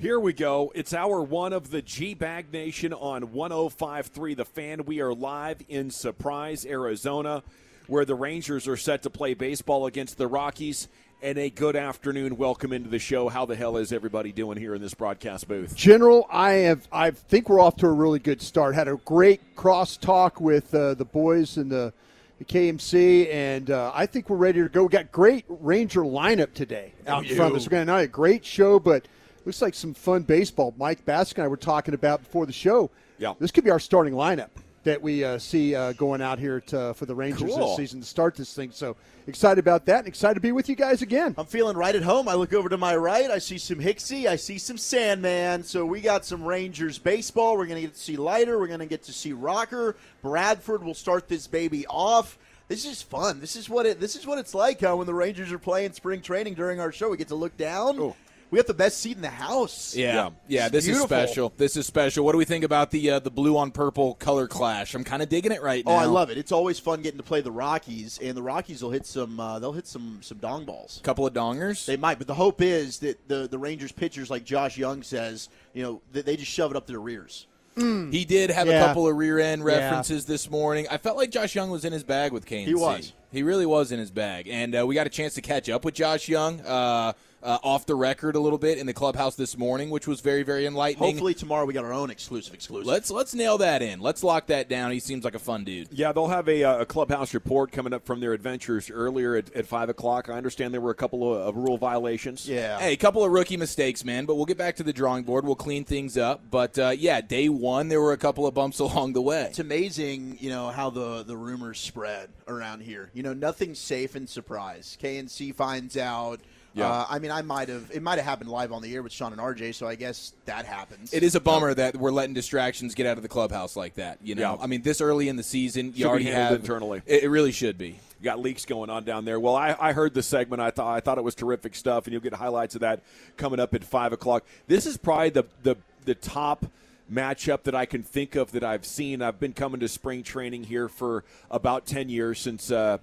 Here 0.00 0.20
we 0.20 0.32
go. 0.32 0.70
It's 0.76 0.94
hour 0.94 1.20
one 1.20 1.52
of 1.52 1.72
the 1.72 1.82
G 1.82 2.14
Bag 2.14 2.52
Nation 2.52 2.92
on 2.92 3.32
1053 3.32 4.34
The 4.34 4.44
Fan. 4.44 4.84
We 4.84 5.00
are 5.00 5.12
live 5.12 5.60
in 5.68 5.90
Surprise, 5.90 6.64
Arizona, 6.64 7.42
where 7.88 8.04
the 8.04 8.14
Rangers 8.14 8.68
are 8.68 8.76
set 8.76 9.02
to 9.02 9.10
play 9.10 9.34
baseball 9.34 9.86
against 9.86 10.16
the 10.16 10.28
Rockies. 10.28 10.86
And 11.20 11.36
a 11.36 11.50
good 11.50 11.74
afternoon. 11.74 12.36
Welcome 12.36 12.72
into 12.72 12.88
the 12.88 13.00
show. 13.00 13.28
How 13.28 13.44
the 13.44 13.56
hell 13.56 13.76
is 13.76 13.92
everybody 13.92 14.30
doing 14.30 14.56
here 14.56 14.72
in 14.76 14.80
this 14.80 14.94
broadcast 14.94 15.48
booth? 15.48 15.74
General, 15.74 16.28
I 16.30 16.52
have. 16.52 16.86
I 16.92 17.10
think 17.10 17.48
we're 17.48 17.58
off 17.58 17.74
to 17.78 17.88
a 17.88 17.92
really 17.92 18.20
good 18.20 18.40
start. 18.40 18.76
Had 18.76 18.86
a 18.86 18.94
great 19.04 19.56
cross 19.56 19.96
talk 19.96 20.40
with 20.40 20.72
uh, 20.76 20.94
the 20.94 21.06
boys 21.06 21.56
in 21.56 21.68
the, 21.68 21.92
the 22.38 22.44
KMC, 22.44 23.34
and 23.34 23.72
uh, 23.72 23.90
I 23.92 24.06
think 24.06 24.30
we're 24.30 24.36
ready 24.36 24.62
to 24.62 24.68
go. 24.68 24.84
We 24.84 24.90
got 24.90 25.10
great 25.10 25.44
Ranger 25.48 26.02
lineup 26.02 26.54
today 26.54 26.92
out 27.04 27.26
in 27.26 27.34
front 27.34 27.50
of 27.50 27.56
us. 27.56 27.66
We're 27.66 27.70
going 27.70 27.86
to 27.88 27.92
have 27.94 28.02
a 28.02 28.06
great 28.06 28.44
show, 28.44 28.78
but 28.78 29.08
looks 29.44 29.62
like 29.62 29.74
some 29.74 29.94
fun 29.94 30.22
baseball. 30.22 30.74
Mike 30.76 31.04
Bass 31.04 31.32
and 31.32 31.42
I 31.44 31.48
were 31.48 31.56
talking 31.56 31.94
about 31.94 32.22
before 32.22 32.46
the 32.46 32.52
show. 32.52 32.90
Yeah. 33.18 33.34
this 33.40 33.50
could 33.50 33.64
be 33.64 33.70
our 33.70 33.80
starting 33.80 34.14
lineup 34.14 34.50
that 34.84 35.02
we 35.02 35.24
uh, 35.24 35.38
see 35.38 35.74
uh, 35.74 35.92
going 35.94 36.22
out 36.22 36.38
here 36.38 36.60
to, 36.60 36.94
for 36.94 37.04
the 37.04 37.14
Rangers 37.14 37.52
Cool. 37.54 37.68
this 37.68 37.76
season 37.76 38.00
to 38.00 38.06
start 38.06 38.36
this 38.36 38.54
thing. 38.54 38.70
So 38.70 38.96
excited 39.26 39.58
about 39.58 39.84
that, 39.86 39.98
and 39.98 40.08
excited 40.08 40.34
to 40.34 40.40
be 40.40 40.52
with 40.52 40.68
you 40.68 40.76
guys 40.76 41.02
again. 41.02 41.34
I'm 41.36 41.46
feeling 41.46 41.76
right 41.76 41.94
at 41.94 42.02
home. 42.02 42.28
I 42.28 42.34
look 42.34 42.54
over 42.54 42.68
to 42.68 42.78
my 42.78 42.96
right. 42.96 43.30
I 43.30 43.38
see 43.38 43.58
some 43.58 43.78
Hicksy. 43.78 44.26
I 44.26 44.36
see 44.36 44.56
some 44.56 44.78
Sandman. 44.78 45.64
So 45.64 45.84
we 45.84 46.00
got 46.00 46.24
some 46.24 46.44
Rangers 46.44 46.96
baseball. 46.98 47.58
We're 47.58 47.66
going 47.66 47.82
to 47.82 47.86
get 47.88 47.94
to 47.94 48.00
see 48.00 48.16
Leiter. 48.16 48.58
We're 48.58 48.68
going 48.68 48.78
to 48.80 48.86
get 48.86 49.02
to 49.04 49.12
see 49.12 49.32
Rocker. 49.32 49.96
Bradford 50.22 50.82
will 50.82 50.94
start 50.94 51.28
this 51.28 51.46
baby 51.46 51.86
off. 51.88 52.38
This 52.68 52.84
is 52.84 53.02
fun. 53.02 53.40
This 53.40 53.56
is 53.56 53.68
what 53.68 53.84
it. 53.84 53.98
This 53.98 54.14
is 54.14 54.26
what 54.26 54.38
it's 54.38 54.54
like, 54.54 54.80
huh? 54.80 54.96
When 54.96 55.06
the 55.06 55.14
Rangers 55.14 55.50
are 55.52 55.58
playing 55.58 55.92
spring 55.92 56.20
training 56.20 56.54
during 56.54 56.80
our 56.80 56.92
show, 56.92 57.10
we 57.10 57.16
get 57.16 57.28
to 57.28 57.34
look 57.34 57.56
down. 57.56 58.14
We 58.50 58.56
got 58.58 58.66
the 58.66 58.74
best 58.74 58.98
seat 59.00 59.16
in 59.16 59.22
the 59.22 59.28
house. 59.28 59.94
Yeah, 59.94 60.30
yeah. 60.46 60.64
It's 60.64 60.72
this 60.72 60.84
beautiful. 60.86 61.04
is 61.04 61.28
special. 61.28 61.52
This 61.56 61.76
is 61.76 61.86
special. 61.86 62.24
What 62.24 62.32
do 62.32 62.38
we 62.38 62.44
think 62.46 62.64
about 62.64 62.90
the 62.90 63.10
uh, 63.10 63.18
the 63.18 63.30
blue 63.30 63.56
on 63.58 63.70
purple 63.70 64.14
color 64.14 64.46
clash? 64.46 64.94
I'm 64.94 65.04
kind 65.04 65.22
of 65.22 65.28
digging 65.28 65.52
it 65.52 65.62
right 65.62 65.84
now. 65.84 65.92
Oh. 65.92 65.96
I 65.96 66.04
love 66.06 66.30
it. 66.30 66.38
It's 66.38 66.52
always 66.52 66.78
fun 66.78 67.02
getting 67.02 67.18
to 67.18 67.24
play 67.24 67.40
the 67.42 67.52
Rockies, 67.52 68.18
and 68.22 68.34
the 68.36 68.42
Rockies 68.42 68.82
will 68.82 68.90
hit 68.90 69.04
some. 69.04 69.38
Uh, 69.38 69.58
they'll 69.58 69.72
hit 69.72 69.86
some 69.86 70.20
some 70.22 70.38
dong 70.38 70.64
balls. 70.64 70.98
A 71.00 71.02
Couple 71.04 71.26
of 71.26 71.34
dongers. 71.34 71.84
They 71.84 71.96
might, 71.98 72.18
but 72.18 72.26
the 72.26 72.34
hope 72.34 72.62
is 72.62 72.98
that 73.00 73.28
the 73.28 73.48
the 73.48 73.58
Rangers 73.58 73.92
pitchers, 73.92 74.30
like 74.30 74.44
Josh 74.44 74.78
Jung 74.78 75.02
says, 75.02 75.50
you 75.74 75.82
know, 75.82 76.00
that 76.12 76.24
they 76.24 76.36
just 76.36 76.50
shove 76.50 76.70
it 76.70 76.76
up 76.76 76.86
their 76.86 77.00
rears. 77.00 77.46
He 77.76 78.24
did 78.24 78.50
have 78.50 78.66
Yeah. 78.66 78.82
a 78.82 78.86
couple 78.86 79.06
of 79.06 79.16
rear 79.16 79.38
end 79.38 79.64
references 79.64 80.24
this 80.24 80.50
morning. 80.50 80.88
I 80.90 80.96
felt 80.96 81.16
like 81.16 81.30
Josh 81.30 81.54
Jung 81.54 81.70
was 81.70 81.84
in 81.84 81.92
his 81.92 82.02
bag 82.02 82.32
with 82.32 82.44
KNC. 82.44 82.64
He 82.66 82.74
was. 82.74 83.12
He 83.30 83.44
really 83.44 83.66
was 83.66 83.92
in 83.92 84.00
his 84.00 84.10
bag, 84.10 84.48
and 84.48 84.74
uh, 84.74 84.84
we 84.84 84.96
got 84.96 85.06
a 85.06 85.10
chance 85.10 85.34
to 85.34 85.42
catch 85.42 85.68
up 85.68 85.84
with 85.84 85.94
Josh 85.94 86.28
Jung 86.28 86.60
uh, 86.62 87.12
uh, 87.42 87.58
off 87.62 87.86
the 87.86 87.94
record 87.94 88.36
a 88.36 88.40
little 88.40 88.58
bit 88.58 88.78
in 88.78 88.86
the 88.86 88.94
clubhouse 88.94 89.36
this 89.36 89.56
morning, 89.56 89.90
which 89.90 90.06
was 90.06 90.20
very 90.20 90.42
very 90.42 90.66
enlightening. 90.66 91.10
Hopefully 91.10 91.34
tomorrow 91.34 91.64
we 91.64 91.74
got 91.74 91.84
our 91.84 91.92
own 91.92 92.10
exclusive 92.10 92.54
exclusive. 92.54 92.86
Let's 92.86 93.10
let's 93.10 93.34
nail 93.34 93.58
that 93.58 93.82
in. 93.82 94.00
Let's 94.00 94.22
lock 94.22 94.46
that 94.46 94.68
down. 94.68 94.90
He 94.90 95.00
seems 95.00 95.24
like 95.24 95.34
a 95.34 95.38
fun 95.38 95.64
dude. 95.64 95.88
Yeah, 95.92 96.12
they'll 96.12 96.28
have 96.28 96.48
a, 96.48 96.64
uh, 96.64 96.78
a 96.80 96.86
clubhouse 96.86 97.34
report 97.34 97.72
coming 97.72 97.92
up 97.92 98.04
from 98.04 98.20
their 98.20 98.32
adventures 98.32 98.90
earlier 98.90 99.36
at, 99.36 99.52
at 99.54 99.66
5 99.66 99.88
o'clock. 99.88 100.28
I 100.28 100.34
understand 100.34 100.74
there 100.74 100.80
were 100.80 100.90
a 100.90 100.94
couple 100.94 101.32
of, 101.34 101.40
of 101.48 101.56
rule 101.56 101.78
violations. 101.78 102.48
yeah. 102.48 102.78
Hey, 102.78 102.92
a 102.92 102.96
couple 102.96 103.24
of 103.24 103.30
rookie 103.30 103.56
mistakes, 103.56 104.04
man, 104.04 104.26
but 104.26 104.34
we'll 104.36 104.46
get 104.46 104.58
back 104.58 104.76
to 104.76 104.82
the 104.82 104.92
drawing 104.92 105.24
board. 105.24 105.44
We'll 105.44 105.54
clean 105.56 105.84
things 105.84 106.16
up. 106.16 106.42
But 106.50 106.78
uh, 106.78 106.90
yeah, 106.96 107.20
day 107.20 107.48
one, 107.48 107.88
there 107.88 108.00
were 108.00 108.12
a 108.12 108.18
couple 108.18 108.46
of 108.46 108.54
bumps 108.54 108.78
along 108.80 109.12
the 109.12 109.22
way. 109.22 109.44
It's 109.44 109.58
amazing, 109.58 110.38
you 110.40 110.50
know, 110.50 110.68
how 110.68 110.90
the, 110.90 111.22
the 111.22 111.36
rumors 111.36 111.78
spread 111.78 112.30
around 112.46 112.80
here. 112.82 113.10
You 113.14 113.22
know, 113.22 113.32
nothing's 113.32 113.78
safe 113.78 114.16
in 114.16 114.26
surprise. 114.26 114.96
KNC 115.00 115.54
finds 115.54 115.96
out. 115.96 116.40
Yeah. 116.74 116.88
Uh, 116.88 117.06
I 117.08 117.18
mean, 117.18 117.30
I 117.30 117.42
might 117.42 117.68
have 117.68 117.90
it 117.92 118.02
might 118.02 118.16
have 118.16 118.24
happened 118.24 118.50
live 118.50 118.72
on 118.72 118.82
the 118.82 118.94
air 118.94 119.02
with 119.02 119.12
Shan 119.12 119.32
and 119.32 119.40
RJ, 119.40 119.74
so 119.74 119.86
I 119.86 119.94
guess 119.94 120.32
that 120.44 120.64
happens. 120.66 121.12
It 121.12 121.22
is 121.22 121.34
a 121.34 121.40
bummer 121.40 121.74
that 121.74 121.96
we're 121.96 122.12
letting 122.12 122.34
distractions 122.34 122.94
get 122.94 123.06
out 123.06 123.16
of 123.16 123.22
the 123.22 123.28
clubhouse 123.28 123.74
like 123.76 123.94
that. 123.94 124.18
You 124.22 124.34
know, 124.34 124.54
Yeah. 124.54 124.62
I 124.62 124.66
mean, 124.66 124.82
this 124.82 125.00
early 125.00 125.28
in 125.28 125.36
the 125.36 125.42
season, 125.42 125.86
you 125.86 125.92
Should 126.02 126.06
already 126.06 126.24
have 126.26 126.52
internally. 126.52 127.02
It, 127.06 127.24
it 127.24 127.28
really 127.30 127.52
should 127.52 127.78
be. 127.78 127.98
You 128.20 128.24
got 128.24 128.38
leaks 128.40 128.64
going 128.64 128.90
on 128.90 129.04
down 129.04 129.24
there. 129.24 129.38
Well, 129.40 129.54
I, 129.54 129.76
I 129.78 129.92
heard 129.92 130.12
the 130.14 130.22
segment. 130.22 130.60
I 130.60 130.70
thought 130.70 130.94
I 130.94 131.00
thought 131.00 131.18
it 131.18 131.24
was 131.24 131.34
terrific 131.34 131.74
stuff, 131.74 132.06
and 132.06 132.12
you'll 132.12 132.22
get 132.22 132.34
highlights 132.34 132.74
of 132.74 132.82
that 132.82 133.00
coming 133.36 133.60
up 133.60 133.74
at 133.74 133.84
five 133.84 134.12
o'clock. 134.12 134.44
This 134.66 134.86
is 134.86 134.96
probably 134.96 135.30
the 135.30 135.44
the 135.62 135.76
the 136.04 136.14
top 136.14 136.66
matchup 137.12 137.62
that 137.62 137.74
I 137.74 137.86
can 137.86 138.02
think 138.02 138.34
of 138.36 138.52
that 138.52 138.62
I've 138.62 138.84
seen. 138.84 139.22
I've 139.22 139.40
been 139.40 139.54
coming 139.54 139.80
to 139.80 139.88
spring 139.88 140.22
training 140.22 140.64
here 140.64 140.88
for 140.88 141.24
about 141.50 141.86
ten 141.86 142.08
years 142.08 142.38
since. 142.38 142.70
Uh, 142.70 142.98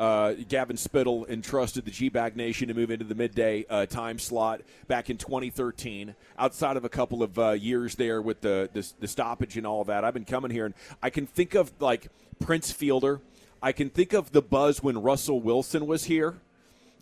uh, 0.00 0.32
Gavin 0.48 0.78
Spittle 0.78 1.26
entrusted 1.26 1.84
the 1.84 1.90
G-Bag 1.90 2.34
Nation 2.34 2.68
to 2.68 2.74
move 2.74 2.90
into 2.90 3.04
the 3.04 3.14
midday 3.14 3.66
uh, 3.68 3.84
time 3.84 4.18
slot 4.18 4.62
back 4.88 5.10
in 5.10 5.18
2013. 5.18 6.14
Outside 6.38 6.78
of 6.78 6.86
a 6.86 6.88
couple 6.88 7.22
of 7.22 7.38
uh, 7.38 7.50
years 7.50 7.96
there 7.96 8.22
with 8.22 8.40
the, 8.40 8.70
the 8.72 8.90
the 8.98 9.06
stoppage 9.06 9.58
and 9.58 9.66
all 9.66 9.84
that, 9.84 10.02
I've 10.02 10.14
been 10.14 10.24
coming 10.24 10.50
here 10.50 10.64
and 10.64 10.74
I 11.02 11.10
can 11.10 11.26
think 11.26 11.54
of 11.54 11.70
like 11.80 12.08
Prince 12.38 12.72
Fielder. 12.72 13.20
I 13.62 13.72
can 13.72 13.90
think 13.90 14.14
of 14.14 14.32
the 14.32 14.40
buzz 14.40 14.82
when 14.82 15.02
Russell 15.02 15.38
Wilson 15.38 15.86
was 15.86 16.04
here. 16.04 16.36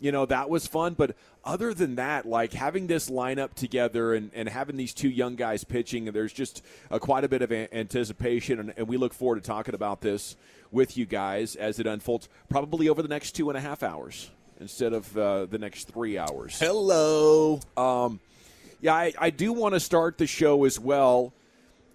You 0.01 0.11
know, 0.11 0.25
that 0.25 0.49
was 0.49 0.67
fun. 0.67 0.93
But 0.93 1.15
other 1.45 1.73
than 1.73 1.95
that, 1.95 2.25
like 2.25 2.51
having 2.51 2.87
this 2.87 3.09
lineup 3.09 3.53
together 3.53 4.13
and, 4.13 4.29
and 4.33 4.49
having 4.49 4.75
these 4.75 4.93
two 4.93 5.09
young 5.09 5.37
guys 5.37 5.63
pitching, 5.63 6.03
there's 6.05 6.33
just 6.33 6.63
uh, 6.91 6.99
quite 6.99 7.23
a 7.23 7.29
bit 7.29 7.41
of 7.41 7.51
a- 7.53 7.73
anticipation. 7.73 8.59
And, 8.59 8.73
and 8.75 8.87
we 8.89 8.97
look 8.97 9.13
forward 9.13 9.41
to 9.41 9.47
talking 9.47 9.73
about 9.73 10.01
this 10.01 10.35
with 10.71 10.97
you 10.97 11.05
guys 11.05 11.55
as 11.55 11.79
it 11.79 11.87
unfolds, 11.87 12.29
probably 12.49 12.89
over 12.89 13.01
the 13.01 13.07
next 13.07 13.31
two 13.31 13.49
and 13.49 13.57
a 13.57 13.61
half 13.61 13.83
hours 13.83 14.29
instead 14.59 14.93
of 14.93 15.17
uh, 15.17 15.45
the 15.45 15.57
next 15.57 15.87
three 15.87 16.17
hours. 16.17 16.59
Hello. 16.59 17.59
Um, 17.77 18.19
yeah, 18.81 18.93
I, 18.93 19.13
I 19.17 19.29
do 19.29 19.53
want 19.53 19.73
to 19.73 19.79
start 19.79 20.17
the 20.17 20.27
show 20.27 20.65
as 20.65 20.79
well. 20.79 21.33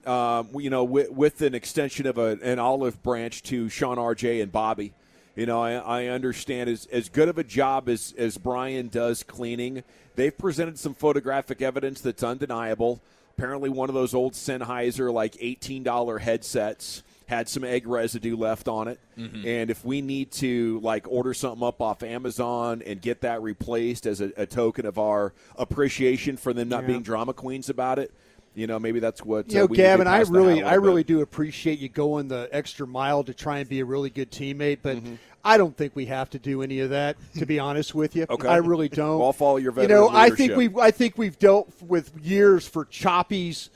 Um, 0.07 0.49
you 0.59 0.69
know, 0.69 0.85
with, 0.85 1.11
with 1.11 1.41
an 1.41 1.55
extension 1.55 2.07
of 2.07 2.19
a, 2.19 2.39
an 2.43 2.59
olive 2.59 3.03
branch 3.03 3.43
to 3.45 3.71
Shan 3.71 3.97
RJ 3.97 4.43
and 4.43 4.53
Bobby. 4.53 4.93
You 5.35 5.47
know, 5.47 5.63
I, 5.63 5.73
I 5.73 6.07
understand 6.09 6.69
as 6.69 6.87
as 6.87 7.09
good 7.09 7.29
of 7.29 7.39
a 7.39 7.45
job 7.45 7.89
as 7.89 8.15
as 8.19 8.37
Brian 8.37 8.89
does 8.89 9.23
cleaning. 9.23 9.83
They've 10.15 10.37
presented 10.37 10.79
some 10.79 10.95
photographic 10.95 11.63
evidence 11.63 12.03
that's 12.03 12.23
undeniable. 12.23 13.01
Apparently, 13.37 13.69
one 13.71 13.89
of 13.89 13.95
those 13.95 14.15
old 14.15 14.35
Sennheiser 14.35 15.13
like 15.13 15.37
eighteen 15.41 15.83
dollar 15.83 16.19
headsets 16.19 17.03
had 17.27 17.49
some 17.49 17.65
egg 17.65 17.87
residue 17.87 18.37
left 18.37 18.69
on 18.69 18.89
it. 18.89 19.01
And 19.17 19.71
if 19.71 19.85
we 19.85 20.01
need 20.03 20.31
to 20.33 20.81
like 20.81 21.07
order 21.09 21.33
something 21.35 21.67
up 21.67 21.81
off 21.81 22.03
Amazon 22.03 22.83
and 22.85 23.01
get 23.01 23.21
that 23.23 23.43
replaced 23.43 24.07
as 24.07 24.21
a, 24.21 24.31
a 24.37 24.47
token 24.47 24.85
of 24.87 24.99
our 24.99 25.33
appreciation 25.57 26.37
for 26.37 26.53
them 26.53 26.69
not 26.69 26.87
being 26.87 27.03
drama 27.03 27.33
queens 27.33 27.69
about 27.69 27.99
it, 27.99 28.13
you 28.55 28.67
know, 28.69 28.79
maybe 28.79 29.01
that's 29.01 29.25
what. 29.25 29.51
You 29.51 29.59
know, 29.59 29.65
uh, 29.65 29.67
we 29.67 29.77
Gavin, 29.77 30.07
I 30.07 30.21
really, 30.21 30.63
out 30.63 30.67
a 30.67 30.69
I 30.69 30.71
little 30.75 30.85
really 30.85 31.03
bit. 31.03 31.09
do 31.09 31.21
appreciate 31.23 31.79
you 31.81 31.89
going 31.89 32.29
the 32.29 32.49
extra 32.53 32.87
mile 32.87 33.25
to 33.25 33.35
try 33.35 33.59
and 33.59 33.69
be 33.69 33.81
a 33.81 33.85
really 33.85 34.11
good 34.11 34.31
teammate, 34.31 34.79
but 34.83 34.97
Mm-hmm. 34.99 35.15
I 35.47 35.59
don't 35.59 35.77
think 35.77 35.95
we 35.95 36.07
have 36.07 36.31
to 36.31 36.39
do 36.39 36.63
any 36.63 36.81
of 36.81 36.89
that. 36.91 37.17
To 37.35 37.45
be 37.45 37.59
honest 37.59 37.95
with 37.95 38.17
you, 38.17 38.25
Okay. 38.31 38.49
I 38.49 38.57
really 38.57 38.89
don't. 38.89 39.19
Well, 39.19 39.27
I'll 39.27 39.33
follow 39.35 39.59
your 39.59 39.73
You 39.79 39.89
know, 39.89 40.05
veteran 40.09 40.17
I 40.17 40.29
think 40.31 40.39
leadership. 40.57 40.73
we, 40.75 40.83
I 40.83 40.91
think 40.91 41.19
we've 41.19 41.39
dealt 41.39 41.71
with 41.83 42.13
years 42.23 42.67
for 42.67 42.87
Choppy's 42.87 43.69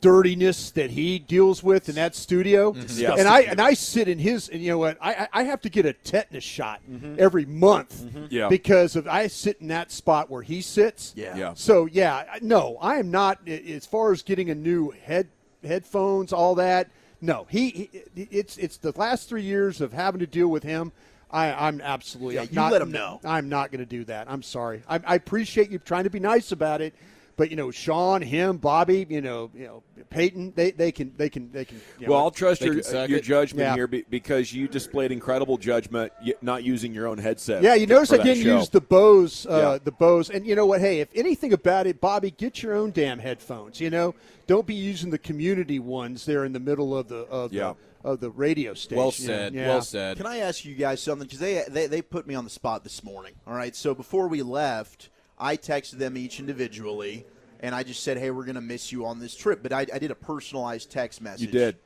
dirtiness 0.00 0.70
that 0.72 0.90
he 0.90 1.18
deals 1.18 1.62
with 1.62 1.88
in 1.88 1.94
that 1.96 2.14
studio, 2.14 2.72
Mm-hmm. 2.72 3.00
Yeah. 3.00 3.14
and 3.18 3.26
I 3.28 3.40
and 3.42 3.60
I 3.60 3.74
sit 3.74 4.08
in 4.08 4.18
his, 4.18 4.48
and 4.48 4.60
you 4.62 4.70
know 4.70 4.78
what, 4.78 4.98
I 5.00 5.14
I 5.14 5.28
I 5.32 5.42
have 5.44 5.60
to 5.62 5.68
get 5.68 5.86
a 5.86 5.92
tetanus 5.92 6.44
shot 6.44 6.80
every 7.18 7.44
month 7.46 7.94
Mm-hmm. 8.02 8.26
Yeah. 8.30 8.48
because 8.48 8.96
of 8.96 9.06
I 9.08 9.26
sit 9.28 9.58
in 9.60 9.68
that 9.68 9.90
spot 9.90 10.30
where 10.30 10.42
he 10.42 10.60
sits. 10.60 11.12
Yeah. 11.16 11.36
Yeah. 11.36 11.52
So 11.54 11.86
yeah, 11.86 12.24
no, 12.42 12.78
I 12.80 12.96
am 12.96 13.10
not. 13.10 13.46
As 13.48 13.86
far 13.86 14.12
as 14.12 14.22
getting 14.22 14.50
a 14.50 14.54
new 14.54 14.90
head 14.90 15.28
headphones, 15.64 16.32
all 16.32 16.54
that. 16.56 16.88
No, 17.20 17.46
he, 17.48 17.90
he 18.14 18.28
it's 18.30 18.56
it's 18.58 18.76
the 18.76 18.92
last 18.96 19.28
three 19.28 19.42
years 19.42 19.80
of 19.80 19.92
having 19.92 20.18
to 20.20 20.26
deal 20.26 20.48
with 20.48 20.62
him. 20.62 20.92
I, 21.30 21.52
I'm 21.66 21.80
absolutely 21.80 22.36
Yeah, 22.36 22.42
you 22.42 22.48
not, 22.52 22.70
let 22.72 22.80
him 22.80 22.92
know. 22.92 23.20
I'm 23.24 23.48
not 23.48 23.72
going 23.72 23.80
to 23.80 23.86
do 23.86 24.04
that. 24.04 24.30
I'm 24.30 24.42
sorry. 24.44 24.82
I, 24.88 25.00
I 25.04 25.14
appreciate 25.16 25.70
you 25.70 25.78
trying 25.80 26.04
to 26.04 26.10
be 26.10 26.20
nice 26.20 26.52
about 26.52 26.80
it, 26.80 26.94
But 27.36 27.50
you 27.50 27.56
know, 27.56 27.70
Shan, 27.70 28.22
him, 28.22 28.56
Bobby, 28.56 29.06
you 29.10 29.20
know, 29.20 29.50
you 29.54 29.66
know, 29.66 29.82
Peyton, 30.08 30.54
they, 30.56 30.70
they 30.70 30.90
can 30.90 31.12
they 31.18 31.28
can 31.28 31.52
they 31.52 31.66
can. 31.66 31.80
You 32.00 32.06
know, 32.06 32.12
well, 32.14 32.22
I'll 32.22 32.30
trust 32.30 32.62
your 32.62 32.72
your 33.06 33.20
judgment 33.20 33.60
Yeah. 33.66 33.74
here 33.74 33.86
because 33.86 34.54
you 34.54 34.68
displayed 34.68 35.12
incredible 35.12 35.58
judgment, 35.58 36.12
not 36.40 36.64
using 36.64 36.94
your 36.94 37.06
own 37.06 37.18
headset. 37.18 37.62
Yeah, 37.62 37.74
you 37.74 37.86
for 37.86 37.92
notice 37.92 38.12
I 38.14 38.16
didn't 38.22 38.42
show. 38.42 38.56
use 38.58 38.70
the 38.70 38.80
Bose, 38.80 39.44
uh, 39.46 39.72
Yeah. 39.74 39.78
the 39.84 39.92
Bose, 39.92 40.30
and 40.30 40.46
you 40.46 40.54
know 40.54 40.64
what? 40.64 40.80
Hey, 40.80 41.00
if 41.00 41.08
anything 41.14 41.52
about 41.52 41.86
it, 41.86 42.00
Bobby, 42.00 42.30
get 42.30 42.62
your 42.62 42.74
own 42.74 42.90
damn 42.90 43.18
headphones. 43.18 43.80
You 43.80 43.90
know, 43.90 44.14
don't 44.46 44.66
be 44.66 44.74
using 44.74 45.10
the 45.10 45.18
community 45.18 45.78
ones 45.78 46.24
there 46.24 46.44
in 46.46 46.54
the 46.54 46.60
middle 46.60 46.96
of 46.96 47.08
the 47.08 47.16
of 47.26 47.52
Yeah. 47.52 47.74
the 48.02 48.08
of 48.08 48.20
the 48.20 48.30
radio 48.30 48.72
station. 48.72 48.96
Well 48.96 49.10
said. 49.10 49.52
Yeah. 49.52 49.68
Well 49.68 49.82
said. 49.82 50.16
Can 50.16 50.26
I 50.26 50.38
ask 50.38 50.64
you 50.64 50.74
guys 50.74 51.02
something? 51.02 51.26
Because 51.26 51.40
they, 51.40 51.64
they 51.68 51.86
they 51.86 52.00
put 52.00 52.26
me 52.26 52.34
on 52.34 52.44
the 52.44 52.50
spot 52.50 52.82
this 52.82 53.04
morning. 53.04 53.34
All 53.46 53.52
right. 53.54 53.76
So 53.76 53.94
before 53.94 54.28
we 54.28 54.42
left, 54.42 55.10
I 55.38 55.56
texted 55.56 55.92
them 55.98 56.16
each 56.16 56.40
individually, 56.40 57.26
and 57.60 57.74
I 57.74 57.82
just 57.82 58.02
said, 58.02 58.18
"Hey, 58.18 58.30
we're 58.30 58.44
gonna 58.44 58.60
miss 58.60 58.92
you 58.92 59.06
on 59.06 59.18
this 59.18 59.34
trip." 59.34 59.62
But 59.62 59.72
I, 59.72 59.86
I 59.92 59.98
did 59.98 60.10
a 60.10 60.14
personalized 60.14 60.90
text 60.90 61.20
message. 61.20 61.42
You 61.46 61.52
did. 61.52 61.76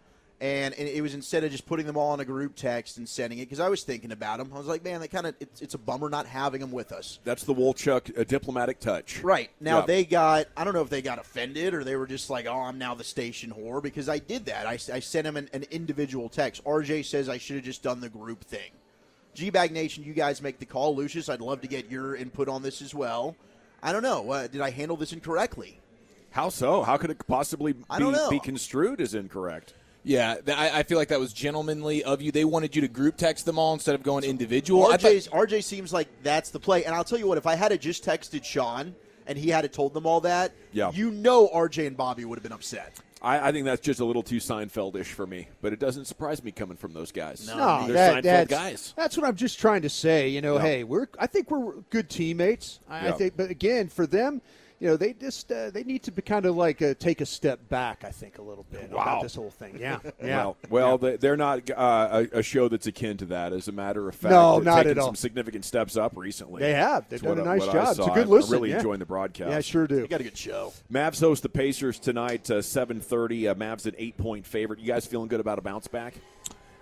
And, 0.42 0.72
and 0.78 0.88
it 0.88 1.02
was 1.02 1.12
instead 1.12 1.44
of 1.44 1.50
just 1.50 1.66
putting 1.66 1.84
them 1.84 1.98
all 1.98 2.14
in 2.14 2.20
a 2.20 2.24
group 2.24 2.56
text 2.56 2.96
and 2.96 3.06
sending 3.06 3.40
it 3.40 3.42
because 3.42 3.60
I 3.60 3.68
was 3.68 3.82
thinking 3.82 4.10
about 4.10 4.38
them. 4.38 4.50
I 4.54 4.56
was 4.56 4.66
like, 4.68 4.82
man, 4.82 5.00
that 5.02 5.08
kind 5.08 5.26
of 5.26 5.34
it's, 5.38 5.60
it's 5.60 5.74
a 5.74 5.78
bummer 5.78 6.08
not 6.08 6.24
having 6.24 6.62
them 6.62 6.72
with 6.72 6.92
us. 6.92 7.18
That's 7.24 7.44
the 7.44 7.52
Wolchuk 7.54 8.18
uh, 8.18 8.24
diplomatic 8.24 8.80
touch. 8.80 9.20
Right. 9.22 9.50
Now 9.60 9.80
Yeah. 9.80 9.84
they 9.86 10.04
got, 10.06 10.46
I 10.56 10.64
don't 10.64 10.72
know 10.72 10.80
if 10.80 10.88
they 10.88 11.02
got 11.02 11.18
offended 11.18 11.74
or 11.74 11.84
they 11.84 11.94
were 11.94 12.06
just 12.06 12.30
like, 12.30 12.46
oh, 12.46 12.54
I'm 12.58 12.78
now 12.78 12.94
the 12.94 13.04
station 13.04 13.52
whore 13.54 13.82
because 13.82 14.08
I 14.08 14.18
did 14.18 14.46
that. 14.46 14.66
I, 14.66 14.78
I 14.94 15.00
sent 15.00 15.26
him 15.26 15.36
an, 15.36 15.50
an 15.52 15.64
individual 15.70 16.30
text. 16.30 16.64
RJ 16.64 17.04
says 17.04 17.28
I 17.28 17.36
should 17.36 17.56
have 17.56 17.64
just 17.66 17.82
done 17.82 18.00
the 18.00 18.08
group 18.08 18.42
thing. 18.42 18.70
G 19.34 19.50
Bag 19.50 19.72
Nation, 19.72 20.04
you 20.04 20.12
guys 20.12 20.42
make 20.42 20.58
the 20.58 20.66
call. 20.66 20.94
Lucius, 20.96 21.28
I'd 21.28 21.40
love 21.40 21.60
to 21.62 21.68
get 21.68 21.90
your 21.90 22.16
input 22.16 22.48
on 22.48 22.62
this 22.62 22.82
as 22.82 22.94
well. 22.94 23.36
I 23.82 23.92
don't 23.92 24.02
know. 24.02 24.30
Uh, 24.30 24.46
did 24.46 24.60
I 24.60 24.70
handle 24.70 24.96
this 24.96 25.12
incorrectly? 25.12 25.78
How 26.30 26.48
so? 26.48 26.82
How 26.82 26.96
could 26.96 27.10
it 27.10 27.26
possibly 27.26 27.72
be, 27.72 27.84
I 27.90 27.98
don't 27.98 28.12
know. 28.12 28.30
be 28.30 28.38
construed 28.40 29.00
as 29.00 29.14
incorrect? 29.14 29.74
Yeah, 30.04 30.36
th- 30.36 30.56
I, 30.56 30.78
I 30.78 30.82
feel 30.82 30.96
like 30.96 31.08
that 31.08 31.20
was 31.20 31.32
gentlemanly 31.32 32.02
of 32.04 32.22
you. 32.22 32.32
They 32.32 32.44
wanted 32.44 32.74
you 32.74 32.82
to 32.82 32.88
group 32.88 33.16
text 33.16 33.44
them 33.46 33.58
all 33.58 33.74
instead 33.74 33.94
of 33.94 34.02
going 34.02 34.24
individual. 34.24 34.86
I 34.86 34.96
thought- 34.96 35.10
RJ's, 35.12 35.28
RJ 35.28 35.64
seems 35.64 35.92
like 35.92 36.08
that's 36.22 36.50
the 36.50 36.60
play. 36.60 36.84
And 36.84 36.94
I'll 36.94 37.04
tell 37.04 37.18
you 37.18 37.26
what, 37.26 37.36
if 37.38 37.46
I 37.46 37.54
had 37.54 37.78
just 37.80 38.04
texted 38.04 38.44
Shan 38.44 38.94
and 39.26 39.36
he 39.36 39.50
had 39.50 39.70
told 39.72 39.92
them 39.92 40.06
all 40.06 40.20
that, 40.22 40.52
Yeah. 40.72 40.90
you 40.92 41.10
know 41.10 41.48
RJ 41.48 41.86
and 41.86 41.96
Bobby 41.96 42.24
would 42.24 42.36
have 42.38 42.42
been 42.42 42.52
upset. 42.52 42.98
I, 43.22 43.48
I 43.48 43.52
think 43.52 43.66
that's 43.66 43.80
just 43.80 44.00
a 44.00 44.04
little 44.04 44.22
too 44.22 44.36
Seinfeldish 44.38 45.06
for 45.06 45.26
me, 45.26 45.48
but 45.60 45.72
it 45.72 45.78
doesn't 45.78 46.06
surprise 46.06 46.42
me 46.42 46.52
coming 46.52 46.76
from 46.76 46.92
those 46.94 47.12
guys. 47.12 47.46
No, 47.46 47.86
they're 47.86 47.92
that, 47.94 48.14
Seinfeld 48.14 48.22
that's, 48.22 48.50
guys. 48.50 48.94
That's 48.96 49.16
what 49.16 49.26
I'm 49.26 49.36
just 49.36 49.58
trying 49.58 49.82
to 49.82 49.90
say. 49.90 50.28
You 50.28 50.40
know, 50.40 50.56
Yeah. 50.56 50.62
hey, 50.62 50.84
we're 50.84 51.06
I 51.18 51.26
think 51.26 51.50
we're 51.50 51.74
good 51.90 52.08
teammates. 52.08 52.80
I, 52.88 53.08
I 53.08 53.12
think, 53.12 53.36
but 53.36 53.50
again, 53.50 53.88
for 53.88 54.06
them, 54.06 54.40
you 54.80 54.88
know, 54.88 54.96
they 54.96 55.12
just 55.12 55.52
uh, 55.52 55.70
they 55.70 55.84
need 55.84 56.02
to 56.04 56.10
be 56.10 56.22
kind 56.22 56.46
of 56.46 56.56
like 56.56 56.80
uh, 56.82 56.94
take 56.98 57.20
a 57.20 57.26
step 57.26 57.68
back. 57.68 58.02
I 58.02 58.10
think 58.10 58.38
a 58.38 58.42
little 58.42 58.64
bit 58.70 58.90
Wow. 58.90 59.02
about 59.02 59.22
this 59.22 59.34
whole 59.34 59.50
thing. 59.50 59.78
Yeah, 59.78 59.98
yeah. 60.22 60.42
Well, 60.44 60.56
well, 60.70 60.98
they- 60.98 61.16
they're 61.18 61.36
not 61.36 61.70
uh, 61.70 62.24
a, 62.32 62.38
a 62.38 62.42
show 62.42 62.68
that's 62.68 62.86
akin 62.86 63.18
to 63.18 63.26
that. 63.26 63.52
As 63.52 63.68
a 63.68 63.72
matter 63.72 64.08
of 64.08 64.14
fact, 64.14 64.32
No, 64.32 64.56
they've 64.56 64.64
not 64.64 64.76
taken 64.78 64.90
at 64.92 64.98
all. 64.98 65.06
some 65.08 65.14
significant 65.16 65.64
steps 65.66 65.96
up 65.96 66.16
recently. 66.16 66.60
They 66.62 66.72
have. 66.72 67.08
They've 67.08 67.18
It's 67.18 67.22
done 67.22 67.36
what 67.38 67.46
a 67.46 67.50
I- 67.50 67.58
nice 67.58 67.68
I 67.68 67.72
job. 67.72 67.88
It's 67.90 67.98
a 67.98 68.02
saw. 68.04 68.14
good 68.14 68.24
I'm 68.24 68.30
listen, 68.30 68.52
really 68.52 68.70
yeah. 68.70 68.76
enjoying 68.78 68.98
the 69.00 69.06
broadcast. 69.06 69.50
Yeah, 69.50 69.56
I 69.58 69.60
sure 69.60 69.86
do. 69.86 69.98
You 69.98 70.08
got 70.08 70.20
a 70.20 70.24
good 70.24 70.36
show. 70.38 70.72
Mavs 70.90 71.20
host 71.20 71.42
the 71.42 71.48
Pacers 71.50 71.98
tonight, 71.98 72.50
uh, 72.50 72.62
seven 72.62 73.00
thirty. 73.00 73.48
Uh, 73.48 73.54
Mavs 73.54 73.84
an 73.86 73.94
eight 73.98 74.16
point 74.16 74.46
favorite. 74.46 74.80
You 74.80 74.86
guys 74.86 75.04
feeling 75.06 75.28
good 75.28 75.40
about 75.40 75.58
a 75.58 75.62
bounce 75.62 75.88
back? 75.88 76.14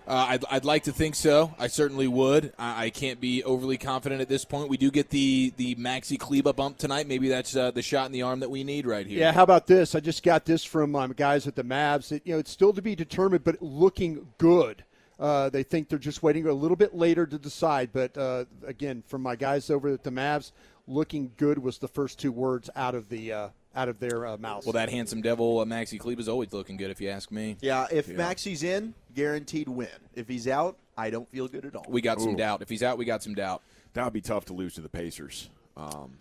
Uh, 0.09 0.25
I'd, 0.29 0.45
I'd 0.49 0.65
like 0.65 0.85
to 0.85 0.91
think 0.91 1.13
so. 1.13 1.53
I 1.59 1.67
certainly 1.67 2.07
would. 2.07 2.51
I, 2.57 2.85
I 2.85 2.89
can't 2.89 3.21
be 3.21 3.43
overly 3.43 3.77
confident 3.77 4.21
at 4.21 4.27
this 4.27 4.43
point. 4.43 4.67
We 4.67 4.77
do 4.77 4.89
get 4.89 5.11
the 5.11 5.53
the 5.55 5.75
Maxi 5.75 6.17
Kleber 6.17 6.51
bump 6.51 6.79
tonight. 6.79 7.07
Maybe 7.07 7.29
that's 7.29 7.55
uh, 7.55 7.69
the 7.69 7.83
shot 7.83 8.07
in 8.07 8.11
the 8.11 8.23
arm 8.23 8.39
that 8.39 8.49
we 8.49 8.63
need 8.63 8.87
right 8.87 9.05
here. 9.05 9.19
Yeah, 9.19 9.31
how 9.31 9.43
about 9.43 9.67
this? 9.67 9.93
I 9.93 9.99
just 9.99 10.23
got 10.23 10.45
this 10.45 10.63
from 10.63 10.91
my 10.91 11.05
guys 11.07 11.45
at 11.45 11.55
the 11.55 11.63
Mavs. 11.63 12.11
You 12.25 12.33
know, 12.33 12.39
it's 12.39 12.49
still 12.49 12.73
to 12.73 12.81
be 12.81 12.95
determined, 12.95 13.43
but 13.43 13.61
looking 13.61 14.27
good. 14.39 14.83
Uh, 15.19 15.49
they 15.49 15.61
think 15.61 15.89
they're 15.89 15.99
just 15.99 16.23
waiting 16.23 16.47
a 16.47 16.53
little 16.53 16.77
bit 16.77 16.95
later 16.95 17.27
to 17.27 17.37
decide. 17.37 17.91
But 17.93 18.17
uh, 18.17 18.45
again, 18.65 19.03
from 19.05 19.21
my 19.21 19.35
guys 19.35 19.69
over 19.69 19.89
at 19.89 20.03
the 20.03 20.11
Mavs, 20.11 20.53
looking 20.87 21.33
good 21.37 21.59
was 21.59 21.77
the 21.77 21.87
first 21.87 22.17
two 22.17 22.31
words 22.31 22.67
out 22.75 22.95
of 22.95 23.09
the 23.09 23.31
uh, 23.31 23.49
out 23.75 23.89
of 23.89 23.99
their 23.99 24.25
uh, 24.25 24.37
mouths. 24.37 24.65
Well, 24.65 24.73
that 24.73 24.89
handsome 24.89 25.21
devil 25.21 25.59
uh, 25.59 25.65
Maxi 25.65 25.99
Kleber 25.99 26.21
is 26.21 26.29
always 26.29 26.51
looking 26.53 26.77
good, 26.77 26.91
if 26.91 26.99
you 26.99 27.09
ask 27.09 27.31
me. 27.31 27.57
Yeah, 27.61 27.87
if 27.91 28.07
Maxi's 28.07 28.63
in, 28.63 28.93
guaranteed 29.15 29.69
win. 29.69 29.87
If 30.15 30.27
he's 30.27 30.47
out, 30.47 30.77
I 30.97 31.09
don't 31.09 31.29
feel 31.29 31.47
good 31.47 31.65
at 31.65 31.75
all. 31.75 31.85
We 31.87 32.01
got 32.01 32.19
some 32.21 32.35
doubt. 32.35 32.61
If 32.61 32.69
he's 32.69 32.83
out, 32.83 32.97
we 32.97 33.05
got 33.05 33.23
some 33.23 33.35
doubt. 33.35 33.61
That 33.93 34.03
would 34.03 34.13
be 34.13 34.21
tough 34.21 34.45
to 34.45 34.53
lose 34.53 34.75
to 34.75 34.81
the 34.81 34.89
Pacers. 34.89 35.49
Um, 35.77 36.17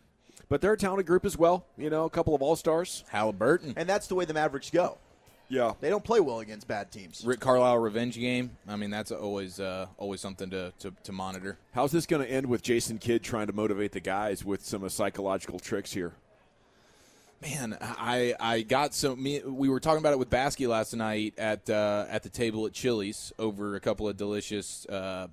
but 0.49 0.61
they're 0.61 0.73
a 0.73 0.79
talented 0.79 1.07
group 1.07 1.25
as 1.25 1.37
well. 1.37 1.67
You 1.77 1.91
know, 1.91 2.05
a 2.05 2.11
couple 2.11 2.35
of 2.35 2.43
all 2.43 2.57
stars. 2.57 3.05
Halliburton, 3.09 3.75
and 3.77 3.89
that's 3.89 4.07
the 4.07 4.15
way 4.15 4.25
the 4.25 4.35
Mavericks 4.35 4.71
go. 4.71 4.99
Yeah, 5.51 5.73
They 5.81 5.89
don't 5.89 6.05
play 6.05 6.21
well 6.21 6.41
against 6.41 6.69
bad 6.69 6.93
teams. 6.93 7.25
Rick 7.25 7.41
Carlisle 7.41 7.79
revenge 7.79 8.19
game. 8.19 8.51
I 8.69 8.77
mean, 8.77 8.91
that's 8.91 9.11
always 9.11 9.59
uh, 9.59 9.87
always 9.97 10.21
something 10.21 10.51
to, 10.51 10.75
to, 10.81 10.93
to 11.05 11.13
monitor. 11.13 11.57
How's 11.73 11.91
this 11.91 12.05
going 12.05 12.23
to 12.23 12.31
end 12.31 12.47
with 12.47 12.61
Jason 12.61 12.99
Kidd 12.99 13.23
trying 13.23 13.47
to 13.47 13.55
motivate 13.55 13.93
the 13.93 14.01
guys 14.01 14.45
with 14.45 14.63
some 14.63 14.85
uh, 14.85 14.91
psychological 14.91 15.59
tricks 15.59 15.91
here? 15.91 16.13
Man, 17.41 17.77
I 17.81 18.35
I 18.41 18.63
got 18.63 18.95
some. 18.95 19.23
Me, 19.23 19.41
we 19.45 19.69
were 19.69 19.79
talking 19.79 20.01
about 20.01 20.13
it 20.13 20.19
with 20.19 20.29
Basky 20.29 20.67
last 20.67 20.95
night 20.95 21.35
at 21.39 21.71
uh, 21.71 22.07
at 22.09 22.25
the 22.25 22.29
table 22.29 22.67
at 22.67 22.73
Chili's 22.73 23.33
over 23.39 23.77
a 23.77 23.81
couple 23.81 24.09
of 24.09 24.17
delicious 24.17 24.85
uh, 24.87 25.29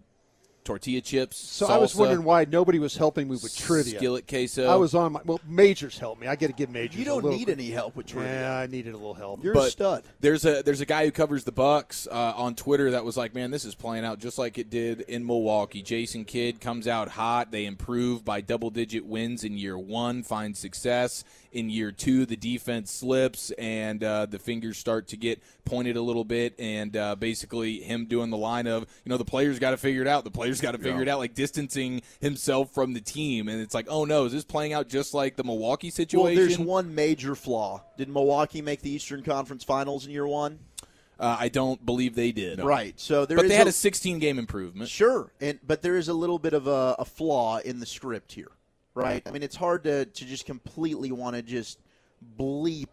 tortilla 0.65 0.99
chips. 0.99 1.37
so 1.37 1.67
I 1.67 1.77
was 1.77 1.95
wondering 1.95 2.23
why 2.23 2.45
nobody 2.45 2.79
was 2.79 2.97
helping 2.97 3.29
me 3.29 3.37
with 3.41 3.55
trivia. 3.55 3.97
skillet 3.97 4.27
queso. 4.27 4.67
I 4.67 4.75
was 4.75 4.93
on 4.93 5.13
my 5.13 5.21
well. 5.23 5.39
Majors 5.47 5.97
helped 5.97 6.19
me. 6.19 6.27
I 6.27 6.35
got 6.35 6.47
to 6.47 6.53
give 6.53 6.69
Majors. 6.69 6.97
You 6.97 7.05
don't 7.05 7.23
little 7.23 7.31
need 7.31 7.45
credit. 7.45 7.61
any 7.61 7.71
help 7.71 7.95
with 7.95 8.07
trivia. 8.07 8.41
Yeah, 8.41 8.57
I 8.57 8.67
needed 8.67 8.93
a 8.93 8.97
little 8.97 9.13
help. 9.13 9.43
You're 9.43 9.57
a 9.57 9.69
stud. 9.69 10.03
There's 10.19 10.45
a 10.45 10.61
there's 10.63 10.81
a 10.81 10.85
guy 10.85 11.05
who 11.05 11.11
covers 11.11 11.43
the 11.43 11.51
Bucks 11.51 12.07
uh, 12.11 12.33
on 12.35 12.55
Twitter 12.55 12.91
that 12.91 13.05
was 13.05 13.15
like, 13.15 13.33
man, 13.33 13.49
this 13.51 13.65
is 13.65 13.73
playing 13.73 14.05
out 14.05 14.19
just 14.19 14.37
like 14.37 14.57
it 14.57 14.69
did 14.69 15.01
in 15.01 15.25
Milwaukee. 15.25 15.81
Jason 15.81 16.25
Kidd 16.25 16.59
comes 16.59 16.87
out 16.87 17.09
hot. 17.09 17.51
They 17.51 17.65
improve 17.65 18.25
by 18.25 18.41
double 18.41 18.69
digit 18.69 19.05
wins 19.05 19.43
in 19.43 19.57
year 19.57 19.77
one, 19.77 20.23
find 20.23 20.57
success 20.57 21.23
in 21.55 21.69
year 21.69 21.91
two. 21.91 22.25
The 22.25 22.35
defense 22.35 22.91
slips 22.91 23.51
and 23.51 24.03
uh, 24.03 24.25
the 24.27 24.37
fingers 24.39 24.77
start 24.77 25.07
to 25.09 25.17
get 25.17 25.41
pointed 25.63 25.95
a 25.95 26.01
little 26.01 26.23
bit, 26.23 26.53
and 26.59 26.95
uh, 26.95 27.15
basically 27.15 27.79
him 27.79 28.05
doing 28.05 28.29
the 28.29 28.37
line 28.37 28.67
of, 28.67 28.83
you 29.03 29.09
know, 29.09 29.17
the 29.17 29.25
players 29.25 29.57
got 29.57 29.71
to 29.71 29.77
figure 29.77 30.01
it 30.01 30.07
out. 30.07 30.23
The 30.23 30.31
players 30.31 30.61
got 30.61 30.73
to 30.73 30.77
figure 30.77 31.01
it 31.01 31.07
out, 31.07 31.19
like 31.19 31.33
distancing 31.33 32.01
himself 32.19 32.73
from 32.73 32.93
the 32.93 33.01
team. 33.01 33.47
And 33.47 33.61
it's 33.61 33.73
like, 33.73 33.87
oh 33.89 34.05
no, 34.05 34.25
is 34.25 34.31
this 34.33 34.43
playing 34.43 34.73
out 34.73 34.89
just 34.89 35.13
like 35.13 35.35
the 35.35 35.43
Milwaukee 35.43 35.89
situation? 35.89 36.37
Well, 36.37 36.47
there's 36.47 36.59
one 36.59 36.93
major 36.93 37.33
flaw. 37.35 37.81
Did 37.97 38.09
Milwaukee 38.09 38.61
make 38.61 38.81
the 38.81 38.91
Eastern 38.91 39.23
Conference 39.23 39.63
Finals 39.63 40.05
in 40.05 40.11
year 40.11 40.27
one? 40.27 40.59
Uh, 41.17 41.37
I 41.39 41.47
don't 41.47 41.85
believe 41.85 42.13
they 42.15 42.33
did. 42.33 42.59
Right. 42.61 42.99
So 42.99 43.25
there 43.25 43.37
But 43.37 43.47
they 43.47 43.55
had 43.55 43.67
a- 43.67 43.69
a 43.69 43.73
16 43.73 44.19
game 44.19 44.37
improvement. 44.37 44.89
Sure, 44.89 45.31
and 45.39 45.59
but 45.65 45.81
there 45.81 45.95
is 45.95 46.09
a 46.09 46.13
little 46.13 46.39
bit 46.39 46.53
of 46.53 46.67
a, 46.67 46.97
a 46.99 47.05
flaw 47.05 47.59
in 47.59 47.79
the 47.79 47.85
script 47.85 48.33
here, 48.33 48.51
right? 48.95 49.21
I 49.25 49.31
mean, 49.31 49.43
it's 49.43 49.55
hard 49.55 49.83
to 49.83 50.05
to 50.05 50.25
just 50.25 50.45
completely 50.45 51.11
want 51.11 51.35
to 51.35 51.41
just 51.41 51.79
bleep 52.39 52.87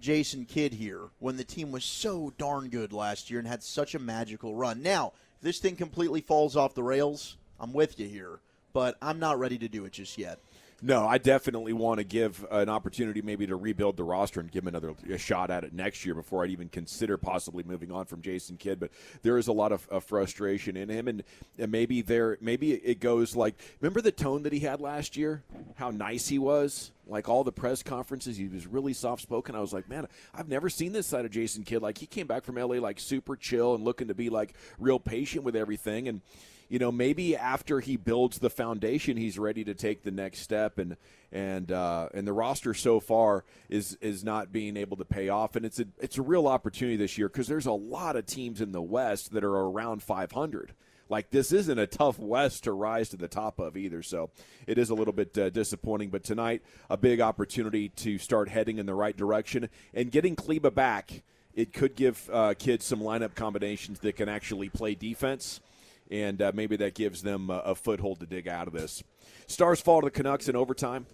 Jason 0.00 0.44
Kidd 0.44 0.74
here 0.74 1.08
when 1.18 1.36
the 1.36 1.44
team 1.44 1.72
was 1.72 1.84
so 1.84 2.32
darn 2.36 2.68
good 2.68 2.92
last 2.92 3.30
year 3.30 3.38
and 3.38 3.48
had 3.48 3.62
such 3.62 3.94
a 3.94 3.98
magical 3.98 4.54
run. 4.54 4.82
Now, 4.82 5.12
if 5.36 5.42
this 5.42 5.58
thing 5.58 5.76
completely 5.76 6.20
falls 6.20 6.56
off 6.56 6.74
the 6.74 6.82
rails, 6.82 7.36
I'm 7.58 7.72
with 7.72 7.98
you 7.98 8.06
here, 8.06 8.40
but 8.72 8.96
I'm 9.00 9.18
not 9.18 9.38
ready 9.38 9.58
to 9.58 9.68
do 9.68 9.84
it 9.86 9.92
just 9.92 10.18
yet. 10.18 10.38
No, 10.82 11.06
I 11.06 11.16
definitely 11.16 11.72
want 11.72 11.98
to 11.98 12.04
give 12.04 12.44
an 12.50 12.68
opportunity 12.68 13.22
maybe 13.22 13.46
to 13.46 13.56
rebuild 13.56 13.96
the 13.96 14.04
roster 14.04 14.40
and 14.40 14.50
give 14.50 14.64
him 14.64 14.68
another 14.68 14.94
shot 15.16 15.50
at 15.50 15.64
it 15.64 15.72
next 15.72 16.04
year 16.04 16.14
before 16.14 16.44
I'd 16.44 16.50
even 16.50 16.68
consider 16.68 17.16
possibly 17.16 17.62
moving 17.62 17.90
on 17.90 18.04
from 18.04 18.20
Jason 18.20 18.58
Kidd. 18.58 18.78
But 18.78 18.90
there 19.22 19.38
is 19.38 19.48
a 19.48 19.52
lot 19.52 19.72
of, 19.72 19.88
of 19.88 20.04
frustration 20.04 20.76
in 20.76 20.90
him, 20.90 21.08
and, 21.08 21.24
and 21.58 21.72
maybe 21.72 22.02
there 22.02 22.36
maybe 22.42 22.72
it 22.74 23.00
goes 23.00 23.34
like 23.34 23.54
remember 23.80 24.02
the 24.02 24.12
tone 24.12 24.42
that 24.42 24.52
he 24.52 24.60
had 24.60 24.82
last 24.82 25.16
year, 25.16 25.42
how 25.76 25.90
nice 25.90 26.28
he 26.28 26.38
was. 26.38 26.90
Like 27.08 27.28
all 27.28 27.44
the 27.44 27.52
press 27.52 27.84
conferences, 27.84 28.36
he 28.36 28.48
was 28.48 28.66
really 28.66 28.92
soft 28.92 29.22
spoken. 29.22 29.54
I 29.54 29.60
was 29.60 29.72
like, 29.72 29.88
man, 29.88 30.08
I've 30.34 30.48
never 30.48 30.68
seen 30.68 30.92
this 30.92 31.06
side 31.06 31.24
of 31.24 31.30
Jason 31.30 31.62
Kidd. 31.62 31.80
Like 31.80 31.98
he 31.98 32.06
came 32.06 32.26
back 32.26 32.44
from 32.44 32.56
LA 32.56 32.76
like 32.76 32.98
super 32.98 33.36
chill 33.36 33.76
and 33.76 33.84
looking 33.84 34.08
to 34.08 34.14
be 34.14 34.28
like 34.28 34.54
real 34.78 34.98
patient 34.98 35.44
with 35.44 35.54
everything. 35.56 36.08
And 36.08 36.20
you 36.68 36.78
know, 36.78 36.90
maybe 36.90 37.36
after 37.36 37.80
he 37.80 37.96
builds 37.96 38.38
the 38.38 38.50
foundation, 38.50 39.16
he's 39.16 39.38
ready 39.38 39.64
to 39.64 39.74
take 39.74 40.02
the 40.02 40.10
next 40.10 40.40
step. 40.40 40.78
And 40.78 40.96
and 41.32 41.70
uh, 41.70 42.08
and 42.14 42.26
the 42.26 42.32
roster 42.32 42.74
so 42.74 43.00
far 43.00 43.44
is 43.68 43.96
is 44.00 44.24
not 44.24 44.52
being 44.52 44.76
able 44.76 44.96
to 44.96 45.04
pay 45.04 45.28
off. 45.28 45.56
And 45.56 45.64
it's 45.64 45.78
a 45.78 45.86
it's 45.98 46.18
a 46.18 46.22
real 46.22 46.46
opportunity 46.46 46.96
this 46.96 47.18
year 47.18 47.28
because 47.28 47.48
there's 47.48 47.66
a 47.66 47.72
lot 47.72 48.16
of 48.16 48.26
teams 48.26 48.60
in 48.60 48.72
the 48.72 48.82
West 48.82 49.32
that 49.32 49.44
are 49.44 49.54
around 49.54 50.02
500. 50.02 50.72
Like 51.08 51.30
this 51.30 51.52
isn't 51.52 51.78
a 51.78 51.86
tough 51.86 52.18
West 52.18 52.64
to 52.64 52.72
rise 52.72 53.10
to 53.10 53.16
the 53.16 53.28
top 53.28 53.60
of 53.60 53.76
either. 53.76 54.02
So 54.02 54.30
it 54.66 54.76
is 54.76 54.90
a 54.90 54.94
little 54.94 55.12
bit 55.12 55.38
uh, 55.38 55.50
disappointing. 55.50 56.10
But 56.10 56.24
tonight, 56.24 56.62
a 56.90 56.96
big 56.96 57.20
opportunity 57.20 57.90
to 57.90 58.18
start 58.18 58.48
heading 58.48 58.78
in 58.78 58.86
the 58.86 58.94
right 58.94 59.16
direction 59.16 59.68
and 59.94 60.10
getting 60.10 60.34
Kleber 60.34 60.70
back. 60.70 61.22
It 61.54 61.72
could 61.72 61.94
give 61.94 62.28
uh, 62.30 62.54
kids 62.58 62.84
some 62.84 63.00
lineup 63.00 63.34
combinations 63.34 64.00
that 64.00 64.16
can 64.16 64.28
actually 64.28 64.68
play 64.68 64.94
defense 64.94 65.60
and 66.10 66.40
uh, 66.40 66.52
maybe 66.54 66.76
that 66.76 66.94
gives 66.94 67.22
them 67.22 67.50
a, 67.50 67.58
a 67.58 67.74
foothold 67.74 68.20
to 68.20 68.26
dig 68.26 68.48
out 68.48 68.66
of 68.66 68.72
this. 68.72 69.02
Stars 69.46 69.80
fall 69.80 70.00
to 70.00 70.06
the 70.06 70.10
Canucks 70.10 70.48
in 70.48 70.56
overtime, 70.56 71.06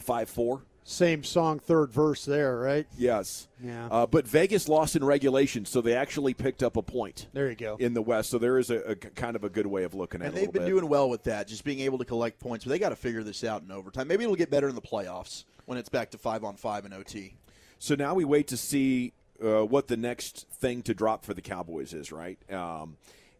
five 0.00 0.28
four. 0.28 0.62
Same 0.88 1.24
song, 1.24 1.58
third 1.58 1.90
verse 1.92 2.24
there, 2.24 2.58
right? 2.58 2.86
Yes. 2.96 3.48
Yeah. 3.60 3.88
Uh, 3.90 4.06
but 4.06 4.24
Vegas 4.24 4.68
lost 4.68 4.94
in 4.94 5.02
regulation, 5.02 5.64
so 5.64 5.80
they 5.80 5.94
actually 5.94 6.32
picked 6.32 6.62
up 6.62 6.76
a 6.76 6.82
point. 6.82 7.26
There 7.32 7.50
you 7.50 7.56
go. 7.56 7.74
In 7.80 7.92
the 7.92 8.02
West, 8.02 8.30
so 8.30 8.38
there 8.38 8.56
is 8.56 8.70
a, 8.70 8.76
a 8.90 8.94
kind 8.94 9.34
of 9.34 9.42
a 9.42 9.48
good 9.48 9.66
way 9.66 9.82
of 9.82 9.94
looking 9.94 10.20
at 10.22 10.26
And 10.28 10.28
it. 10.28 10.28
And 10.28 10.36
they've 10.36 10.42
little 10.46 10.52
been 10.52 10.62
bit. 10.74 10.80
doing 10.80 10.88
well 10.88 11.10
with 11.10 11.24
that, 11.24 11.48
just 11.48 11.64
being 11.64 11.80
able 11.80 11.98
to 11.98 12.04
collect 12.04 12.38
points. 12.38 12.64
But 12.64 12.70
they 12.70 12.78
got 12.78 12.90
to 12.90 12.96
figure 12.96 13.24
this 13.24 13.42
out 13.42 13.62
in 13.62 13.72
overtime. 13.72 14.06
Maybe 14.06 14.22
it'll 14.22 14.36
get 14.36 14.48
better 14.48 14.68
in 14.68 14.76
the 14.76 14.80
playoffs 14.80 15.44
when 15.64 15.76
it's 15.76 15.88
back 15.88 16.12
to 16.12 16.18
five 16.18 16.44
on 16.44 16.54
five 16.54 16.84
and 16.84 16.94
OT. 16.94 17.34
So 17.80 17.96
now 17.96 18.14
we 18.14 18.24
wait 18.24 18.46
to 18.46 18.56
see 18.56 19.12
uh, 19.44 19.66
what 19.66 19.88
the 19.88 19.96
next 19.96 20.46
thing 20.52 20.82
to 20.82 20.94
drop 20.94 21.24
for 21.24 21.34
the 21.34 21.42
Cowboys 21.42 21.94
is, 21.94 22.12
right? 22.12 22.38
Um, 22.48 22.96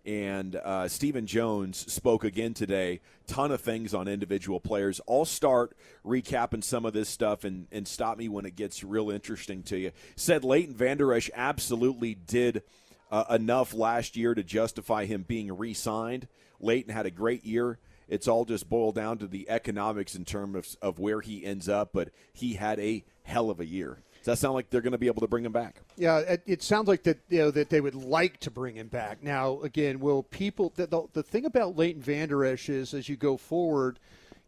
and 0.07 0.55
uh, 0.57 0.87
Stephen 0.87 1.27
Jones 1.27 1.93
spoke 1.93 2.23
again 2.23 2.55
today. 2.55 3.01
Ton 3.27 3.51
of 3.51 3.61
things 3.61 3.93
on 3.93 4.07
individual 4.07 4.61
players. 4.61 5.01
I'll 5.09 5.25
start 5.25 5.77
recapping 6.05 6.63
some 6.63 6.87
of 6.87 6.93
this 6.93 7.09
stuff 7.09 7.43
and, 7.43 7.67
and 7.73 7.89
stop 7.89 8.17
me 8.17 8.29
when 8.29 8.47
it 8.47 8.55
gets 8.55 8.85
real 8.85 9.11
interesting 9.11 9.65
to 9.65 9.77
you. 9.77 9.91
Said 10.15 10.45
Leighton 10.45 10.75
Vander 10.75 11.13
Esch 11.13 11.29
absolutely 11.35 12.15
did 12.15 12.63
uh, 13.11 13.25
enough 13.31 13.75
last 13.75 14.17
year 14.17 14.35
to 14.35 14.45
justify 14.45 15.07
him 15.07 15.25
being 15.27 15.57
re-signed. 15.57 16.29
Leighton 16.61 16.95
had 16.95 17.07
a 17.07 17.11
great 17.11 17.45
year. 17.45 17.79
It's 18.09 18.29
all 18.29 18.45
just 18.45 18.69
boiled 18.69 18.95
down 18.95 19.19
to 19.19 19.27
the 19.27 19.51
economics 19.51 20.15
in 20.15 20.25
terms 20.25 20.77
of, 20.81 20.91
of 20.91 20.99
where 21.01 21.21
he 21.21 21.45
ends 21.45 21.69
up, 21.69 21.91
but 21.93 22.11
he 22.33 22.55
had 22.55 22.79
a 22.79 23.05
hell 23.25 23.51
of 23.51 23.59
a 23.59 23.67
year. 23.67 23.99
That 24.27 24.39
sound 24.39 24.55
like 24.55 24.71
they're 24.71 24.81
going 24.81 24.93
to 24.93 24.99
be 24.99 25.07
able 25.07 25.23
to 25.23 25.29
bring 25.29 25.45
him 25.45 25.53
back? 25.53 25.81
Yeah, 25.97 26.19
it, 26.19 26.43
it 26.47 26.63
sounds 26.63 26.89
like 26.89 27.05
that 27.05 27.19
you 27.29 27.39
know 27.39 27.51
that 27.53 27.71
they 27.71 27.81
would 27.81 27.95
like 27.95 28.39
to 28.41 28.51
bring 28.51 28.77
him 28.77 28.89
back. 28.89 29.23
Now, 29.23 29.61
again, 29.63 30.01
will 30.01 30.25
people? 30.25 30.73
The, 30.75 30.87
the, 30.87 31.03
the 31.13 31.23
thing 31.23 31.45
about 31.45 31.77
Leighton 31.77 32.03
Vander 32.03 32.45
Esch 32.45 32.69
is, 32.69 32.93
as 32.93 33.09
you 33.09 33.17
go 33.17 33.37
forward, 33.37 33.99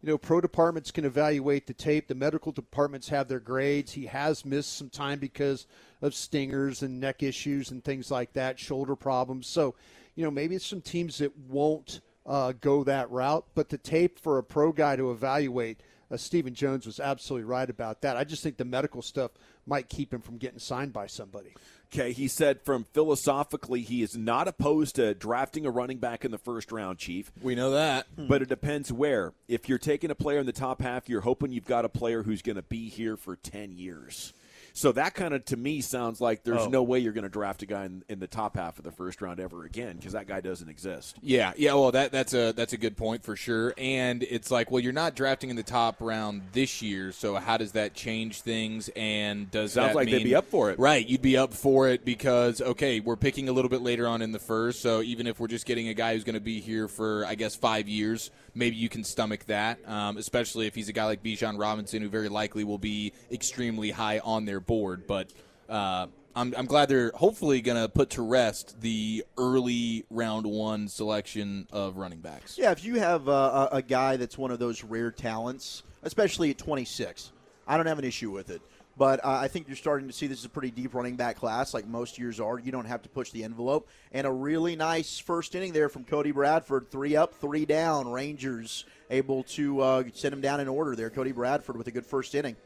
you 0.01 0.09
know, 0.09 0.17
pro 0.17 0.39
departments 0.39 0.91
can 0.91 1.05
evaluate 1.05 1.67
the 1.67 1.73
tape. 1.73 2.07
The 2.07 2.15
medical 2.15 2.51
departments 2.51 3.09
have 3.09 3.27
their 3.27 3.39
grades. 3.39 3.93
He 3.93 4.05
has 4.05 4.45
missed 4.45 4.77
some 4.77 4.89
time 4.89 5.19
because 5.19 5.67
of 6.01 6.13
stingers 6.13 6.81
and 6.83 6.99
neck 6.99 7.21
issues 7.23 7.71
and 7.71 7.83
things 7.83 8.09
like 8.09 8.33
that, 8.33 8.59
shoulder 8.59 8.95
problems. 8.95 9.47
So, 9.47 9.75
you 10.15 10.23
know, 10.23 10.31
maybe 10.31 10.55
it's 10.55 10.65
some 10.65 10.81
teams 10.81 11.17
that 11.17 11.37
won't 11.37 11.99
uh, 12.25 12.53
go 12.61 12.83
that 12.85 13.11
route. 13.11 13.45
But 13.55 13.69
the 13.69 13.77
tape 13.77 14.19
for 14.19 14.37
a 14.37 14.43
pro 14.43 14.71
guy 14.71 14.95
to 14.95 15.11
evaluate, 15.11 15.81
uh, 16.09 16.15
Stephen 16.15 16.53
Jones 16.53 16.85
was 16.85 17.01
absolutely 17.01 17.45
right 17.45 17.69
about 17.69 18.01
that. 18.01 18.15
I 18.15 18.23
just 18.23 18.41
think 18.41 18.55
the 18.55 18.65
medical 18.65 19.01
stuff 19.01 19.31
might 19.69 19.87
keep 19.87 20.13
him 20.13 20.21
from 20.21 20.37
getting 20.37 20.59
signed 20.59 20.91
by 20.91 21.07
somebody. 21.07 21.53
Okay, 21.93 22.11
he 22.11 22.27
said 22.27 22.61
from 22.61 22.83
philosophically, 22.93 23.81
he 23.81 24.03
is 24.03 24.15
not 24.15 24.47
opposed 24.47 24.95
to 24.95 25.15
drafting 25.15 25.65
a 25.65 25.71
running 25.71 25.97
back 25.97 26.23
in 26.23 26.29
the 26.29 26.37
first 26.37 26.71
round, 26.71 26.99
Chief. 26.99 27.31
We 27.41 27.55
know 27.55 27.71
that. 27.71 28.05
Hmm. 28.15 28.27
But 28.27 28.41
it 28.43 28.49
depends 28.49 28.91
where. 28.91 29.33
If 29.47 29.67
you're 29.67 29.79
taking 29.79 30.11
a 30.11 30.15
player 30.15 30.39
in 30.39 30.45
the 30.45 30.51
top 30.51 30.81
half, 30.81 31.09
you're 31.09 31.21
hoping 31.21 31.51
you've 31.51 31.65
got 31.65 31.85
a 31.85 31.89
player 31.89 32.21
who's 32.21 32.43
going 32.43 32.57
to 32.57 32.61
be 32.61 32.89
here 32.89 33.17
for 33.17 33.35
10 33.37 33.71
years. 33.71 34.33
So 34.73 34.91
that 34.93 35.13
kind 35.15 35.33
of, 35.33 35.43
to 35.45 35.57
me, 35.57 35.81
sounds 35.81 36.21
like 36.21 36.43
there's 36.43 36.61
Oh. 36.61 36.69
no 36.69 36.83
way 36.83 36.99
you're 36.99 37.13
going 37.13 37.23
to 37.23 37.29
draft 37.29 37.61
a 37.63 37.65
guy 37.65 37.85
in, 37.85 38.03
in 38.09 38.19
the 38.19 38.27
top 38.27 38.55
half 38.55 38.77
of 38.77 38.83
the 38.83 38.91
first 38.91 39.21
round 39.21 39.39
ever 39.39 39.63
again 39.65 39.97
because 39.97 40.13
that 40.13 40.27
guy 40.27 40.41
doesn't 40.41 40.69
exist. 40.69 41.17
Yeah, 41.21 41.53
yeah. 41.57 41.73
Well, 41.73 41.91
that 41.91 42.11
that's 42.11 42.33
a 42.33 42.51
that's 42.53 42.73
a 42.73 42.77
good 42.77 42.97
point 42.97 43.23
for 43.23 43.35
sure. 43.35 43.73
And 43.77 44.23
it's 44.23 44.51
like, 44.51 44.71
well, 44.71 44.81
you're 44.81 44.93
not 44.93 45.15
drafting 45.15 45.49
in 45.49 45.55
the 45.55 45.63
top 45.63 45.97
round 46.01 46.41
this 46.53 46.81
year, 46.81 47.11
so 47.11 47.35
how 47.35 47.57
does 47.57 47.73
that 47.73 47.93
change 47.93 48.41
things? 48.41 48.89
And 48.95 49.49
does 49.51 49.73
Sounds 49.73 49.89
that 49.89 49.95
like 49.95 50.09
they'd 50.09 50.23
be 50.23 50.35
up 50.35 50.45
for 50.45 50.71
it. 50.71 50.79
Right, 50.79 51.05
you'd 51.07 51.21
be 51.21 51.37
up 51.37 51.53
for 51.53 51.87
it 51.89 52.05
because 52.05 52.61
okay, 52.61 52.99
we're 52.99 53.15
picking 53.15 53.49
a 53.49 53.51
little 53.51 53.69
bit 53.69 53.81
later 53.81 54.07
on 54.07 54.21
in 54.21 54.31
the 54.31 54.39
first, 54.39 54.81
so 54.81 55.01
even 55.01 55.27
if 55.27 55.39
we're 55.39 55.47
just 55.47 55.65
getting 55.65 55.87
a 55.89 55.93
guy 55.93 56.13
who's 56.13 56.23
going 56.23 56.35
to 56.35 56.39
be 56.39 56.59
here 56.59 56.87
for 56.87 57.25
I 57.25 57.35
guess 57.35 57.55
five 57.55 57.87
years, 57.87 58.31
maybe 58.55 58.75
you 58.75 58.89
can 58.89 59.03
stomach 59.03 59.45
that. 59.45 59.79
Um, 59.87 60.17
especially 60.17 60.67
if 60.67 60.75
he's 60.75 60.89
a 60.89 60.93
guy 60.93 61.05
like 61.05 61.23
Bijan 61.23 61.59
Robinson, 61.59 62.01
who 62.01 62.09
very 62.09 62.29
likely 62.29 62.63
will 62.63 62.77
be 62.77 63.13
extremely 63.31 63.91
high 63.91 64.19
on 64.19 64.45
their 64.45 64.59
board, 64.59 65.07
but. 65.07 65.31
Uh, 65.67 66.07
I'm, 66.35 66.53
I'm 66.55 66.67
glad 66.67 66.89
they're 66.89 67.11
hopefully 67.15 67.59
going 67.59 67.81
to 67.81 67.89
put 67.89 68.11
to 68.11 68.21
rest 68.21 68.79
the 68.79 69.25
early 69.37 70.05
round 70.09 70.45
one 70.45 70.87
selection 70.87 71.67
of 71.71 71.97
running 71.97 72.19
backs. 72.19 72.57
Yeah, 72.57 72.71
if 72.71 72.85
you 72.85 72.99
have 72.99 73.27
a, 73.27 73.69
a 73.71 73.81
guy 73.81 74.15
that's 74.15 74.37
one 74.37 74.51
of 74.51 74.59
those 74.59 74.83
rare 74.83 75.11
talents, 75.11 75.83
especially 76.03 76.51
at 76.51 76.57
26, 76.57 77.33
I 77.67 77.77
don't 77.77 77.87
have 77.87 77.99
an 77.99 78.05
issue 78.05 78.31
with 78.31 78.51
it. 78.51 78.61
But 78.99 79.23
uh, 79.23 79.29
I 79.29 79.47
think 79.47 79.69
you're 79.69 79.77
starting 79.77 80.07
to 80.09 80.13
see 80.13 80.27
this 80.27 80.39
is 80.39 80.45
a 80.45 80.49
pretty 80.49 80.71
deep 80.71 80.93
running 80.93 81.15
back 81.15 81.37
class, 81.37 81.73
like 81.73 81.87
most 81.87 82.19
years 82.19 82.41
are. 82.41 82.59
You 82.59 82.73
don't 82.73 82.83
have 82.83 83.01
to 83.03 83.09
push 83.09 83.31
the 83.31 83.45
envelope. 83.45 83.87
And 84.11 84.27
a 84.27 84.31
really 84.31 84.75
nice 84.75 85.17
first 85.17 85.55
inning 85.55 85.71
there 85.71 85.87
from 85.87 86.03
Cody 86.03 86.31
Bradford. 86.31 86.91
Three 86.91 87.15
up, 87.15 87.33
three 87.33 87.65
down. 87.65 88.11
Rangers 88.11 88.83
able 89.09 89.43
to 89.43 89.79
uh, 89.79 90.03
send 90.13 90.33
him 90.33 90.41
down 90.41 90.59
in 90.59 90.67
order 90.67 90.97
there. 90.97 91.09
Cody 91.09 91.31
Bradford 91.31 91.77
with 91.77 91.87
a 91.87 91.91
good 91.91 92.05
first 92.05 92.35
inning. 92.35 92.57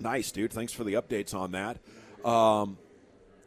Nice, 0.00 0.32
dude. 0.32 0.50
Thanks 0.50 0.72
for 0.72 0.82
the 0.82 0.94
updates 0.94 1.34
on 1.34 1.52
that. 1.52 1.76
Um, 2.26 2.78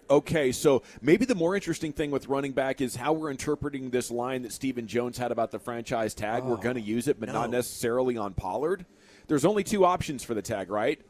okay, 0.07 0.51
so 0.51 0.83
maybe 1.01 1.25
the 1.25 1.33
more 1.33 1.55
interesting 1.55 1.93
thing 1.93 2.11
with 2.11 2.27
running 2.27 2.51
back 2.51 2.79
is 2.79 2.95
how 2.95 3.13
we're 3.13 3.31
interpreting 3.31 3.89
this 3.89 4.11
line 4.11 4.43
that 4.43 4.53
Stephen 4.53 4.85
Jones 4.85 5.17
had 5.17 5.31
about 5.31 5.49
the 5.49 5.57
franchise 5.57 6.13
tag. 6.13 6.43
we're 6.43 6.57
going 6.57 6.75
to 6.75 6.81
use 6.81 7.07
it, 7.07 7.19
but 7.19 7.27
not 7.27 7.49
necessarily 7.49 8.17
on 8.17 8.35
Pollard. 8.35 8.85
There's 9.27 9.45
only 9.45 9.63
two 9.63 9.83
options 9.83 10.23
for 10.23 10.35
the 10.35 10.43
tag, 10.43 10.69
right? 10.69 11.01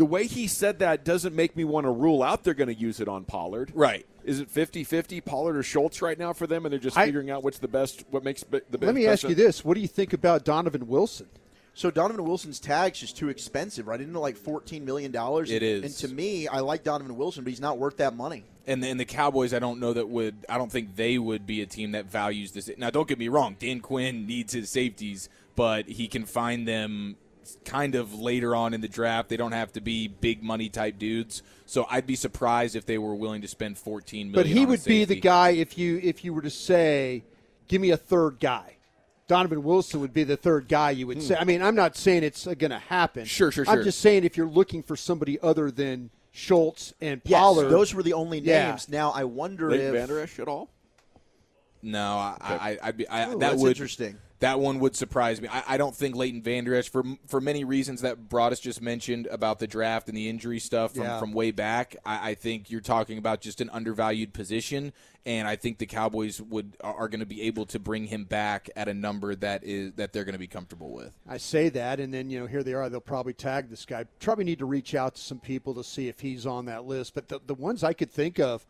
The 0.00 0.06
way 0.06 0.26
he 0.26 0.46
said 0.46 0.78
that 0.78 1.04
doesn't 1.04 1.36
make 1.36 1.54
me 1.54 1.62
want 1.62 1.84
to 1.84 1.90
rule 1.90 2.22
out 2.22 2.42
they're 2.42 2.54
going 2.54 2.74
to 2.74 2.74
use 2.74 3.00
it 3.00 3.06
on 3.06 3.26
Pollard. 3.26 3.70
Right. 3.74 4.06
Is 4.24 4.40
it 4.40 4.48
50-50 4.50 5.22
Pollard 5.22 5.58
or 5.58 5.62
Schultz 5.62 6.00
right 6.00 6.18
now 6.18 6.32
for 6.32 6.46
them 6.46 6.64
and 6.64 6.72
they're 6.72 6.80
just 6.80 6.96
I- 6.96 7.04
figuring 7.04 7.30
out 7.30 7.44
what's 7.44 7.58
the 7.58 7.68
best 7.68 8.04
what 8.08 8.24
makes 8.24 8.42
the 8.42 8.62
best 8.62 8.82
Let 8.82 8.94
me 8.94 9.06
ask 9.06 9.28
you 9.28 9.34
this: 9.34 9.62
What 9.62 9.74
do 9.74 9.82
you 9.82 9.86
think 9.86 10.14
about 10.14 10.42
Donovan 10.46 10.88
Wilson? 10.88 11.28
So 11.74 11.90
Donovan 11.90 12.24
Wilson's 12.24 12.60
tag's 12.60 13.00
just 13.00 13.18
too 13.18 13.28
expensive, 13.28 13.88
right? 13.88 14.00
Isn't 14.00 14.16
it 14.16 14.18
like 14.18 14.38
$14 14.38 14.80
million? 14.80 15.14
It 15.14 15.62
is. 15.62 15.84
And 15.84 16.10
to 16.10 16.16
me, 16.16 16.48
I 16.48 16.60
like 16.60 16.82
Donovan 16.82 17.18
Wilson, 17.18 17.44
but 17.44 17.50
he's 17.50 17.60
not 17.60 17.76
worth 17.76 17.98
that 17.98 18.16
money. 18.16 18.44
And 18.66 18.82
the, 18.82 18.88
and 18.88 18.98
the 18.98 19.04
Cowboys, 19.04 19.52
I 19.52 19.58
don't 19.58 19.80
know 19.80 19.92
that 19.92 20.08
would. 20.08 20.46
I 20.48 20.56
don't 20.56 20.72
think 20.72 20.96
they 20.96 21.18
would 21.18 21.46
be 21.46 21.60
a 21.60 21.66
team 21.66 21.92
that 21.92 22.06
values 22.06 22.52
this. 22.52 22.70
Now, 22.78 22.88
don't 22.88 23.06
get 23.06 23.18
me 23.18 23.28
wrong. 23.28 23.54
Dan 23.58 23.80
Quinn 23.80 24.26
needs 24.26 24.54
his 24.54 24.70
safeties, 24.70 25.28
but 25.56 25.86
he 25.88 26.08
can 26.08 26.24
find 26.24 26.66
them 26.66 27.16
kind 27.64 27.94
of 27.94 28.14
later 28.14 28.54
on 28.54 28.74
in 28.74 28.80
the 28.80 28.88
draft. 28.88 29.28
They 29.28 29.36
don't 29.36 29.52
have 29.52 29.72
to 29.72 29.80
be 29.80 30.08
big 30.08 30.42
money 30.42 30.68
type 30.68 30.98
dudes. 30.98 31.42
So 31.66 31.86
I'd 31.88 32.06
be 32.06 32.16
surprised 32.16 32.76
if 32.76 32.86
they 32.86 32.98
were 32.98 33.14
willing 33.14 33.42
to 33.42 33.48
spend 33.48 33.78
fourteen 33.78 34.30
million. 34.30 34.34
But 34.34 34.46
he 34.46 34.60
on 34.60 34.66
a 34.66 34.68
would 34.70 34.84
be 34.84 35.04
the 35.04 35.16
guy 35.16 35.50
if 35.50 35.78
you 35.78 36.00
if 36.02 36.24
you 36.24 36.34
were 36.34 36.42
to 36.42 36.50
say, 36.50 37.24
"Give 37.68 37.80
me 37.80 37.90
a 37.90 37.96
third 37.96 38.40
guy." 38.40 38.76
Donovan 39.28 39.62
Wilson 39.62 40.00
would 40.00 40.12
be 40.12 40.24
the 40.24 40.36
third 40.36 40.66
guy 40.66 40.90
you 40.90 41.06
would 41.06 41.22
say. 41.22 41.36
I 41.36 41.44
mean, 41.44 41.62
I'm 41.62 41.76
not 41.76 41.96
saying 41.96 42.24
it's 42.24 42.46
going 42.46 42.72
to 42.72 42.80
happen. 42.80 43.22
Hmm. 43.22 43.26
Sure, 43.26 43.52
sure, 43.52 43.64
I'm 43.68 43.84
just 43.84 44.00
saying 44.00 44.24
if 44.24 44.36
you're 44.36 44.48
looking 44.48 44.82
for 44.82 44.96
somebody 44.96 45.38
other 45.40 45.70
than 45.70 46.10
Schultz 46.32 46.94
and 47.00 47.20
Yes, 47.24 47.38
Pollard, 47.38 47.68
those 47.68 47.94
were 47.94 48.02
the 48.02 48.14
only 48.14 48.40
Yeah. 48.40 48.70
names. 48.70 48.88
Now 48.88 49.12
I 49.12 49.22
wonder 49.22 49.70
Leighton 49.70 49.86
if 49.86 49.92
Vander 49.92 50.18
Esch 50.18 50.40
at 50.40 50.48
all? 50.48 50.68
No, 51.80 52.16
I, 52.16 52.36
I, 52.40 52.78
I'd 52.82 52.96
be. 52.96 53.06
I, 53.08 53.28
Ooh, 53.28 53.30
that 53.30 53.38
that's 53.40 53.62
would 53.62 53.70
interesting. 53.70 54.18
That 54.40 54.58
one 54.58 54.80
would 54.80 54.96
surprise 54.96 55.40
me. 55.40 55.48
I, 55.48 55.62
I 55.68 55.76
don't 55.76 55.94
think 55.94 56.16
Leighton 56.16 56.42
Vander 56.42 56.74
Esch, 56.74 56.88
for 56.88 57.04
for 57.26 57.40
many 57.40 57.62
reasons 57.64 58.00
that 58.00 58.28
Broadus 58.28 58.58
just 58.58 58.80
mentioned 58.80 59.26
about 59.26 59.58
the 59.58 59.66
draft 59.66 60.08
and 60.08 60.16
the 60.16 60.28
injury 60.30 60.58
stuff 60.58 60.94
from, 60.94 61.02
Yeah. 61.04 61.20
from 61.20 61.32
way 61.32 61.50
back. 61.50 61.96
I, 62.06 62.30
I 62.30 62.34
think 62.34 62.70
you're 62.70 62.80
talking 62.80 63.18
about 63.18 63.42
just 63.42 63.60
an 63.60 63.68
undervalued 63.70 64.32
position, 64.32 64.94
and 65.26 65.46
I 65.46 65.56
think 65.56 65.76
the 65.76 65.84
Cowboys 65.84 66.40
would 66.40 66.76
are, 66.80 66.94
are 66.94 67.08
going 67.08 67.20
to 67.20 67.26
be 67.26 67.42
able 67.42 67.66
to 67.66 67.78
bring 67.78 68.06
him 68.06 68.24
back 68.24 68.70
at 68.76 68.88
a 68.88 68.94
number 68.94 69.34
that 69.34 69.62
is 69.62 69.92
that 69.96 70.14
they're 70.14 70.24
going 70.24 70.32
to 70.32 70.38
be 70.38 70.46
comfortable 70.46 70.90
with. 70.90 71.14
I 71.28 71.36
say 71.36 71.68
that, 71.68 72.00
and 72.00 72.12
then 72.12 72.30
you 72.30 72.40
know 72.40 72.46
here 72.46 72.62
they 72.62 72.72
are. 72.72 72.88
They'll 72.88 73.00
probably 73.00 73.34
tag 73.34 73.68
this 73.68 73.84
guy. 73.84 74.04
Probably 74.20 74.44
need 74.44 74.60
to 74.60 74.66
reach 74.66 74.94
out 74.94 75.16
to 75.16 75.20
some 75.20 75.38
people 75.40 75.74
to 75.74 75.84
see 75.84 76.08
if 76.08 76.20
he's 76.20 76.46
on 76.46 76.64
that 76.64 76.86
list. 76.86 77.12
But 77.14 77.28
the 77.28 77.40
the 77.46 77.54
ones 77.54 77.84
I 77.84 77.92
could 77.92 78.10
think 78.10 78.40
of 78.40 78.66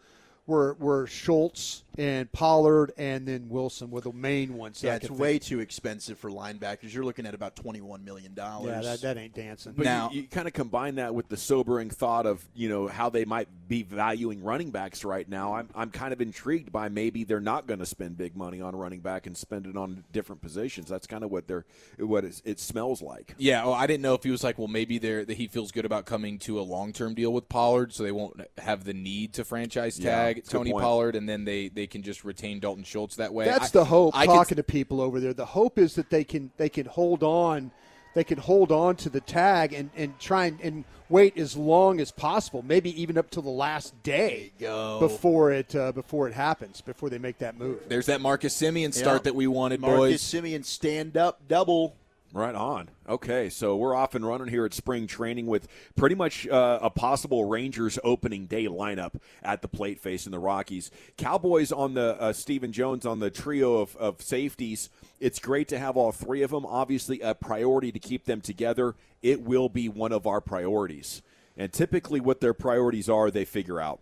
were 0.50 0.74
were 0.74 1.06
Schultz 1.06 1.84
and 1.96 2.30
Pollard, 2.32 2.92
and 2.98 3.26
then 3.26 3.48
Wilson 3.48 3.90
were 3.90 4.00
the 4.00 4.12
main 4.12 4.56
ones. 4.56 4.80
that 4.80 4.86
yeah, 4.86 4.92
I 4.94 4.96
it's 4.96 5.10
way 5.10 5.32
think. 5.32 5.42
too 5.44 5.60
expensive 5.60 6.18
for 6.18 6.30
linebackers. 6.30 6.92
You're 6.92 7.04
looking 7.04 7.24
at 7.24 7.34
about 7.34 7.54
twenty-one 7.56 8.04
million 8.04 8.34
dollars. 8.34 8.70
Yeah, 8.70 8.80
that, 8.82 9.00
that 9.02 9.16
ain't 9.16 9.34
dancing. 9.34 9.74
But 9.76 9.84
Now- 9.84 10.10
you, 10.10 10.22
you 10.22 10.28
kind 10.28 10.48
of 10.48 10.52
combine 10.52 10.96
that 10.96 11.14
with 11.14 11.28
the 11.28 11.36
sobering 11.36 11.88
thought 11.88 12.26
of 12.26 12.44
you 12.54 12.68
know 12.68 12.88
how 12.88 13.10
they 13.10 13.24
might 13.24 13.48
be 13.68 13.84
valuing 13.84 14.42
running 14.42 14.70
backs 14.70 15.04
right 15.04 15.28
now. 15.28 15.54
I'm 15.54 15.68
I'm 15.74 15.90
kind 15.90 16.12
of 16.12 16.20
intrigued 16.20 16.72
by 16.72 16.88
maybe 16.88 17.22
they're 17.22 17.40
not 17.40 17.68
going 17.68 17.80
to 17.80 17.86
spend 17.86 18.18
big 18.18 18.36
money 18.36 18.60
on 18.60 18.74
running 18.74 19.00
back 19.00 19.26
and 19.26 19.36
spend 19.36 19.66
it 19.66 19.76
on 19.76 20.02
different 20.12 20.42
positions. 20.42 20.88
That's 20.88 21.06
kind 21.06 21.22
of 21.22 21.30
what 21.30 21.46
they're 21.46 21.64
what 21.98 22.24
it's, 22.24 22.42
it 22.44 22.58
smells 22.58 23.02
like. 23.02 23.36
Yeah, 23.38 23.64
well, 23.64 23.74
I 23.74 23.86
didn't 23.86 24.02
know 24.02 24.14
if 24.14 24.24
he 24.24 24.32
was 24.32 24.42
like, 24.42 24.58
well, 24.58 24.68
maybe 24.68 24.98
they're, 24.98 25.24
that 25.24 25.36
he 25.36 25.46
feels 25.46 25.70
good 25.70 25.84
about 25.84 26.06
coming 26.06 26.38
to 26.40 26.58
a 26.58 26.62
long 26.62 26.92
term 26.92 27.14
deal 27.14 27.32
with 27.32 27.48
Pollard, 27.48 27.92
so 27.92 28.02
they 28.02 28.12
won't 28.12 28.40
have 28.58 28.82
the 28.82 28.94
need 28.94 29.34
to 29.34 29.44
franchise 29.44 29.96
tag 29.96 30.36
that's 30.36 30.39
a 30.48 30.52
good 30.52 30.58
Tony 30.58 30.72
point. 30.72 30.82
Pollard, 30.82 31.16
and 31.16 31.28
then 31.28 31.44
they, 31.44 31.68
they 31.68 31.86
can 31.86 32.02
just 32.02 32.24
retain 32.24 32.60
Dalton 32.60 32.84
Schultz 32.84 33.16
that 33.16 33.32
way. 33.32 33.44
That's 33.44 33.74
I- 33.74 33.78
the 33.80 33.84
hope. 33.84 34.16
I 34.16 34.26
could- 34.26 34.32
talking 34.34 34.56
to 34.56 34.62
people 34.62 35.00
over 35.00 35.20
there, 35.20 35.32
the 35.34 35.46
hope 35.46 35.78
is 35.78 35.94
that 35.94 36.10
they 36.10 36.24
can 36.24 36.50
they 36.56 36.68
can 36.68 36.86
hold 36.86 37.22
on, 37.22 37.70
they 38.14 38.24
can 38.24 38.38
hold 38.38 38.72
on 38.72 38.96
to 38.96 39.08
the 39.10 39.20
tag 39.20 39.72
and, 39.72 39.90
and 39.96 40.18
try 40.18 40.46
and, 40.46 40.60
and 40.60 40.84
wait 41.08 41.36
as 41.38 41.56
long 41.56 42.00
as 42.00 42.10
possible, 42.12 42.62
maybe 42.62 43.00
even 43.00 43.18
up 43.18 43.30
to 43.30 43.40
the 43.40 43.50
last 43.50 44.00
day 44.02 44.52
before 44.58 45.52
it 45.52 45.74
uh, 45.74 45.92
before 45.92 46.28
it 46.28 46.34
happens, 46.34 46.80
before 46.80 47.10
they 47.10 47.18
make 47.18 47.38
that 47.38 47.56
move. 47.58 47.80
There's 47.88 48.06
that 48.06 48.20
Marcus 48.20 48.56
Semien 48.60 48.92
start 48.94 49.20
Yeah. 49.20 49.22
that 49.24 49.34
we 49.34 49.46
wanted, 49.46 49.80
Marcus 49.80 49.98
boys. 49.98 50.22
Semien 50.22 50.64
stand 50.64 51.16
up 51.16 51.40
double. 51.48 51.96
Right 52.32 52.54
on. 52.54 52.90
Okay, 53.08 53.50
so 53.50 53.76
we're 53.76 53.94
off 53.94 54.14
and 54.14 54.24
running 54.24 54.46
here 54.46 54.64
at 54.64 54.72
spring 54.72 55.08
training 55.08 55.46
with 55.46 55.66
pretty 55.96 56.14
much 56.14 56.46
uh, 56.46 56.78
a 56.80 56.88
possible 56.88 57.46
Rangers 57.46 57.98
opening 58.04 58.46
day 58.46 58.66
lineup 58.66 59.20
at 59.42 59.62
the 59.62 59.68
plate 59.68 59.98
facing 59.98 60.30
the 60.30 60.38
Rockies. 60.38 60.92
Cowboys 61.16 61.72
on 61.72 61.94
the 61.94 62.16
uh, 62.20 62.32
Stephen 62.32 62.70
Jones 62.70 63.04
on 63.04 63.18
the 63.18 63.30
trio 63.30 63.78
of, 63.78 63.96
of 63.96 64.22
safeties. 64.22 64.90
It's 65.18 65.40
great 65.40 65.66
to 65.68 65.78
have 65.80 65.96
all 65.96 66.12
three 66.12 66.42
of 66.42 66.52
them. 66.52 66.64
Obviously, 66.64 67.20
a 67.20 67.34
priority 67.34 67.90
to 67.90 67.98
keep 67.98 68.26
them 68.26 68.40
together. 68.40 68.94
It 69.22 69.42
will 69.42 69.68
be 69.68 69.88
one 69.88 70.12
of 70.12 70.24
our 70.24 70.40
priorities. 70.40 71.22
And 71.56 71.72
typically, 71.72 72.20
what 72.20 72.40
their 72.40 72.54
priorities 72.54 73.08
are, 73.08 73.32
they 73.32 73.44
figure 73.44 73.80
out. 73.80 73.98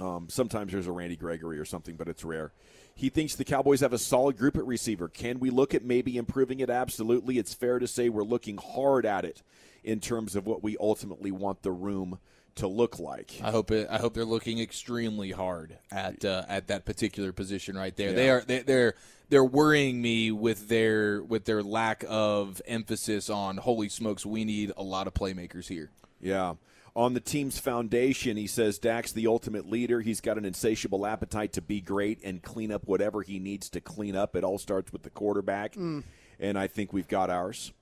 Um, 0.00 0.28
sometimes 0.28 0.72
there's 0.72 0.86
a 0.86 0.92
Randy 0.92 1.16
Gregory 1.16 1.58
or 1.58 1.64
something, 1.64 1.96
but 1.96 2.08
it's 2.08 2.24
rare. 2.24 2.52
He 2.94 3.08
thinks 3.08 3.34
the 3.34 3.44
Cowboys 3.44 3.80
have 3.80 3.92
a 3.92 3.98
solid 3.98 4.36
group 4.36 4.56
at 4.56 4.66
receiver. 4.66 5.08
Can 5.08 5.40
we 5.40 5.50
look 5.50 5.74
at 5.74 5.84
maybe 5.84 6.16
improving 6.16 6.60
it? 6.60 6.70
Absolutely. 6.70 7.38
It's 7.38 7.54
fair 7.54 7.78
to 7.78 7.86
say 7.86 8.08
we're 8.08 8.22
looking 8.22 8.58
hard 8.58 9.06
at 9.06 9.24
it 9.24 9.42
in 9.82 10.00
terms 10.00 10.36
of 10.36 10.46
what 10.46 10.62
we 10.62 10.76
ultimately 10.78 11.30
want 11.30 11.62
the 11.62 11.72
room 11.72 12.18
to 12.56 12.66
look 12.66 12.98
like. 12.98 13.40
I 13.42 13.50
hope 13.50 13.70
it. 13.70 13.88
I 13.90 13.98
hope 13.98 14.14
they're 14.14 14.24
looking 14.24 14.58
extremely 14.58 15.30
hard 15.30 15.78
at 15.90 16.24
uh, 16.24 16.44
at 16.48 16.68
that 16.68 16.84
particular 16.84 17.32
position 17.32 17.76
right 17.76 17.96
there. 17.96 18.10
Yeah. 18.10 18.16
They 18.16 18.30
are. 18.30 18.40
They, 18.42 18.58
they're 18.60 18.94
they're 19.28 19.44
worrying 19.44 20.02
me 20.02 20.30
with 20.32 20.68
their 20.68 21.22
with 21.22 21.44
their 21.44 21.62
lack 21.62 22.04
of 22.08 22.60
emphasis 22.66 23.30
on. 23.30 23.56
Holy 23.56 23.88
smokes, 23.88 24.26
we 24.26 24.44
need 24.44 24.72
a 24.76 24.82
lot 24.82 25.06
of 25.06 25.14
playmakers 25.14 25.68
here. 25.68 25.90
Yeah. 26.20 26.54
On 26.96 27.14
the 27.14 27.20
team's 27.20 27.58
foundation, 27.60 28.36
he 28.36 28.46
says 28.48 28.78
Dak's 28.78 29.12
the 29.12 29.26
ultimate 29.28 29.70
leader. 29.70 30.00
He's 30.00 30.20
got 30.20 30.38
an 30.38 30.44
insatiable 30.44 31.06
appetite 31.06 31.52
to 31.52 31.62
be 31.62 31.80
great 31.80 32.18
and 32.24 32.42
clean 32.42 32.72
up 32.72 32.86
whatever 32.86 33.22
he 33.22 33.38
needs 33.38 33.68
to 33.70 33.80
clean 33.80 34.16
up. 34.16 34.34
It 34.34 34.42
all 34.44 34.58
starts 34.58 34.92
with 34.92 35.02
the 35.02 35.10
quarterback, 35.10 35.74
Mm. 35.74 36.02
and 36.40 36.58
I 36.58 36.66
think 36.66 36.92
we've 36.92 37.06
got 37.08 37.30
ours. 37.30 37.72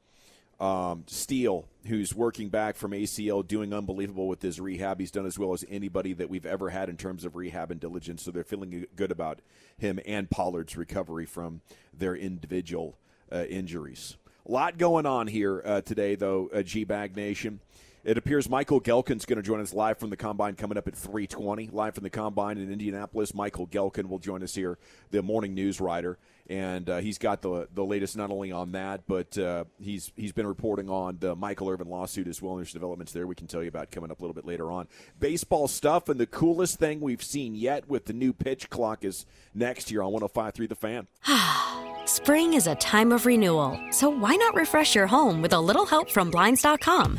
Um, 0.61 1.05
Steele, 1.07 1.67
who's 1.87 2.15
working 2.17 2.49
back 2.49 2.75
from 2.77 2.93
ACL, 2.93 3.43
doing 3.47 3.73
unbelievable 3.73 4.27
with 4.27 4.43
his 4.43 4.61
rehab. 4.61 4.99
He's 4.99 5.12
done 5.12 5.25
as 5.25 5.38
well 5.38 5.53
as 5.53 5.65
anybody 5.71 6.12
that 6.15 6.29
we've 6.29 6.45
ever 6.45 6.71
had 6.71 6.88
in 6.88 6.97
terms 6.97 7.25
of 7.25 7.37
rehab 7.37 7.71
and 7.71 7.81
diligence. 7.81 8.25
So 8.25 8.33
they're 8.33 8.43
feeling 8.43 8.85
good 8.97 9.12
about 9.12 9.41
him 9.79 10.00
and 10.05 10.29
Pollard's 10.29 10.77
recovery 10.77 11.27
from 11.27 11.61
their 11.97 12.17
individual 12.17 12.99
uh, 13.31 13.45
injuries. 13.45 14.17
A 14.47 14.50
lot 14.50 14.79
going 14.79 15.07
on 15.07 15.29
here 15.29 15.62
uh, 15.65 15.81
today, 15.81 16.17
though, 16.17 16.50
uh, 16.53 16.62
G 16.62 16.83
Bag 16.83 17.15
Nation. 17.17 17.61
It 18.09 18.17
appears 18.17 18.49
Michael 18.49 18.81
Gehlken's 18.81 19.27
going 19.27 19.37
to 19.37 19.43
join 19.43 19.61
us 19.61 19.75
live 19.75 19.99
from 19.99 20.09
the 20.09 20.17
combine 20.17 20.55
coming 20.55 20.79
up 20.79 20.88
at 20.88 20.95
3:20. 20.95 21.71
Live 21.75 21.95
from 21.95 22.05
the 22.05 22.09
combine 22.09 22.57
in 22.57 22.73
Indianapolis, 22.73 23.35
Michael 23.35 23.67
Gehlken 23.67 24.09
will 24.09 24.19
join 24.19 24.43
us 24.43 24.55
here, 24.55 24.79
the 25.11 25.21
morning 25.21 25.53
news 25.53 25.79
writer, 25.79 26.17
and 26.49 26.88
uh, 26.88 26.99
he's 27.00 27.19
got 27.19 27.43
the 27.43 27.69
the 27.75 27.85
latest 27.85 28.17
not 28.17 28.31
only 28.31 28.50
on 28.50 28.73
that, 28.73 29.03
but 29.07 29.37
uh, 29.37 29.65
he's 29.79 30.11
he's 30.17 30.33
been 30.33 30.47
reporting 30.47 30.88
on 30.88 31.19
the 31.21 31.37
Michael 31.37 31.69
Irvin 31.69 31.91
lawsuit 31.91 32.29
as 32.29 32.41
well. 32.41 32.55
And 32.55 32.61
there's 32.61 32.73
developments 32.73 33.12
there 33.12 33.27
we 33.27 33.35
can 33.35 33.47
tell 33.47 33.62
you 33.62 33.69
about 33.69 33.91
coming 33.91 34.11
up 34.11 34.21
a 34.21 34.23
little 34.23 34.33
bit 34.33 34.47
later 34.47 34.73
on. 34.73 34.88
Baseball 35.21 35.69
stuff, 35.69 36.09
and 36.09 36.19
the 36.19 36.25
coolest 36.25 36.79
thing 36.79 37.03
we've 37.03 37.23
seen 37.23 37.55
yet 37.55 37.91
with 37.91 38.07
the 38.07 38.15
new 38.15 38.33
pitch 38.33 38.71
clock 38.71 39.05
is 39.05 39.27
next 39.53 39.91
year 39.91 40.00
on 40.00 40.15
105.3 40.15 40.67
The 40.67 40.75
Fan. 40.75 41.09
Spring 42.07 42.55
is 42.55 42.69
a 42.69 42.75
time 42.77 43.12
of 43.12 43.27
renewal, 43.27 43.79
so 43.91 44.09
why 44.09 44.35
not 44.37 44.55
refresh 44.55 44.95
your 44.95 45.07
home 45.07 45.43
with 45.43 45.53
a 45.53 45.61
little 45.61 45.85
help 45.85 46.09
from 46.11 46.31
Blinds.com? 46.31 47.19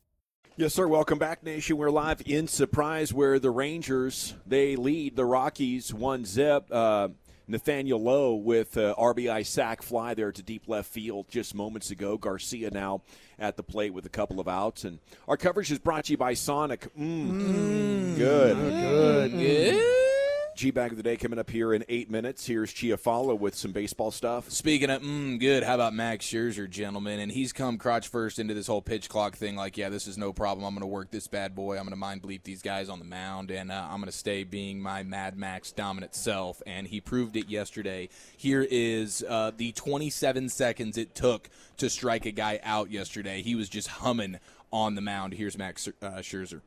Yes, 0.57 0.73
sir. 0.73 0.85
Welcome 0.85 1.17
back, 1.17 1.43
Nation. 1.43 1.77
We're 1.77 1.89
live 1.89 2.21
in 2.25 2.45
Surprise, 2.45 3.13
where 3.13 3.39
the 3.39 3.49
Rangers 3.49 4.35
they 4.45 4.75
lead 4.75 5.15
the 5.15 5.23
Rockies 5.25 5.93
one 5.93 6.25
zip. 6.25 6.65
Uh, 6.69 7.09
Nathaniel 7.47 8.01
Lowe 8.01 8.35
with 8.35 8.77
uh, 8.77 8.93
RBI 8.97 9.45
sac 9.45 9.81
fly 9.81 10.13
there 10.13 10.31
to 10.31 10.43
deep 10.43 10.67
left 10.67 10.89
field 10.89 11.27
just 11.29 11.55
moments 11.55 11.89
ago. 11.89 12.17
Garcia 12.17 12.69
now 12.69 13.01
at 13.39 13.55
the 13.55 13.63
plate 13.63 13.93
with 13.93 14.05
a 14.05 14.09
couple 14.09 14.41
of 14.41 14.47
outs, 14.49 14.83
and 14.83 14.99
our 15.27 15.37
coverage 15.37 15.71
is 15.71 15.79
brought 15.79 16.05
to 16.05 16.11
you 16.11 16.17
by 16.17 16.33
Sonic. 16.33 16.93
Mm, 16.97 18.17
good, 18.17 18.57
good, 18.57 19.31
good. 19.31 20.10
G 20.55 20.69
bag 20.69 20.91
of 20.91 20.97
the 20.97 21.03
day 21.03 21.15
coming 21.15 21.39
up 21.39 21.49
here 21.49 21.73
in 21.73 21.85
eight 21.87 22.11
minutes. 22.11 22.45
Here's 22.45 22.73
Chiafalo 22.73 23.39
with 23.39 23.55
some 23.55 23.71
baseball 23.71 24.11
stuff. 24.11 24.49
Speaking 24.49 24.89
of 24.89 25.01
mm, 25.01 25.39
good, 25.39 25.63
how 25.63 25.75
about 25.75 25.93
Max 25.93 26.25
Scherzer, 26.25 26.69
gentlemen? 26.69 27.19
And 27.19 27.31
he's 27.31 27.53
come 27.53 27.77
crotch 27.77 28.09
first 28.09 28.37
into 28.37 28.53
this 28.53 28.67
whole 28.67 28.81
pitch 28.81 29.07
clock 29.07 29.35
thing. 29.35 29.55
Like, 29.55 29.77
yeah, 29.77 29.89
this 29.89 30.07
is 30.07 30.17
no 30.17 30.33
problem. 30.33 30.65
I'm 30.65 30.73
going 30.73 30.81
to 30.81 30.87
work 30.87 31.09
this 31.09 31.27
bad 31.27 31.55
boy. 31.55 31.77
I'm 31.77 31.83
going 31.83 31.91
to 31.91 31.95
mind 31.95 32.21
bleep 32.21 32.43
these 32.43 32.61
guys 32.61 32.89
on 32.89 32.99
the 32.99 33.05
mound, 33.05 33.49
and 33.49 33.71
uh, 33.71 33.87
I'm 33.89 33.97
going 33.97 34.11
to 34.11 34.17
stay 34.17 34.43
being 34.43 34.81
my 34.81 35.03
Mad 35.03 35.37
Max 35.37 35.71
dominant 35.71 36.15
self. 36.15 36.61
And 36.67 36.85
he 36.85 36.99
proved 36.99 37.37
it 37.37 37.47
yesterday. 37.47 38.09
Here 38.35 38.67
is 38.69 39.23
uh, 39.27 39.51
the 39.55 39.71
27 39.71 40.49
seconds 40.49 40.97
it 40.97 41.15
took 41.15 41.49
to 41.77 41.89
strike 41.89 42.25
a 42.25 42.31
guy 42.31 42.59
out 42.63 42.91
yesterday. 42.91 43.41
He 43.41 43.55
was 43.55 43.69
just 43.69 43.87
humming 43.87 44.37
on 44.71 44.95
the 44.95 45.01
mound. 45.01 45.33
Here's 45.33 45.57
Max 45.57 45.87
uh, 45.87 46.17
Scherzer. 46.17 46.61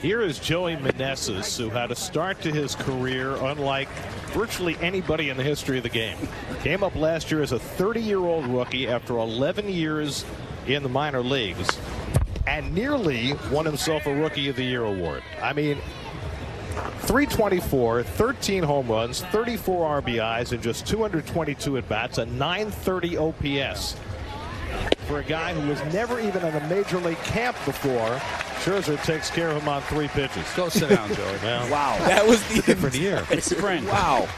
Here 0.00 0.22
is 0.22 0.38
Joey 0.38 0.76
Meneses, 0.76 1.58
who 1.58 1.68
had 1.68 1.90
a 1.90 1.96
start 1.96 2.40
to 2.42 2.50
his 2.50 2.74
career 2.74 3.36
unlike 3.36 3.88
virtually 4.32 4.76
anybody 4.80 5.28
in 5.28 5.36
the 5.36 5.42
history 5.42 5.76
of 5.76 5.82
the 5.82 5.90
game. 5.90 6.16
Came 6.62 6.82
up 6.82 6.94
last 6.96 7.30
year 7.30 7.42
as 7.42 7.52
a 7.52 7.58
30 7.58 8.00
year 8.00 8.18
old 8.18 8.46
rookie 8.46 8.88
after 8.88 9.18
11 9.18 9.68
years 9.68 10.24
in 10.66 10.82
the 10.82 10.88
minor 10.88 11.22
leagues 11.22 11.78
and 12.46 12.74
nearly 12.74 13.34
won 13.52 13.64
himself 13.64 14.06
a 14.06 14.14
Rookie 14.14 14.48
of 14.48 14.56
the 14.56 14.64
Year 14.64 14.84
award. 14.84 15.22
I 15.42 15.52
mean, 15.52 15.78
324, 17.02 18.02
13 18.02 18.62
home 18.62 18.88
runs, 18.88 19.22
34 19.26 20.02
RBIs, 20.02 20.52
and 20.52 20.62
just 20.62 20.86
222 20.86 21.78
at 21.78 21.88
bats, 21.88 22.18
a 22.18 22.26
930 22.26 23.16
OPS. 23.16 23.96
For 25.06 25.18
a 25.20 25.24
guy 25.24 25.52
who 25.54 25.68
was 25.68 25.82
never 25.92 26.20
even 26.20 26.44
in 26.44 26.54
a 26.54 26.68
major 26.68 26.98
league 26.98 27.18
camp 27.18 27.56
before, 27.64 28.20
Scherzer 28.62 29.02
takes 29.04 29.28
care 29.30 29.48
of 29.50 29.60
him 29.62 29.68
on 29.68 29.82
three 29.82 30.08
pitches. 30.08 30.46
Go 30.54 30.68
sit 30.68 30.90
down, 30.90 31.08
Joey. 31.14 31.36
Well, 31.42 31.70
Wow. 31.70 31.98
That 32.06 32.26
was 32.26 32.46
the 32.48 32.62
different 32.62 32.94
year. 32.96 33.24
It's 33.30 33.46
spring. 33.46 33.84
Wow. 33.86 34.28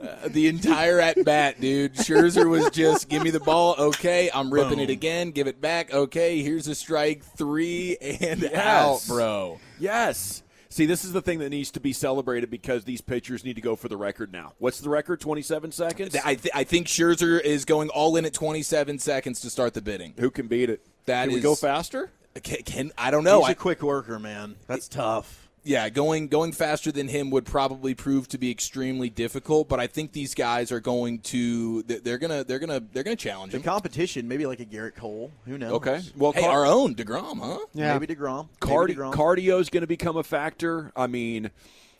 Uh, 0.00 0.28
the 0.28 0.46
entire 0.46 1.00
at 1.00 1.22
bat, 1.24 1.60
dude. 1.60 1.94
Scherzer 1.94 2.48
was 2.48 2.70
just 2.70 3.08
give 3.08 3.22
me 3.22 3.30
the 3.30 3.40
ball, 3.40 3.74
okay, 3.78 4.30
I'm 4.32 4.50
ripping 4.52 4.78
it 4.78 4.90
again, 4.90 5.32
give 5.32 5.48
it 5.48 5.60
back, 5.60 5.92
okay, 5.92 6.40
here's 6.40 6.66
a 6.68 6.74
strike, 6.74 7.22
three 7.24 7.96
and 8.00 8.40
Yes. 8.42 8.54
out, 8.54 9.00
bro. 9.08 9.58
Yes. 9.78 10.42
See, 10.76 10.84
this 10.84 11.06
is 11.06 11.14
the 11.14 11.22
thing 11.22 11.38
that 11.38 11.48
needs 11.48 11.70
to 11.70 11.80
be 11.80 11.94
celebrated 11.94 12.50
because 12.50 12.84
these 12.84 13.00
pitchers 13.00 13.46
need 13.46 13.54
to 13.54 13.62
go 13.62 13.76
for 13.76 13.88
the 13.88 13.96
record 13.96 14.30
now. 14.30 14.52
What's 14.58 14.78
the 14.80 14.90
record? 14.90 15.22
27 15.22 15.72
seconds? 15.72 16.14
I, 16.22 16.34
th- 16.34 16.54
I 16.54 16.64
think 16.64 16.86
Scherzer 16.86 17.40
is 17.40 17.64
going 17.64 17.88
all 17.88 18.14
in 18.16 18.26
at 18.26 18.34
27 18.34 18.98
seconds 18.98 19.40
to 19.40 19.48
start 19.48 19.72
the 19.72 19.80
bidding. 19.80 20.12
Who 20.18 20.30
can 20.30 20.48
beat 20.48 20.68
it? 20.68 20.86
That 21.06 21.28
Can 21.28 21.32
we 21.32 21.40
go 21.40 21.54
faster? 21.54 22.10
Can, 22.42 22.62
can 22.64 22.92
I 22.98 23.10
don't 23.10 23.24
know. 23.24 23.38
He's 23.38 23.48
I- 23.48 23.52
a 23.52 23.54
quick 23.54 23.80
worker, 23.82 24.18
man. 24.18 24.56
That's 24.66 24.86
tough. 24.86 25.45
Yeah, 25.66 25.88
going 25.88 26.28
going 26.28 26.52
faster 26.52 26.92
than 26.92 27.08
him 27.08 27.30
would 27.30 27.44
probably 27.44 27.94
prove 27.94 28.28
to 28.28 28.38
be 28.38 28.50
extremely 28.52 29.10
difficult. 29.10 29.68
But 29.68 29.80
I 29.80 29.88
think 29.88 30.12
these 30.12 30.32
guys 30.34 30.70
are 30.70 30.78
going 30.80 31.18
to 31.20 31.82
they're 31.82 32.18
gonna 32.18 32.44
they're 32.44 32.60
gonna 32.60 32.80
they're 32.92 33.02
gonna 33.02 33.16
challenge 33.16 33.50
The 33.50 33.58
him. 33.58 33.64
competition, 33.64 34.28
maybe 34.28 34.46
like 34.46 34.60
a 34.60 34.64
Gerrit 34.64 34.94
Cole. 34.94 35.32
Who 35.44 35.58
knows? 35.58 35.72
Okay. 35.72 36.00
Well, 36.16 36.30
Hey, 36.32 36.42
Car- 36.42 36.50
our 36.60 36.66
own 36.66 36.94
Degrom, 36.94 37.40
huh? 37.40 37.58
Yeah. 37.74 37.98
Maybe 37.98 38.14
DeGrom. 38.14 38.48
Cardi- 38.60 38.94
Maybe 38.94 39.08
DeGrom. 39.08 39.14
cardio 39.14 39.60
is 39.60 39.68
going 39.68 39.80
to 39.82 39.86
become 39.88 40.16
a 40.16 40.22
factor. 40.22 40.92
I 40.94 41.08
mean, 41.08 41.50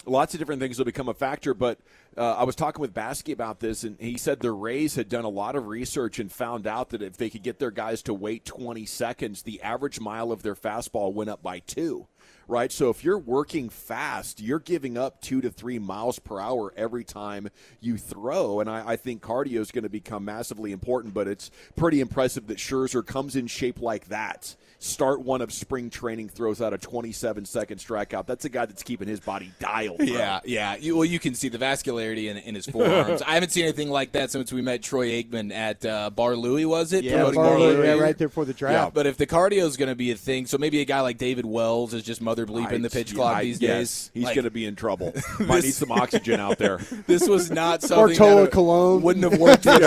lots 0.05 0.33
of 0.35 0.39
different 0.39 0.61
things 0.63 0.79
will 0.79 0.85
become 0.85 1.09
a 1.09 1.15
factor. 1.15 1.53
But 1.53 1.81
uh, 2.17 2.35
I 2.35 2.45
was 2.45 2.55
talking 2.55 2.81
with 2.81 2.95
Baskey 2.95 3.33
about 3.33 3.59
this, 3.59 3.83
and 3.83 3.97
he 4.01 4.17
said 4.17 4.39
the 4.41 4.53
Rays 4.53 4.95
had 4.95 5.09
done 5.09 5.25
a 5.25 5.29
lot 5.29 5.57
of 5.57 5.67
research 5.67 6.19
and 6.21 6.31
found 6.31 6.67
out 6.69 6.91
that 6.91 7.03
if 7.03 7.17
they 7.17 7.29
could 7.29 7.43
get 7.43 7.59
their 7.59 7.73
guys 7.73 8.01
to 8.03 8.15
wait 8.15 8.45
20 8.45 8.87
seconds, 8.87 9.43
the 9.43 9.61
average 9.61 9.99
mile 10.01 10.31
of 10.31 10.43
their 10.45 10.55
fastball 10.55 11.13
went 11.13 11.31
up 11.31 11.43
by 11.43 11.59
two. 11.59 12.07
Right, 12.49 12.71
so 12.71 12.91
if 12.91 13.03
you're 13.03 13.19
working 13.19 13.69
fast, 13.69 14.41
you're 14.41 14.61
giving 14.61 14.97
up 14.97 15.21
two 15.21 15.41
to 15.41 15.51
three 15.51 15.81
miles 15.81 16.19
per 16.21 16.39
hour 16.39 16.73
every 16.77 17.03
time 17.03 17.49
you 17.81 17.97
throw, 17.97 18.61
and 18.61 18.71
I, 18.71 18.91
I 18.91 18.97
think 18.97 19.21
cardio 19.21 19.61
is 19.61 19.73
going 19.73 19.83
to 19.83 19.91
become 19.91 20.25
massively 20.25 20.71
important. 20.71 21.13
But 21.13 21.27
it's 21.27 21.51
pretty 21.75 22.01
impressive 22.01 22.47
that 22.47 22.59
Scherzer 22.59 23.05
comes 23.05 23.35
in 23.35 23.49
shape 23.49 23.81
like 23.81 24.09
that 24.09 24.55
start 24.79 25.21
one 25.21 25.41
of 25.41 25.53
spring 25.53 25.91
training 25.91 26.29
throws 26.29 26.61
out 26.61 26.73
a 26.73 26.79
27 26.79 27.45
second 27.45 27.79
strikeout. 27.79 28.27
That's 28.27 28.45
a 28.45 28.49
guy 28.49 28.67
that's 28.67 28.83
keeping 28.83 29.09
his 29.09 29.21
body 29.21 29.53
dialed. 29.59 29.99
bro. 29.99 30.07
Yeah, 30.07 30.41
yeah. 30.45 30.77
You, 30.77 30.97
well, 30.97 31.05
you 31.05 31.19
can 31.19 31.35
see 31.35 31.49
the 31.49 31.59
vascularity 31.59 32.31
in, 32.31 32.37
in 32.37 32.55
his 32.55 32.67
forearms. 32.67 33.23
I 33.27 33.35
haven't 33.35 33.51
seen 33.51 33.65
anything 33.65 33.91
like 33.91 34.13
that 34.13 34.31
since 34.31 34.53
we 34.53 34.63
met 34.63 34.83
Troy 34.83 35.23
Aikman 35.23 35.53
at 35.53 35.85
uh, 35.85 36.11
Bar 36.11 36.37
Louie, 36.37 36.65
was 36.65 36.93
it? 36.93 37.05
Yeah, 37.05 37.23
Bar 37.25 37.33
Bar 37.33 37.59
Louie, 37.59 37.77
Louie. 37.77 37.87
yeah, 37.87 37.95
right 37.95 38.17
there 38.17 38.29
for 38.29 38.45
the 38.45 38.55
draft. 38.55 38.95
But 38.95 39.07
if 39.07 39.17
the 39.17 39.27
cardio 39.27 39.65
is 39.65 39.77
going 39.77 39.89
to 39.89 39.95
be 39.95 40.11
a 40.11 40.17
thing, 40.17 40.47
so 40.47 40.59
maybe 40.59 40.81
a 40.81 40.85
guy 40.85 41.01
like 41.01 41.19
David 41.19 41.47
Wells 41.47 41.95
is 41.95 42.03
just 42.03 42.21
mother 42.37 42.47
bleeping 42.47 42.83
the 42.83 42.91
pitch 42.91 43.13
I- 43.13 43.15
clock 43.17 43.37
I- 43.37 43.43
these 43.45 43.61
yes, 43.61 43.79
days. 43.79 44.11
He's 44.15 44.25
Like, 44.25 44.35
going 44.35 44.45
to 44.45 44.51
be 44.51 44.65
in 44.67 44.77
trouble. 44.77 45.13
Might 45.41 45.65
need 45.65 45.75
some 45.75 45.91
oxygen 45.93 46.41
out 46.41 46.59
there. 46.59 46.79
This 47.07 47.29
was 47.29 47.51
not 47.51 47.83
something 47.83 48.17
Bartolo 48.19 48.43
that 48.45 48.53
Colon. 48.53 49.03
wouldn't 49.03 49.31
have 49.31 49.41
worked 49.41 49.63
for 49.65 49.71
Yeah. 49.71 49.79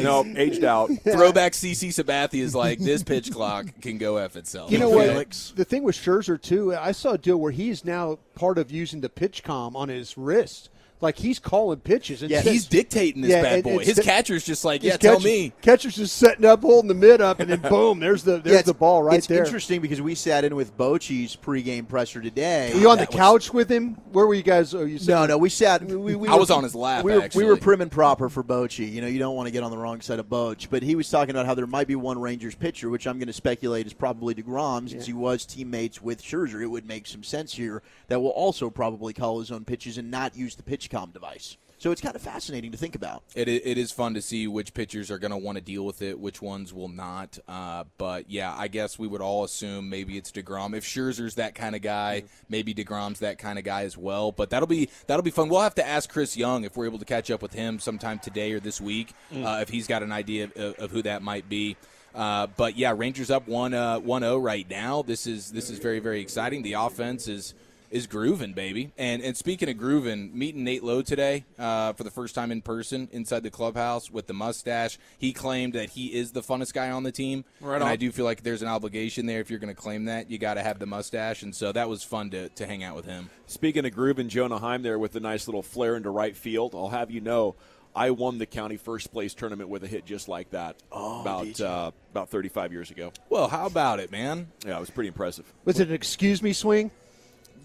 those. 0.00 0.04
No, 0.04 0.24
aged 0.36 0.64
out. 0.64 0.90
Throwback 1.04 1.52
CC 1.52 1.88
Sabathia 1.88 2.42
is 2.42 2.54
like 2.54 2.78
this 2.78 3.02
pitch 3.02 3.30
clock 3.32 3.66
can 3.80 3.98
go 3.98 4.16
f 4.18 4.36
itself. 4.36 4.70
You 4.70 4.78
know 4.78 4.90
what? 4.90 5.52
The 5.56 5.64
thing 5.64 5.82
with 5.82 5.96
Scherzer 5.96 6.40
too, 6.40 6.74
I 6.74 6.92
saw 6.92 7.12
a 7.12 7.18
deal 7.18 7.38
where 7.38 7.52
he's 7.52 7.84
now 7.84 8.18
part 8.34 8.58
of 8.58 8.70
using 8.70 9.00
the 9.00 9.08
pitch 9.08 9.42
com 9.42 9.74
on 9.76 9.88
his 9.88 10.16
wrist. 10.18 10.68
Like 11.00 11.16
he's 11.18 11.38
calling 11.38 11.80
pitches. 11.80 12.22
And 12.22 12.30
Yeah, 12.30 12.42
He's 12.42 12.66
dictating 12.66 13.22
this 13.22 13.30
Yeah, 13.30 13.42
bad 13.42 13.64
boy. 13.64 13.78
His 13.84 13.98
catcher's 13.98 14.44
just 14.44 14.64
like, 14.64 14.82
yeah, 14.82 14.96
tell 14.96 15.18
me. 15.20 15.52
Catcher's 15.62 15.96
just 15.96 16.16
setting 16.16 16.44
up, 16.44 16.60
holding 16.62 16.88
the 16.88 16.94
mid 16.94 17.20
up, 17.20 17.40
and 17.40 17.48
then 17.50 17.60
boom, 17.70 18.00
there's 18.00 18.22
the 18.22 18.38
there's 18.38 18.56
Yeah, 18.56 18.62
the 18.62 18.74
ball 18.74 19.02
right 19.02 19.16
it's 19.18 19.26
there. 19.26 19.40
It's 19.40 19.48
interesting 19.48 19.80
because 19.80 20.02
we 20.02 20.14
sat 20.14 20.44
in 20.44 20.54
with 20.54 20.76
Bochy's 20.76 21.36
pregame 21.36 21.88
presser 21.88 22.20
today. 22.20 22.70
Were 22.74 22.80
you 22.80 22.90
on 22.90 22.98
the 22.98 23.02
That 23.04 23.10
was- 23.12 23.18
couch 23.18 23.54
with 23.54 23.70
him? 23.70 23.94
Where 24.12 24.26
were 24.26 24.34
you 24.34 24.42
guys? 24.42 24.74
Oh, 24.74 24.82
you 24.84 24.98
No, 25.06 25.24
no, 25.26 25.38
we 25.38 25.48
sat. 25.48 25.82
We, 25.84 25.96
we, 25.96 26.14
we 26.16 26.28
I 26.28 26.34
were- 26.34 26.40
was 26.40 26.50
on 26.50 26.64
his 26.64 26.74
lap, 26.74 27.04
We 27.04 27.14
were, 27.14 27.22
actually. 27.22 27.44
we 27.44 27.50
were 27.50 27.56
prim 27.56 27.80
and 27.80 27.90
proper 27.90 28.28
for 28.28 28.42
Bochy. 28.44 28.90
You 28.90 29.00
know, 29.00 29.06
you 29.06 29.18
don't 29.18 29.36
want 29.36 29.46
to 29.46 29.52
get 29.52 29.62
on 29.62 29.70
the 29.70 29.78
wrong 29.78 30.00
side 30.02 30.18
of 30.18 30.26
Boch. 30.28 30.68
But 30.70 30.82
he 30.82 30.94
was 30.94 31.08
talking 31.08 31.30
about 31.30 31.46
how 31.46 31.54
there 31.54 31.66
might 31.66 31.86
be 31.88 31.94
one 31.96 32.18
Rangers 32.20 32.54
pitcher, 32.54 32.90
which 32.90 33.06
I'm 33.06 33.18
going 33.18 33.26
to 33.28 33.32
speculate 33.32 33.86
is 33.86 33.94
probably 33.94 34.34
Degrom, 34.34 34.88
since 34.90 35.06
he 35.06 35.12
was 35.12 35.46
teammates 35.46 36.02
with 36.02 36.22
Scherzer. 36.22 36.60
It 36.62 36.66
would 36.66 36.86
make 36.86 37.06
some 37.06 37.22
sense 37.22 37.54
here 37.54 37.82
that 38.08 38.20
will 38.20 38.28
also 38.30 38.68
probably 38.68 39.12
call 39.12 39.38
his 39.40 39.50
own 39.50 39.64
pitches 39.64 39.96
and 39.98 40.10
not 40.10 40.36
use 40.36 40.54
the 40.56 40.62
Device. 41.12 41.56
So 41.80 41.90
it's 41.92 42.02
kind 42.02 42.14
of 42.14 42.20
fascinating 42.20 42.72
to 42.72 42.76
think 42.76 42.94
about. 42.94 43.22
It, 43.34 43.48
it 43.48 43.78
is 43.78 43.90
fun 43.90 44.12
to 44.12 44.20
see 44.20 44.46
which 44.46 44.74
pitchers 44.74 45.10
are 45.10 45.18
going 45.18 45.30
to 45.30 45.38
want 45.38 45.56
to 45.56 45.64
deal 45.64 45.86
with 45.86 46.02
it, 46.02 46.20
which 46.20 46.42
ones 46.42 46.74
will 46.74 46.88
not. 46.88 47.38
Uh, 47.48 47.84
but 47.96 48.30
yeah, 48.30 48.54
I 48.54 48.68
guess 48.68 48.98
we 48.98 49.06
would 49.08 49.22
all 49.22 49.44
assume 49.44 49.88
maybe 49.88 50.18
it's 50.18 50.30
Degrom. 50.30 50.76
If 50.76 50.84
Scherzer's 50.84 51.36
that 51.36 51.54
kind 51.54 51.74
of 51.74 51.80
guy, 51.80 52.24
maybe 52.50 52.74
Degrom's 52.74 53.20
that 53.20 53.38
kind 53.38 53.58
of 53.58 53.64
guy 53.64 53.84
as 53.84 53.96
well. 53.96 54.30
But 54.30 54.50
that'll 54.50 54.66
be 54.66 54.90
that'll 55.06 55.22
be 55.22 55.30
fun. 55.30 55.48
We'll 55.48 55.62
have 55.62 55.76
to 55.76 55.86
ask 55.86 56.10
Chris 56.10 56.36
Young 56.36 56.64
if 56.64 56.76
we're 56.76 56.84
able 56.84 56.98
to 56.98 57.06
catch 57.06 57.30
up 57.30 57.40
with 57.40 57.54
him 57.54 57.78
sometime 57.78 58.18
today 58.18 58.52
or 58.52 58.60
this 58.60 58.78
week, 58.78 59.14
uh, 59.34 59.60
if 59.62 59.70
he's 59.70 59.86
got 59.86 60.02
an 60.02 60.12
idea 60.12 60.50
of, 60.54 60.74
of 60.78 60.90
who 60.90 61.00
that 61.00 61.22
might 61.22 61.48
be. 61.48 61.78
Uh, 62.14 62.48
but 62.58 62.76
yeah, 62.76 62.92
Rangers 62.94 63.30
up 63.30 63.48
one 63.48 63.72
uh, 63.72 64.00
one 64.00 64.20
zero 64.20 64.36
right 64.36 64.68
now. 64.68 65.00
This 65.00 65.26
is 65.26 65.50
this 65.50 65.70
is 65.70 65.78
very 65.78 66.00
very 66.00 66.20
exciting. 66.20 66.62
The 66.62 66.74
offense 66.74 67.26
is 67.26 67.54
is 67.90 68.06
grooving, 68.06 68.52
baby. 68.52 68.92
And 68.96 69.22
and 69.22 69.36
speaking 69.36 69.68
of 69.68 69.76
grooving, 69.76 70.36
meeting 70.36 70.64
Nate 70.64 70.82
Lowe 70.84 71.02
today 71.02 71.44
uh, 71.58 71.92
for 71.92 72.04
the 72.04 72.10
first 72.10 72.34
time 72.34 72.52
in 72.52 72.62
person 72.62 73.08
inside 73.12 73.42
the 73.42 73.50
clubhouse 73.50 74.10
with 74.10 74.26
the 74.26 74.32
mustache. 74.34 74.98
He 75.18 75.32
claimed 75.32 75.72
that 75.74 75.90
he 75.90 76.06
is 76.14 76.32
the 76.32 76.42
funnest 76.42 76.72
guy 76.72 76.90
on 76.90 77.02
the 77.02 77.12
team. 77.12 77.44
Right 77.60 77.74
and 77.76 77.84
on. 77.84 77.90
I 77.90 77.96
do 77.96 78.10
feel 78.12 78.24
like 78.24 78.42
there's 78.42 78.62
an 78.62 78.68
obligation 78.68 79.26
there 79.26 79.40
if 79.40 79.50
you're 79.50 79.58
going 79.58 79.74
to 79.74 79.80
claim 79.80 80.04
that. 80.06 80.30
You 80.30 80.38
got 80.38 80.54
to 80.54 80.62
have 80.62 80.78
the 80.78 80.86
mustache. 80.86 81.42
And 81.42 81.54
so 81.54 81.72
that 81.72 81.88
was 81.88 82.02
fun 82.04 82.30
to, 82.30 82.48
to 82.50 82.66
hang 82.66 82.84
out 82.84 82.96
with 82.96 83.06
him. 83.06 83.30
Speaking 83.46 83.84
of 83.84 83.92
grooving, 83.92 84.28
Jonah 84.28 84.58
Heim 84.58 84.82
there 84.82 84.98
with 84.98 85.16
a 85.16 85.20
nice 85.20 85.48
little 85.48 85.62
flare 85.62 85.96
into 85.96 86.10
right 86.10 86.36
field. 86.36 86.74
I'll 86.74 86.88
have 86.90 87.10
you 87.10 87.20
know, 87.20 87.56
I 87.94 88.10
won 88.12 88.38
the 88.38 88.46
county 88.46 88.76
first 88.76 89.10
place 89.12 89.34
tournament 89.34 89.68
with 89.68 89.82
a 89.82 89.88
hit 89.88 90.06
just 90.06 90.28
like 90.28 90.50
that 90.50 90.76
Oh, 90.92 91.22
about 91.22 91.60
uh, 91.60 91.90
about 92.12 92.28
35 92.28 92.70
years 92.72 92.90
ago. 92.92 93.12
Well, 93.28 93.48
how 93.48 93.66
about 93.66 93.98
it, 93.98 94.12
man? 94.12 94.46
Yeah, 94.64 94.76
it 94.76 94.80
was 94.80 94.90
pretty 94.90 95.08
impressive. 95.08 95.52
was 95.64 95.80
it 95.80 95.88
an 95.88 95.94
excuse 95.94 96.40
me 96.40 96.52
swing? 96.52 96.92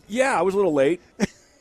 Yeah, 0.08 0.38
I 0.38 0.41
was 0.41 0.54
a 0.54 0.58
little 0.58 0.74
late. 0.74 1.02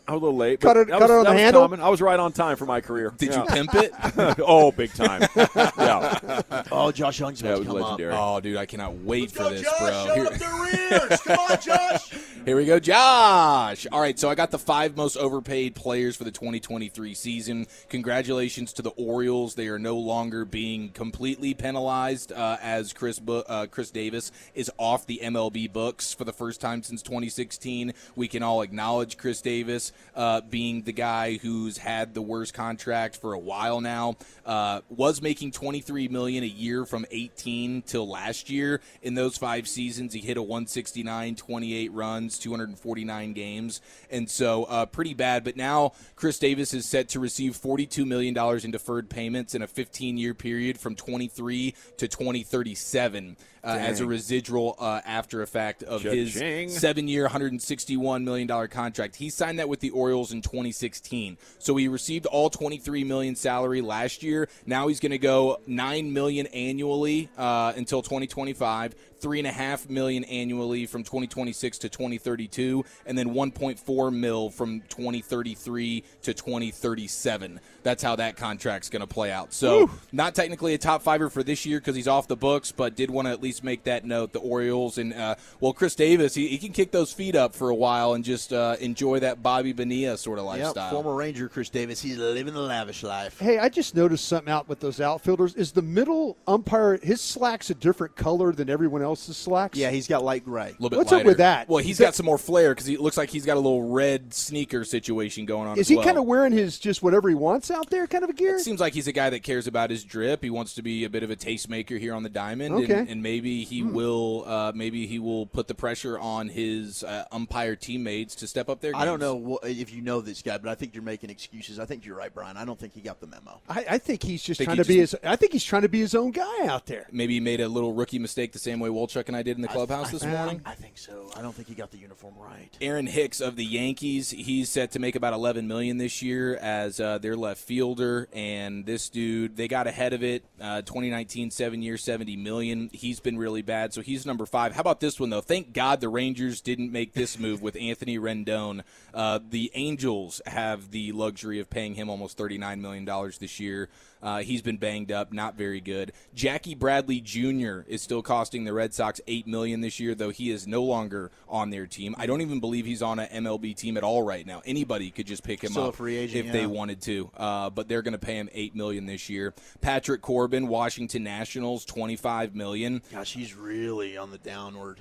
I 0.06 0.12
was 0.12 0.20
a 0.20 0.24
little 0.24 0.36
late. 0.38 0.60
Cut 0.60 0.76
it- 0.76 0.88
that 0.88 0.98
cut 0.98 1.08
was, 1.08 1.10
it 1.10 1.14
on 1.14 1.24
the 1.24 1.32
handle? 1.42 1.62
common. 1.62 1.80
I 1.80 1.88
was 1.88 2.02
right 2.02 2.20
on 2.20 2.32
time 2.32 2.56
for 2.56 2.66
my 2.66 2.80
career. 2.82 3.14
Did 3.16 3.30
Yeah. 3.30 3.40
you 3.40 3.46
pimp 3.46 3.74
it? 3.74 3.92
oh, 4.46 4.70
big 4.70 4.92
time. 4.92 5.22
yeah. 5.78 6.42
Oh, 6.70 6.92
Josh 6.92 7.18
Jung's 7.20 7.40
Yeah, 7.40 7.54
about 7.54 7.54
to 7.54 7.60
was 7.60 7.68
come 7.68 7.90
legendary. 7.92 8.14
Oh, 8.14 8.40
dude, 8.40 8.56
I 8.58 8.66
cannot 8.66 8.96
wait 8.98 9.30
for 9.30 9.44
up. 9.44 9.50
this, 9.52 9.62
Josh, 9.62 9.78
bro. 9.78 9.90
show 10.06 10.14
Here- 10.14 10.26
up 10.26 10.32
the 10.34 10.98
rears. 11.08 11.20
Come 11.22 11.38
on, 11.38 11.60
Josh. 11.62 12.10
Here 12.44 12.56
we 12.58 12.66
go, 12.66 12.78
Josh. 12.78 13.86
All 13.90 14.00
right, 14.02 14.18
so 14.18 14.28
I 14.28 14.34
got 14.34 14.50
the 14.50 14.58
five 14.58 14.98
most 14.98 15.16
overpaid 15.16 15.74
players 15.74 16.14
for 16.14 16.24
the 16.24 16.30
2023 16.30 17.14
season. 17.14 17.66
Congratulations 17.88 18.74
to 18.74 18.82
the 18.82 18.90
Orioles; 18.90 19.54
they 19.54 19.68
are 19.68 19.78
no 19.78 19.96
longer 19.96 20.44
being 20.44 20.90
completely 20.90 21.54
penalized 21.54 22.30
uh, 22.32 22.58
as 22.60 22.92
Chris 22.92 23.18
Bu- 23.18 23.44
uh, 23.48 23.64
Chris 23.68 23.90
Davis 23.90 24.30
is 24.54 24.70
off 24.76 25.06
the 25.06 25.20
MLB 25.22 25.72
books 25.72 26.12
for 26.12 26.24
the 26.24 26.34
first 26.34 26.60
time 26.60 26.82
since 26.82 27.00
2016. 27.00 27.94
We 28.14 28.28
can 28.28 28.42
all 28.42 28.60
acknowledge 28.60 29.16
Chris 29.16 29.40
Davis 29.40 29.92
uh, 30.14 30.40
being 30.42 30.82
the 30.82 30.92
guy 30.92 31.36
who's 31.36 31.78
had 31.78 32.14
the 32.14 32.22
worst 32.22 32.54
contract 32.54 33.16
for 33.16 33.32
a 33.32 33.38
while 33.38 33.80
now. 33.80 34.16
Uh, 34.44 34.80
was 34.88 35.22
making 35.22 35.50
23 35.50 36.08
million 36.08 36.44
a 36.44 36.46
year 36.46 36.84
from 36.84 37.06
18 37.10 37.82
till 37.82 38.08
last 38.08 38.50
year. 38.50 38.80
In 39.02 39.14
those 39.14 39.36
five 39.36 39.66
seasons, 39.66 40.12
he 40.12 40.20
hit 40.20 40.36
a 40.36 40.42
169, 40.42 41.36
28 41.36 41.92
runs, 41.92 42.38
249 42.38 43.32
games, 43.32 43.80
and 44.10 44.28
so 44.28 44.64
uh, 44.64 44.86
pretty 44.86 45.14
bad. 45.14 45.44
But 45.44 45.56
now 45.56 45.92
Chris 46.16 46.38
Davis 46.38 46.74
is 46.74 46.86
set 46.86 47.08
to 47.10 47.20
receive 47.20 47.56
42 47.56 48.04
million 48.04 48.34
dollars 48.34 48.64
in 48.64 48.70
deferred 48.70 49.08
payments 49.08 49.54
in 49.54 49.62
a 49.62 49.68
15-year 49.68 50.34
period 50.34 50.78
from 50.78 50.94
23 50.94 51.74
to 51.98 52.08
2037 52.08 53.36
uh, 53.64 53.68
as 53.70 54.00
a 54.00 54.06
residual 54.06 54.76
uh, 54.78 55.00
after 55.06 55.42
effect 55.42 55.82
of 55.82 56.02
Cha-ching. 56.02 56.68
his 56.68 56.78
seven-year, 56.80 57.22
161 57.24 58.24
million 58.24 58.46
dollar 58.46 58.68
contract. 58.68 59.16
He 59.16 59.30
signed 59.30 59.58
that 59.58 59.68
with 59.68 59.80
the 59.80 59.90
Orioles 59.90 60.32
in 60.32 60.42
2016, 60.42 61.36
so 61.58 61.76
he 61.76 61.88
received 61.88 62.26
all 62.26 62.50
23 62.50 63.04
million 63.04 63.34
salary 63.36 63.80
last 63.80 64.22
year. 64.22 64.48
Now 64.66 64.88
he's 64.88 65.00
going 65.00 65.12
to 65.12 65.18
go 65.18 65.60
nine 65.66 66.12
million 66.12 66.46
annually 66.48 67.28
uh, 67.38 67.72
until 67.76 68.02
2025. 68.02 68.94
Three 69.24 69.38
and 69.38 69.48
a 69.48 69.52
half 69.52 69.88
million 69.88 70.22
annually 70.24 70.84
from 70.84 71.02
2026 71.02 71.78
to 71.78 71.88
2032, 71.88 72.84
and 73.06 73.16
then 73.16 73.30
1.4 73.30 74.14
mil 74.14 74.50
from 74.50 74.82
2033 74.90 76.04
to 76.24 76.34
2037. 76.34 77.58
That's 77.82 78.02
how 78.02 78.16
that 78.16 78.36
contract's 78.36 78.90
going 78.90 79.00
to 79.00 79.06
play 79.06 79.32
out. 79.32 79.54
So, 79.54 79.88
not 80.12 80.34
technically 80.34 80.74
a 80.74 80.78
top 80.78 81.00
fiver 81.02 81.30
for 81.30 81.42
this 81.42 81.64
year 81.64 81.78
because 81.80 81.96
he's 81.96 82.06
off 82.06 82.28
the 82.28 82.36
books, 82.36 82.70
but 82.70 82.96
did 82.96 83.10
want 83.10 83.26
to 83.26 83.32
at 83.32 83.42
least 83.42 83.64
make 83.64 83.84
that 83.84 84.04
note. 84.04 84.34
The 84.34 84.40
Orioles 84.40 84.98
and 84.98 85.14
uh, 85.14 85.36
well, 85.58 85.72
Chris 85.72 85.94
Davis, 85.94 86.34
he, 86.34 86.48
he 86.48 86.58
can 86.58 86.72
kick 86.72 86.90
those 86.90 87.10
feet 87.10 87.34
up 87.34 87.54
for 87.54 87.70
a 87.70 87.74
while 87.74 88.12
and 88.12 88.22
just 88.24 88.52
uh, 88.52 88.76
enjoy 88.78 89.20
that 89.20 89.42
Bobby 89.42 89.72
Bonilla 89.72 90.18
sort 90.18 90.38
of 90.38 90.44
Yep, 90.44 90.58
lifestyle. 90.58 90.90
former 90.90 91.14
Ranger 91.14 91.48
Chris 91.48 91.70
Davis. 91.70 92.02
He's 92.02 92.18
living 92.18 92.52
the 92.52 92.60
lavish 92.60 93.02
life. 93.02 93.38
Hey, 93.40 93.56
I 93.58 93.70
just 93.70 93.94
noticed 93.94 94.28
something 94.28 94.52
out 94.52 94.68
with 94.68 94.80
those 94.80 95.00
outfielders. 95.00 95.54
Is 95.54 95.72
the 95.72 95.80
middle 95.82 96.36
umpire 96.46 96.98
his 97.02 97.22
slacks 97.22 97.70
a 97.70 97.74
different 97.74 98.16
color 98.16 98.52
than 98.52 98.68
everyone 98.68 99.00
else? 99.00 99.13
Else's 99.14 99.36
slacks? 99.36 99.78
Yeah, 99.78 99.90
he's 99.90 100.06
got 100.08 100.22
light 100.24 100.44
gray. 100.44 100.68
A 100.68 100.72
little 100.72 100.90
bit 100.90 100.98
What's 100.98 101.12
up 101.12 101.24
with 101.24 101.38
that? 101.38 101.68
Well, 101.68 101.78
he's 101.78 101.92
Is 101.92 101.98
that- 101.98 102.04
got 102.04 102.14
some 102.14 102.26
more 102.26 102.38
flair 102.38 102.72
because 102.74 102.86
he 102.86 102.96
looks 102.96 103.16
like 103.16 103.30
he's 103.30 103.46
got 103.46 103.56
a 103.56 103.60
little 103.60 103.82
red 103.90 104.34
sneaker 104.34 104.84
situation 104.84 105.46
going 105.46 105.68
on. 105.68 105.74
Is 105.78 105.82
as 105.82 105.88
he 105.88 105.96
well. 105.96 106.04
kind 106.04 106.18
of 106.18 106.24
wearing 106.24 106.52
his 106.52 106.78
just 106.78 107.02
whatever 107.02 107.28
he 107.28 107.34
wants 107.34 107.70
out 107.70 107.90
there 107.90 108.06
kind 108.06 108.24
of 108.24 108.30
a 108.30 108.32
gear? 108.32 108.56
It 108.56 108.60
seems 108.60 108.80
like 108.80 108.92
he's 108.94 109.06
a 109.08 109.12
guy 109.12 109.30
that 109.30 109.42
cares 109.42 109.66
about 109.66 109.90
his 109.90 110.04
drip. 110.04 110.42
He 110.42 110.50
wants 110.50 110.74
to 110.74 110.82
be 110.82 111.04
a 111.04 111.10
bit 111.10 111.22
of 111.22 111.30
a 111.30 111.36
tastemaker 111.36 111.98
here 111.98 112.14
on 112.14 112.22
the 112.22 112.28
diamond, 112.28 112.74
Okay. 112.74 112.92
and, 112.92 113.08
and 113.08 113.22
maybe 113.22 113.64
he 113.64 113.82
will. 113.82 114.44
Uh, 114.46 114.72
maybe 114.74 115.06
he 115.06 115.18
will 115.18 115.46
put 115.46 115.68
the 115.68 115.74
pressure 115.74 116.18
on 116.18 116.48
his 116.48 117.02
uh, 117.04 117.24
umpire 117.32 117.76
teammates 117.76 118.34
to 118.36 118.46
step 118.46 118.68
up 118.68 118.80
their. 118.80 118.92
Games. 118.92 119.02
I 119.02 119.04
don't 119.04 119.20
know 119.20 119.58
wh- 119.62 119.66
if 119.68 119.92
you 119.92 120.02
know 120.02 120.20
this 120.20 120.42
guy, 120.42 120.58
but 120.58 120.68
I 120.70 120.74
think 120.74 120.94
you're 120.94 121.02
making 121.02 121.30
excuses. 121.30 121.78
I 121.78 121.84
think 121.86 122.04
you're 122.04 122.16
right, 122.16 122.32
Brian. 122.34 122.56
I 122.56 122.64
don't 122.64 122.78
think 122.78 122.92
he 122.94 123.00
got 123.00 123.20
the 123.20 123.26
memo. 123.26 123.60
I, 123.68 123.84
I 123.90 123.98
think 123.98 124.22
he's 124.22 124.42
just 124.42 124.58
Think 124.58 124.68
trying 124.68 124.76
he 124.78 124.82
to 124.82 124.88
be 124.88 124.98
his. 124.98 125.16
I 125.24 125.36
think 125.36 125.52
he's 125.52 125.64
trying 125.64 125.82
to 125.82 125.88
be 125.88 126.00
his 126.00 126.14
own 126.14 126.30
guy 126.30 126.66
out 126.66 126.86
there. 126.86 127.06
Maybe 127.12 127.34
he 127.34 127.40
made 127.40 127.60
a 127.60 127.68
little 127.68 127.92
rookie 127.92 128.18
mistake 128.18 128.52
the 128.52 128.58
same 128.58 128.80
way 128.80 128.90
Wolchuk 129.04 129.28
and 129.28 129.36
I 129.36 129.42
did 129.42 129.56
in 129.56 129.62
the 129.62 129.68
clubhouse 129.68 130.10
this 130.10 130.24
morning. 130.24 130.62
I 130.64 130.74
think 130.74 130.96
so. 130.96 131.30
I 131.36 131.42
don't 131.42 131.54
think 131.54 131.68
he 131.68 131.74
got 131.74 131.90
the 131.90 131.98
uniform 131.98 132.34
right. 132.38 132.70
Aaron 132.80 133.06
Hicks 133.06 133.40
of 133.40 133.56
the 133.56 133.64
Yankees, 133.64 134.30
he's 134.30 134.70
set 134.70 134.92
to 134.92 134.98
make 134.98 135.14
about 135.14 135.34
11 135.34 135.68
million 135.68 135.98
this 135.98 136.22
year 136.22 136.56
as 136.56 137.00
uh, 137.00 137.18
their 137.18 137.36
left 137.36 137.60
fielder. 137.60 138.28
And 138.32 138.86
this 138.86 139.10
dude, 139.10 139.56
they 139.56 139.68
got 139.68 139.86
ahead 139.86 140.14
of 140.14 140.22
it. 140.22 140.44
Uh, 140.60 140.80
2019, 140.82 141.50
seven 141.50 141.82
years, 141.82 142.02
70 142.02 142.36
million. 142.36 142.88
He's 142.92 143.20
been 143.20 143.36
really 143.36 143.62
bad, 143.62 143.92
so 143.92 144.00
he's 144.00 144.24
number 144.24 144.46
five. 144.46 144.72
How 144.72 144.80
about 144.80 145.00
this 145.00 145.20
one 145.20 145.30
though? 145.30 145.42
Thank 145.42 145.72
God 145.74 146.00
the 146.00 146.08
Rangers 146.08 146.60
didn't 146.60 146.90
make 146.90 147.12
this 147.12 147.38
move 147.38 147.60
with 147.60 147.76
Anthony 147.76 148.18
Rendon. 148.18 148.82
Uh, 149.12 149.38
the 149.46 149.70
Angels 149.74 150.40
have 150.46 150.90
the 150.90 151.12
luxury 151.12 151.60
of 151.60 151.68
paying 151.68 151.94
him 151.94 152.08
almost 152.08 152.38
39 152.38 152.80
million 152.80 153.04
dollars 153.04 153.38
this 153.38 153.60
year. 153.60 153.90
Uh, 154.24 154.38
he's 154.38 154.62
been 154.62 154.78
banged 154.78 155.12
up, 155.12 155.32
not 155.34 155.54
very 155.54 155.82
good. 155.82 156.12
Jackie 156.34 156.74
Bradley 156.74 157.20
Jr. 157.20 157.80
is 157.86 158.00
still 158.00 158.22
costing 158.22 158.64
the 158.64 158.72
Red 158.72 158.94
Sox 158.94 159.20
eight 159.26 159.46
million 159.46 159.82
this 159.82 160.00
year, 160.00 160.14
though 160.14 160.30
he 160.30 160.50
is 160.50 160.66
no 160.66 160.82
longer 160.82 161.30
on 161.46 161.68
their 161.68 161.86
team. 161.86 162.14
I 162.18 162.24
don't 162.24 162.40
even 162.40 162.58
believe 162.58 162.86
he's 162.86 163.02
on 163.02 163.18
an 163.18 163.44
MLB 163.44 163.76
team 163.76 163.98
at 163.98 164.02
all 164.02 164.22
right 164.22 164.46
now. 164.46 164.62
Anybody 164.64 165.10
could 165.10 165.26
just 165.26 165.44
pick 165.44 165.62
him 165.62 165.72
Still 165.72 165.88
up 165.88 166.00
agent, 166.00 166.46
if 166.46 166.52
they 166.52 166.66
wanted 166.66 167.02
to, 167.02 167.30
uh, 167.36 167.68
but 167.68 167.86
they're 167.86 168.00
going 168.00 168.12
to 168.12 168.18
pay 168.18 168.36
him 168.36 168.48
eight 168.54 168.74
million 168.74 169.04
this 169.04 169.28
year. 169.28 169.52
Patrick 169.82 170.22
Corbin, 170.22 170.68
Washington 170.68 171.22
Nationals, 171.22 171.84
twenty-five 171.84 172.54
million. 172.54 173.02
Gosh, 173.12 173.34
he's 173.34 173.54
really 173.54 174.16
on 174.16 174.30
the 174.30 174.38
downward. 174.38 175.00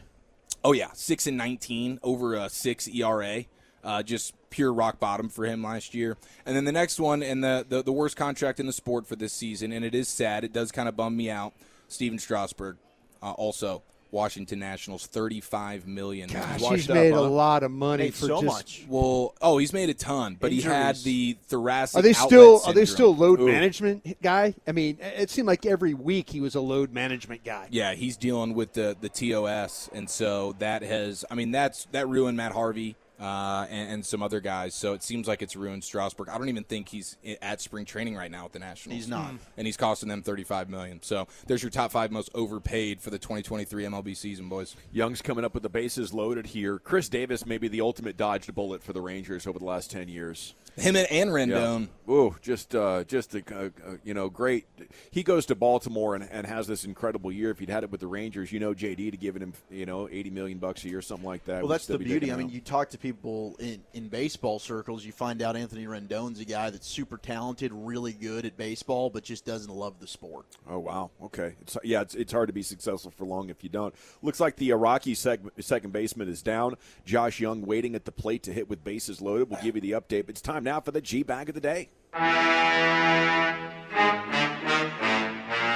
Oh 0.66 0.74
yeah, 0.74 0.90
six 0.94 1.28
and 1.28 1.38
nineteen 1.38 2.00
over 2.04 2.36
a 2.36 2.50
six 2.50 2.90
ERA. 2.90 3.46
Uh, 3.84 4.02
just 4.02 4.34
pure 4.50 4.72
rock 4.72 5.00
bottom 5.00 5.28
for 5.28 5.46
him 5.46 5.64
last 5.64 5.94
year. 5.94 6.16
And 6.46 6.56
then 6.56 6.64
the 6.64 6.72
next 6.72 7.00
one, 7.00 7.22
and 7.24 7.44
the, 7.44 7.66
the 7.68 7.84
the 7.84 7.92
worst 7.92 8.16
contract 8.16 8.60
in 8.60 8.66
the 8.66 8.74
sport 8.74 9.08
for 9.08 9.16
this 9.16 9.34
season, 9.34 9.72
and 9.72 9.84
it 9.84 9.94
is 9.96 10.08
sad. 10.08 10.44
It 10.44 10.54
does 10.54 10.72
kind 10.72 10.88
of 10.88 10.96
bum 10.96 11.18
me 11.18 11.30
out. 11.30 11.54
Stephen 11.90 12.18
Strasburg, 12.18 12.78
uh, 13.22 13.32
also 13.32 13.84
Washington 14.12 14.60
Nationals, 14.60 15.08
thirty-five 15.08 15.88
million. 15.88 16.30
Gosh, 16.30 16.62
he's 16.62 16.88
made 16.88 17.14
a 17.14 17.22
lot 17.22 17.64
of 17.64 17.72
money 17.72 18.06
Made 18.06 18.14
for 18.14 18.28
so 18.28 18.42
just. 18.42 18.46
much. 18.46 18.86
Well, 18.88 19.34
oh, 19.42 19.58
he's 19.58 19.74
made 19.74 19.90
a 19.90 19.94
ton, 19.96 20.38
but 20.40 20.52
he 20.52 20.62
had 20.62 20.96
the 20.98 21.36
thoracic. 21.48 22.00
Are 22.00 22.02
they 22.04 22.14
outlet 22.14 22.30
still? 22.30 22.62
Are 22.66 22.74
they 22.74 22.86
still 22.86 23.16
load 23.16 23.42
Ooh. 23.42 23.48
management 23.48 24.22
guy? 24.22 24.54
I 24.68 24.72
mean, 24.72 24.98
it 25.02 25.32
seemed 25.32 25.48
like 25.48 25.66
every 25.66 25.96
week 25.96 26.30
he 26.30 26.40
was 26.40 26.54
a 26.54 26.62
load 26.62 26.94
management 26.94 27.44
guy. 27.44 27.68
Yeah, 27.72 27.96
he's 27.96 28.16
dealing 28.16 28.54
with 28.54 28.74
the 28.74 28.96
the 29.02 29.10
TOS, 29.10 29.90
and 29.94 30.08
so 30.10 30.56
that 30.60 30.84
has. 30.84 31.26
I 31.32 31.36
mean, 31.36 31.52
that's 31.52 31.86
that 31.92 32.08
ruined 32.08 32.38
Matt 32.38 32.52
Harvey 32.52 32.96
uh, 33.20 33.66
and, 33.70 33.92
and 33.92 34.06
some 34.06 34.24
other 34.24 34.40
guys. 34.40 34.74
So 34.76 34.94
it 34.94 35.04
seems 35.04 35.28
like 35.28 35.42
it's 35.42 35.56
ruined 35.56 35.84
Strasburg. 35.84 36.30
I 36.30 36.38
don't 36.38 36.50
even 36.50 36.64
think 36.64 36.90
he's 36.90 37.18
at 37.42 37.62
spring 37.62 37.86
training 37.86 38.16
right 38.16 38.32
now 38.32 38.44
with 38.44 38.54
the 38.54 38.60
Nationals. 38.60 38.98
He's 38.98 39.08
not. 39.08 39.34
and 39.58 39.68
he's 39.68 39.78
costing 39.78 40.10
them 40.10 40.22
thirty 40.22 40.44
five 40.44 40.70
million. 40.70 41.02
So 41.02 41.28
there's 41.48 41.64
your 41.64 41.70
top 41.70 41.92
five 41.92 42.12
most 42.12 42.30
overpaid 42.34 43.02
for 43.02 43.10
the 43.10 43.20
2023 43.20 43.84
MLB 43.86 44.16
season, 44.16 44.50
boys. 44.50 44.76
Jung's 44.92 45.22
coming 45.22 45.46
up 45.46 45.54
with 45.54 45.64
the 45.64 45.70
bases 45.70 46.14
loaded 46.14 46.48
here. 46.48 46.80
Chris 46.80 47.10
Davis 47.10 47.46
may 47.46 47.58
be 47.58 47.68
the 47.68 47.82
ultimate 47.82 48.18
dodged 48.18 48.54
bullet 48.54 48.84
for 48.84 48.94
the 48.94 49.02
Rangers 49.02 49.48
over 49.48 49.60
the 49.60 49.66
last 49.66 49.92
ten 49.92 50.08
years. 50.08 50.56
Him 50.76 50.96
and, 50.96 51.10
and 51.12 51.30
Rendon. 51.30 51.88
Ooh, 52.10 52.36
just 52.42 52.74
uh, 52.74 53.04
just 53.04 53.36
a, 53.36 53.44
uh, 53.52 53.66
uh, 53.66 53.70
you 54.04 54.14
know 54.14 54.30
great. 54.30 54.66
He 55.12 55.22
goes 55.22 55.46
to 55.48 55.56
Baltimore 55.56 56.16
and, 56.16 56.28
and 56.30 56.48
has 56.48 56.66
this 56.66 56.84
incredible 56.84 57.32
year. 57.32 57.52
If 57.52 57.60
he'd 57.60 57.70
had 57.70 57.84
it 57.84 57.92
with 57.92 58.02
the 58.02 58.08
Rangers, 58.08 58.52
you 58.52 58.60
know 58.60 58.74
JD 58.74 59.12
to 59.12 59.18
giving 59.18 59.44
him 59.44 59.54
you 59.70 59.86
know 59.86 60.10
eighty 60.12 60.32
million 60.32 60.58
bucks 60.58 60.84
a 60.84 60.90
year, 60.90 61.02
something 61.02 61.28
like 61.28 61.46
that. 61.46 61.62
Well, 61.62 61.68
that's 61.68 61.86
the 61.86 62.00
be 62.00 62.06
beauty. 62.06 62.32
I 62.32 62.36
mean, 62.36 62.48
out. 62.48 62.54
you 62.54 62.60
talk 62.60 62.90
to 62.90 62.98
people 63.04 63.56
in, 63.60 63.84
in 63.94 64.08
baseball 64.08 64.60
circles, 64.60 65.04
you 65.04 65.12
find 65.12 65.42
out 65.42 65.58
Anthony 65.58 65.86
Rendon's 65.86 66.40
a 66.40 66.46
guy 66.46 66.70
that's 66.70 66.88
super 66.88 67.18
talented, 67.18 67.72
really 67.74 68.14
good 68.14 68.46
at 68.46 68.56
baseball, 68.56 69.10
but 69.10 69.26
just 69.26 69.46
doesn't 69.46 69.72
love 69.72 70.00
the 70.00 70.08
sport. 70.08 70.46
Oh 70.68 70.80
wow. 70.80 71.12
Okay. 71.22 71.56
It's, 71.62 71.78
yeah, 71.84 72.02
it's, 72.02 72.16
it's 72.16 72.32
hard 72.32 72.48
to 72.48 72.54
be 72.54 72.64
successful 72.64 73.12
for 73.12 73.26
long 73.26 73.50
if 73.50 73.62
you 73.62 73.70
don't. 73.70 73.94
Looks 74.22 74.40
like 74.40 74.56
the 74.56 74.70
Iraqi 74.70 75.16
seg- 75.16 75.52
second 75.60 75.92
baseman 75.92 76.30
is 76.30 76.42
down. 76.42 76.76
Josh 77.06 77.42
Jung 77.42 77.64
waiting 77.64 77.94
at 77.94 78.06
the 78.06 78.12
plate 78.14 78.42
to 78.44 78.54
hit 78.54 78.70
with 78.70 78.86
bases 78.86 79.22
loaded. 79.22 79.50
We'll 79.50 79.62
give 79.62 79.76
you 79.76 79.82
the 79.82 79.92
update. 79.92 80.30
It's 80.30 80.42
time 80.42 80.64
now 80.64 80.80
for 80.80 80.92
the 80.92 81.02
G 81.02 81.24
bag 81.24 81.50
of 81.50 81.56
the 81.56 81.62
day. 81.62 81.90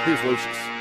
Here's 0.05 0.23
Lucius. 0.23 0.76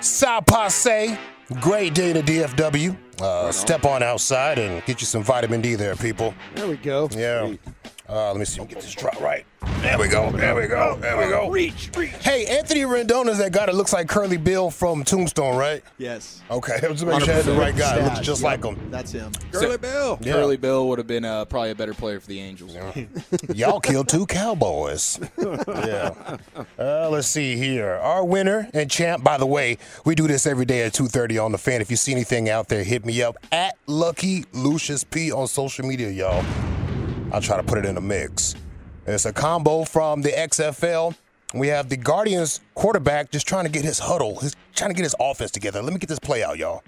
Sal 0.00 0.42
Passe, 0.42 1.18
great 1.60 1.94
day 1.94 2.12
to 2.12 2.22
DFW. 2.22 2.96
Uh, 3.20 3.50
step 3.50 3.84
on 3.84 4.02
outside 4.02 4.58
and 4.58 4.84
get 4.84 5.00
you 5.00 5.06
some 5.06 5.22
vitamin 5.24 5.60
D 5.60 5.74
there, 5.74 5.96
people. 5.96 6.34
There 6.54 6.68
we 6.68 6.76
go. 6.76 7.08
Yeah. 7.12 7.54
Uh, 8.08 8.28
let 8.30 8.36
me 8.36 8.44
see. 8.44 8.64
Get 8.64 8.80
this 8.80 8.94
drop 8.94 9.20
right. 9.20 9.44
There 9.88 9.98
we 9.98 10.08
go. 10.08 10.30
There 10.30 10.54
we 10.54 10.66
go. 10.66 10.96
There 11.00 11.16
we 11.16 11.30
go. 11.30 11.48
Reach, 11.48 11.90
reach. 11.96 12.10
Hey, 12.20 12.44
Anthony 12.44 12.82
Rendon 12.82 13.26
is 13.26 13.38
that 13.38 13.52
guy 13.52 13.64
that 13.64 13.74
looks 13.74 13.94
like 13.94 14.06
Curly 14.06 14.36
Bill 14.36 14.70
from 14.70 15.02
Tombstone, 15.02 15.56
right? 15.56 15.82
Yes. 15.96 16.42
Okay, 16.50 16.78
I 16.82 16.88
was 16.88 17.02
making 17.02 17.24
sure 17.24 17.32
I 17.32 17.36
had 17.38 17.44
the 17.46 17.54
right 17.54 17.74
guy. 17.74 18.04
Looks 18.04 18.20
just 18.20 18.42
like 18.42 18.62
him. 18.62 18.78
That's 18.90 19.12
him. 19.12 19.32
Curly 19.50 19.78
Bill. 19.78 20.18
Yeah. 20.20 20.34
Curly 20.34 20.58
Bill 20.58 20.88
would 20.88 20.98
have 20.98 21.06
been 21.06 21.24
uh, 21.24 21.46
probably 21.46 21.70
a 21.70 21.74
better 21.74 21.94
player 21.94 22.20
for 22.20 22.26
the 22.26 22.38
Angels. 22.38 22.76
Y'all 23.54 23.80
killed 23.80 24.10
two 24.10 24.26
cowboys. 24.26 25.18
yeah. 25.38 26.36
Uh, 26.78 27.08
let's 27.08 27.26
see 27.28 27.56
here. 27.56 27.92
Our 27.92 28.26
winner 28.26 28.68
and 28.74 28.90
champ. 28.90 29.24
By 29.24 29.38
the 29.38 29.46
way, 29.46 29.78
we 30.04 30.14
do 30.14 30.28
this 30.28 30.46
every 30.46 30.66
day 30.66 30.82
at 30.82 30.92
2:30 30.92 31.42
on 31.42 31.52
the 31.52 31.58
fan. 31.58 31.80
If 31.80 31.90
you 31.90 31.96
see 31.96 32.12
anything 32.12 32.50
out 32.50 32.68
there, 32.68 32.84
hit 32.84 33.06
me 33.06 33.22
up 33.22 33.38
at 33.52 33.78
Lucky 33.86 34.44
Lucius 34.52 35.02
P 35.02 35.32
on 35.32 35.46
social 35.48 35.86
media, 35.86 36.10
y'all. 36.10 36.44
I'll 37.32 37.40
try 37.40 37.56
to 37.56 37.62
put 37.62 37.78
it 37.78 37.86
in 37.86 37.94
the 37.94 38.02
mix. 38.02 38.54
It's 39.10 39.24
a 39.24 39.32
combo 39.32 39.84
from 39.84 40.20
the 40.20 40.28
XFL. 40.28 41.16
We 41.54 41.68
have 41.68 41.88
the 41.88 41.96
Guardians 41.96 42.60
quarterback 42.74 43.30
just 43.30 43.48
trying 43.48 43.64
to 43.64 43.70
get 43.70 43.82
his 43.82 43.98
huddle, 43.98 44.38
he's 44.40 44.54
trying 44.74 44.90
to 44.90 44.94
get 44.94 45.04
his 45.04 45.14
offense 45.18 45.50
together. 45.50 45.80
Let 45.80 45.94
me 45.94 45.98
get 45.98 46.10
this 46.10 46.18
play 46.18 46.44
out, 46.44 46.58
y'all. 46.58 46.82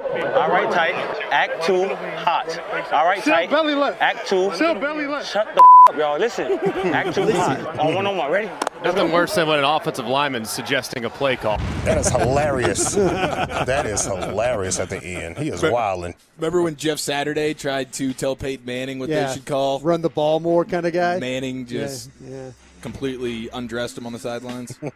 All 0.00 0.50
right, 0.50 0.70
tight. 0.72 0.94
Act 1.32 1.64
two, 1.64 1.88
hot. 2.16 2.46
All 2.92 3.04
right, 3.06 3.22
Sit 3.22 3.30
tight. 3.30 3.50
belly 3.50 3.74
left. 3.74 4.00
Act 4.00 4.26
two. 4.28 4.52
Sit 4.54 4.80
belly 4.80 5.06
left. 5.06 5.30
Shut 5.30 5.46
the 5.54 5.60
up, 5.90 5.96
y'all. 5.96 6.18
Listen. 6.18 6.52
Act 6.94 7.14
two, 7.14 7.30
hot. 7.32 7.78
On 7.78 7.94
one 7.94 8.06
on 8.06 8.16
one. 8.16 8.30
Ready? 8.30 8.50
Nothing 8.84 9.10
worse 9.10 9.34
than 9.34 9.48
when 9.48 9.58
an 9.58 9.64
offensive 9.64 10.06
lineman 10.06 10.44
suggesting 10.44 11.04
a 11.06 11.10
play 11.10 11.36
call. 11.36 11.56
That 11.84 11.98
is 11.98 12.08
hilarious. 12.10 12.92
that 12.94 13.86
is 13.86 14.04
hilarious 14.04 14.78
at 14.78 14.90
the 14.90 15.02
end. 15.02 15.38
He 15.38 15.48
is 15.48 15.60
But- 15.62 15.72
wilding. 15.72 16.14
Remember 16.38 16.60
when 16.62 16.76
Jeff 16.76 16.98
Saturday 16.98 17.54
tried 17.54 17.92
to 17.94 18.12
tell 18.12 18.36
Peyton 18.36 18.66
Manning 18.66 18.98
what 18.98 19.08
Yeah. 19.08 19.28
they 19.28 19.34
should 19.34 19.46
call? 19.46 19.80
Run 19.80 20.02
the 20.02 20.10
ball 20.10 20.38
more 20.40 20.64
kind 20.66 20.84
of 20.86 20.92
guy. 20.92 21.18
Manning 21.18 21.64
just 21.66 22.10
Yeah, 22.20 22.30
yeah. 22.30 22.50
completely 22.82 23.48
undressed 23.52 23.96
him 23.96 24.06
on 24.06 24.12
the 24.12 24.18
sidelines. 24.18 24.78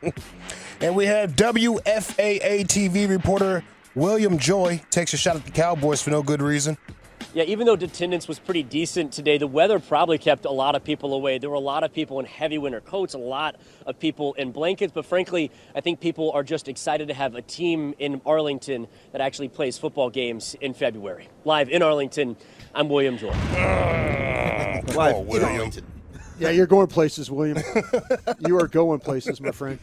And 0.83 0.97
we 0.97 1.05
have 1.05 1.37
WFAA 1.37 2.65
TV 2.67 3.07
reporter 3.07 3.63
William 3.95 4.39
Joy 4.39 4.81
takes 4.91 5.13
a 5.15 5.17
shot 5.17 5.37
at 5.37 5.45
the 5.45 5.51
Cowboys 5.51 6.01
for 6.03 6.11
no 6.11 6.23
good 6.23 6.41
reason. 6.43 6.77
Yeah, 7.35 7.45
even 7.45 7.67
though 7.67 7.75
attendance 7.75 8.27
was 8.27 8.39
pretty 8.41 8.63
decent 8.65 9.13
today, 9.13 9.39
the 9.39 9.47
weather 9.47 9.79
probably 9.79 10.19
kept 10.19 10.45
a 10.47 10.51
lot 10.51 10.75
of 10.75 10.83
people 10.83 11.13
away. 11.15 11.39
There 11.39 11.51
were 11.51 11.55
a 11.57 11.61
lot 11.61 11.85
of 11.85 11.93
people 11.93 12.19
in 12.19 12.27
heavy 12.27 12.59
winter 12.59 12.81
coats, 12.81 13.15
a 13.15 13.19
lot 13.19 13.57
of 13.87 13.99
people 14.01 14.35
in 14.35 14.51
blankets, 14.53 14.93
but 14.93 15.05
frankly, 15.07 15.51
I 15.75 15.81
think 15.81 16.01
people 16.01 16.33
are 16.33 16.43
just 16.43 16.67
excited 16.67 17.09
to 17.09 17.15
have 17.15 17.35
a 17.37 17.43
team 17.43 17.95
in 17.99 18.21
Arlington 18.27 18.89
that 19.13 19.21
actually 19.21 19.49
plays 19.49 19.79
football 19.79 20.11
games 20.11 20.57
in 20.61 20.75
February. 20.75 21.29
Live 21.45 21.69
in 21.69 21.83
Arlington, 21.83 22.37
I'm 22.75 22.89
William 22.89 23.17
Joy. 23.17 23.29
Live 24.95 24.97
Oh, 24.97 25.21
in 25.21 25.27
William. 25.27 25.71
Arlington. 26.41 26.55
Yeah, 26.55 26.57
you're 26.57 26.67
going 26.67 26.87
places, 26.89 27.31
William. 27.31 27.59
you 28.47 28.59
are 28.59 28.69
going 28.69 29.01
places, 29.01 29.41
my 29.41 29.51
friend. 29.51 29.79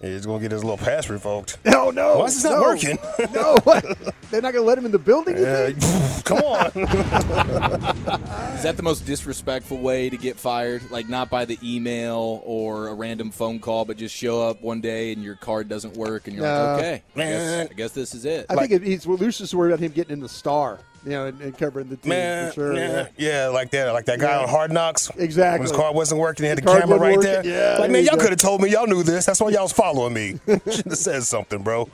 He's 0.00 0.26
going 0.26 0.38
to 0.38 0.42
get 0.42 0.52
his 0.52 0.62
little 0.62 0.78
pass 0.78 1.08
revoked. 1.10 1.58
No, 1.64 1.90
no. 1.90 2.18
Why 2.18 2.26
is 2.26 2.40
this 2.42 2.44
not 2.44 2.60
working? 2.60 2.98
no, 3.34 3.56
what? 3.64 3.84
They're 4.30 4.40
not 4.42 4.52
going 4.52 4.62
to 4.62 4.68
let 4.68 4.78
him 4.78 4.84
in 4.86 4.92
the 4.92 4.98
building? 4.98 5.36
Uh, 5.36 5.72
come 6.24 6.38
on. 6.38 6.66
Is 8.54 8.62
that 8.62 8.76
the 8.76 8.82
most 8.82 9.06
disrespectful 9.06 9.78
way 9.78 10.08
to 10.10 10.16
get 10.16 10.36
fired? 10.36 10.88
Like 10.90 11.08
not 11.08 11.30
by 11.30 11.44
the 11.46 11.58
email 11.62 12.42
or 12.44 12.88
a 12.88 12.94
random 12.94 13.30
phone 13.30 13.58
call, 13.58 13.84
but 13.84 13.96
just 13.96 14.14
show 14.14 14.46
up 14.48 14.60
one 14.62 14.80
day 14.80 15.12
and 15.12 15.22
your 15.24 15.34
card 15.36 15.68
doesn't 15.68 15.96
work, 15.96 16.26
and 16.28 16.36
you're 16.36 16.44
No. 16.44 16.72
like, 16.74 16.78
okay, 16.78 17.02
I 17.14 17.18
guess, 17.18 17.46
Man. 17.50 17.68
I 17.70 17.74
guess 17.74 17.90
this 17.92 18.14
is 18.14 18.24
it. 18.24 18.46
I 18.50 18.54
think 18.56 18.70
it, 18.72 18.82
he's 18.82 19.06
well, 19.06 19.16
Lucius 19.18 19.48
is 19.48 19.54
worried 19.54 19.72
about 19.72 19.80
him 19.82 19.92
getting 19.92 20.12
in 20.12 20.20
the 20.20 20.28
star, 20.28 20.78
you 21.04 21.10
know, 21.10 21.26
and, 21.26 21.40
and 21.40 21.56
covering 21.56 21.88
the 21.88 21.96
team 21.96 22.10
Man, 22.10 22.48
for 22.50 22.54
sure. 22.54 22.74
yeah, 22.74 23.08
yeah. 23.16 23.42
yeah, 23.44 23.48
like 23.48 23.70
that, 23.70 23.92
like 23.92 24.04
that 24.06 24.18
guy 24.18 24.30
Yeah. 24.36 24.42
on 24.42 24.48
Hard 24.48 24.72
Knocks. 24.72 25.10
Exactly. 25.16 25.60
When 25.60 25.68
his 25.68 25.76
car 25.76 25.92
wasn't 25.94 26.20
working, 26.20 26.44
he 26.44 26.48
had 26.48 26.58
The 26.58 26.62
the, 26.62 26.78
camera 26.80 26.98
right 26.98 27.20
there. 27.20 27.44
Yeah, 27.46 27.78
like 27.78 27.90
man, 27.90 28.04
y'all 28.04 28.16
could 28.16 28.30
have 28.30 28.38
told 28.38 28.60
me. 28.60 28.70
Y'all 28.70 28.86
knew 28.86 29.02
this. 29.02 29.26
That's 29.26 29.40
why 29.40 29.50
y'all 29.50 29.62
was 29.62 29.72
following 29.72 30.12
me. 30.14 30.38
Should 30.46 30.86
have 30.86 30.96
said 30.98 31.22
something, 31.24 31.62
bro. 31.62 31.88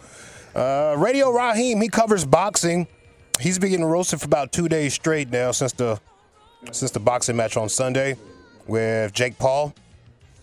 Uh, 0.55 0.95
Radio 0.99 1.31
Raheem, 1.31 1.81
he 1.81 1.89
covers 1.89 2.25
boxing. 2.25 2.87
He's 3.41 3.59
been 3.59 3.71
getting 3.71 3.85
roasted 3.85 4.21
for 4.21 4.27
about 4.27 4.53
two 4.53 4.69
days 4.69 4.95
straight 4.95 5.29
now 5.31 5.51
since 5.51 5.73
the 5.73 5.99
since 6.73 6.93
the 6.93 7.01
boxing 7.01 7.37
match 7.37 7.57
on 7.57 7.69
Sunday 7.69 8.17
with 8.67 9.13
Jake 9.13 9.39
Paul. 9.39 9.75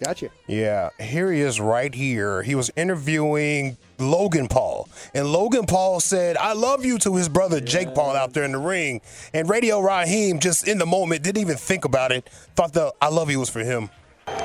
Gotcha. 0.03 0.29
Yeah, 0.47 0.89
here 0.99 1.31
he 1.31 1.41
is 1.41 1.59
right 1.61 1.93
here. 1.93 2.41
He 2.43 2.55
was 2.55 2.69
interviewing 2.75 3.77
Logan 4.01 4.47
Paul, 4.47 4.89
and 5.13 5.31
Logan 5.31 5.65
Paul 5.65 5.99
said, 5.99 6.37
"I 6.37 6.53
love 6.53 6.83
you" 6.83 6.97
to 6.99 7.15
his 7.15 7.29
brother 7.29 7.59
Jake 7.59 7.93
Paul 7.93 8.15
out 8.15 8.33
there 8.33 8.43
in 8.43 8.53
the 8.53 8.57
ring. 8.57 9.01
And 9.33 9.49
Radio 9.49 9.79
Raheem, 9.79 10.39
just 10.39 10.67
in 10.67 10.77
the 10.77 10.85
moment, 10.85 11.23
didn't 11.23 11.41
even 11.41 11.57
think 11.57 11.85
about 11.85 12.11
it. 12.11 12.29
Thought 12.55 12.73
the 12.73 12.93
"I 13.01 13.09
love 13.09 13.29
you" 13.29 13.39
was 13.39 13.49
for 13.49 13.59
him. 13.61 13.89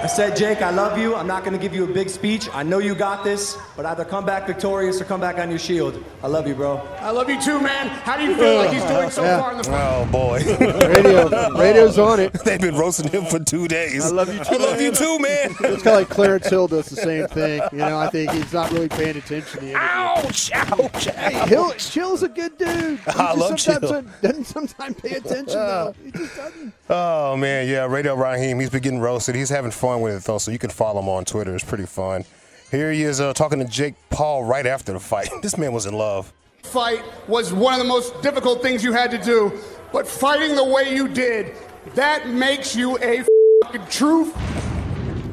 I 0.03 0.07
said, 0.09 0.37
Jake, 0.37 0.63
I 0.63 0.71
love 0.71 0.99
you. 0.99 1.15
I'm 1.17 1.27
not 1.27 1.43
going 1.43 1.57
to 1.57 1.59
give 1.63 1.75
you 1.75 1.83
a 1.85 1.93
big 1.93 2.09
speech. 2.11 2.49
I 2.53 2.63
know 2.63 2.79
you 2.79 2.95
got 2.95 3.25
this, 3.25 3.57
but 3.77 3.87
either 3.87 4.05
come 4.05 4.25
back 4.25 4.47
victorious 4.47 5.01
or 5.01 5.05
come 5.05 5.21
back 5.21 5.39
on 5.39 5.51
your 5.51 5.59
shield. 5.59 6.05
I 6.23 6.29
love 6.29 6.47
you, 6.47 6.55
bro. 6.55 6.77
I 7.01 7.11
love 7.11 7.29
you 7.29 7.41
too, 7.43 7.61
man. 7.61 7.89
How 7.89 8.17
do 8.17 8.25
you 8.25 8.37
feel 8.37 8.57
like 8.57 8.71
he's 8.71 8.85
doing 8.85 9.11
so 9.11 9.23
Yeah. 9.25 9.41
far 9.41 9.53
in 9.53 9.59
the 9.59 9.65
fight? 9.65 9.83
Oh 9.83 10.05
boy, 10.07 10.39
Radio, 10.61 11.51
radio's 11.59 11.99
on 11.99 12.21
it. 12.21 12.33
They've 12.45 12.61
been 12.61 12.77
roasting 12.77 13.11
him 13.11 13.25
for 13.25 13.39
two 13.41 13.67
days. 13.69 14.05
I 14.05 14.11
love 14.11 14.33
you 14.33 14.45
too. 14.45 14.55
I 14.55 14.57
love 14.59 14.81
you 14.81 14.93
too, 14.93 15.19
man. 15.19 15.51
It's 15.61 15.83
kind 15.83 15.87
of 15.89 16.09
like 16.09 16.09
Clarence 16.09 16.49
Hill 16.49 16.69
does 16.69 16.87
the 16.87 16.97
same 16.97 17.27
thing. 17.29 17.61
You 17.73 17.79
know, 17.79 17.99
I 17.99 18.09
think 18.09 18.31
he's 18.31 18.53
not 18.53 18.71
really 18.71 18.89
paying 18.89 19.17
attention 19.17 19.43
to 19.43 19.57
the 19.61 19.71
interview. 19.71 19.77
Ouch! 19.77 20.51
Ouch! 20.55 21.05
Hey, 21.07 21.49
Hill, 21.49 21.73
Chill's 21.73 22.23
a 22.23 22.29
good 22.29 22.57
dude. 22.59 22.99
He 23.01 23.07
I 23.07 23.35
just 23.35 23.39
love 23.39 23.61
sometimes 23.61 23.91
Chill. 23.91 24.05
Doesn't 24.23 24.45
sometimes 24.45 25.01
pay 25.01 25.11
attention 25.17 25.47
though. 25.59 25.95
He 26.05 26.11
just 26.13 26.37
doesn't. 26.37 26.73
Oh 26.89 27.37
man, 27.37 27.67
yeah, 27.69 27.87
Radio 27.87 28.15
Raheem, 28.15 28.61
he's 28.61 28.71
been 28.71 28.83
getting 28.83 29.01
roasted. 29.01 29.35
He's 29.35 29.51
having 29.51 29.71
fun 29.73 29.86
with 29.95 30.17
it 30.17 30.25
though, 30.25 30.39
so 30.39 30.51
you 30.51 30.59
can 30.59 30.71
follow 30.71 31.01
him 31.01 31.09
on 31.09 31.25
Twitter. 31.25 31.55
It's 31.55 31.65
pretty 31.65 31.87
fun. 31.87 32.25
Here 32.71 32.91
he 32.91 33.03
is 33.03 33.21
uh, 33.21 33.33
talking 33.33 33.61
to 33.61 33.65
Jake 33.65 33.95
Paul 34.11 34.45
right 34.45 34.67
after 34.67 34.93
the 34.93 35.01
fight. 35.01 35.29
This 35.43 35.57
man 35.57 35.73
was 35.73 35.87
in 35.87 35.95
love. 35.95 36.33
Fight 36.63 37.03
was 37.29 37.53
one 37.53 37.75
of 37.75 37.79
the 37.79 37.85
most 37.85 38.21
difficult 38.23 38.61
things 38.61 38.83
you 38.83 38.93
had 38.93 39.11
to 39.13 39.19
do, 39.19 39.53
but 39.93 40.09
fighting 40.09 40.57
the 40.57 40.65
way 40.65 40.93
you 40.95 41.07
did, 41.07 41.55
that 41.95 42.29
makes 42.29 42.75
you 42.75 42.99
a 42.99 43.25
fucking 43.63 43.87
truth. 43.87 44.35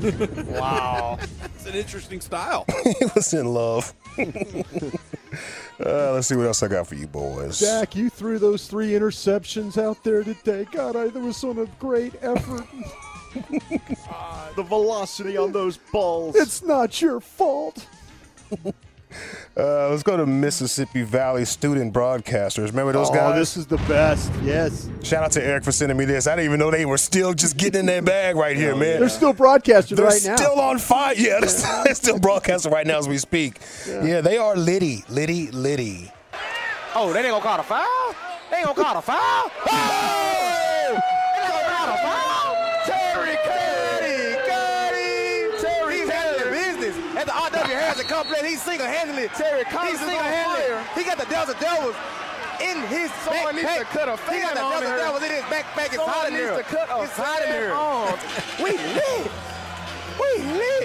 wow. 0.50 1.18
It's 1.56 1.66
an 1.66 1.74
interesting 1.74 2.22
style. 2.22 2.66
he 2.84 3.06
was 3.16 3.34
in 3.34 3.48
love. 3.48 3.94
uh, 4.20 6.14
let's 6.14 6.28
see 6.28 6.36
what 6.36 6.46
else 6.46 6.62
I 6.62 6.68
got 6.68 6.86
for 6.86 6.96
you 6.96 7.08
boys. 7.08 7.60
Jack, 7.60 7.96
you 7.96 8.10
threw 8.12 8.38
those 8.38 8.68
three 8.68 8.92
interceptions 8.92 9.82
out 9.82 10.04
there 10.04 10.24
today. 10.24 10.68
God, 10.72 10.96
I, 10.96 11.08
there 11.08 11.24
was 11.24 11.38
some 11.38 11.58
a 11.58 11.66
great 11.80 12.14
effort. 12.22 12.68
the 14.56 14.64
velocity 14.64 15.38
on 15.38 15.52
those 15.52 15.78
balls. 15.78 16.36
It's 16.36 16.64
not 16.64 17.02
your 17.02 17.20
fault. 17.20 17.88
Uh, 19.56 19.90
let's 19.90 20.02
go 20.02 20.18
to 20.18 20.26
Mississippi 20.26 21.04
Valley 21.04 21.46
student 21.46 21.94
broadcasters. 21.94 22.70
Remember 22.70 22.92
those 22.92 23.12
oh, 23.12 23.14
guys? 23.14 23.36
Oh, 23.36 23.38
this 23.38 23.56
is 23.56 23.68
the 23.68 23.78
best. 23.78 24.32
Yes. 24.42 24.90
Shout 25.04 25.24
out 25.24 25.32
to 25.34 25.44
Eric 25.44 25.64
for 25.64 25.72
sending 25.72 25.96
me 25.96 26.06
this. 26.06 26.26
I 26.26 26.36
didn't 26.36 26.46
even 26.46 26.60
know 26.60 26.72
they 26.72 26.88
were 26.88 26.98
still 26.98 27.36
just 27.36 27.56
getting 27.58 27.82
in 27.82 27.86
their 27.86 28.02
bag 28.02 28.36
right 28.36 28.58
here, 28.58 28.76
man. 28.76 29.00
They're 29.00 29.10
still 29.10 29.34
broadcasting 29.34 29.96
They're 29.96 30.08
right 30.08 30.26
now. 30.26 30.36
still 30.36 30.60
on 30.60 30.80
fire. 30.80 31.14
Yeah, 31.16 31.40
they're 31.40 31.50
still, 31.50 31.84
they're 31.84 31.94
still 31.94 32.20
broadcasting 32.20 32.72
right 32.72 32.88
now 32.88 32.98
as 32.98 33.08
we 33.08 33.20
speak. 33.20 33.60
Yeah. 33.88 34.04
Yeah, 34.04 34.22
they 34.22 34.38
are 34.38 34.56
litty, 34.56 35.06
litty, 35.08 35.52
litty. 35.52 36.12
Oh, 36.96 37.14
they 37.14 37.20
ain't 37.20 37.30
gonna 37.30 37.44
call 37.44 37.60
a 37.60 37.64
foul? 37.64 38.16
They 38.50 38.58
ain't 38.58 38.66
gonna 38.66 38.84
call 38.84 38.98
a 38.98 39.02
foul? 39.04 39.52
Oh! 39.68 40.30
complex. 48.14 48.42
He's 48.46 48.62
single-handedly. 48.62 49.28
Terry 49.36 49.64
He's 49.66 50.00
single-handedly. 50.00 50.78
He 50.96 51.04
got 51.04 51.18
the 51.18 51.26
Delta 51.26 51.56
Devils 51.60 51.96
in 52.62 52.78
his 52.88 53.12
Someone 53.26 53.56
needs 53.56 53.68
to 53.76 53.84
cut 53.86 54.08
a 54.08 54.16
He 54.32 54.40
got 54.42 54.54
the 54.56 54.62
on 54.62 54.72
Delta 54.82 54.90
her. 54.90 54.98
Devils 54.98 55.24
in 55.24 55.32
his 55.32 55.42
backpack. 55.50 55.86
It's 55.88 55.96
Someone 55.96 56.14
hot 56.14 56.28
in 56.28 56.34
needs 56.34 56.46
here. 56.46 56.58
to 56.58 56.64
cut 56.64 56.88
a 56.90 57.04
It's 57.04 57.18
hot 57.18 57.42
in 57.42 57.48
fan 57.48 57.62
here. 57.62 57.74
on. 57.74 58.14
We 58.64 58.72
lit. 58.78 59.32
We 60.22 60.30
lit. 60.54 60.84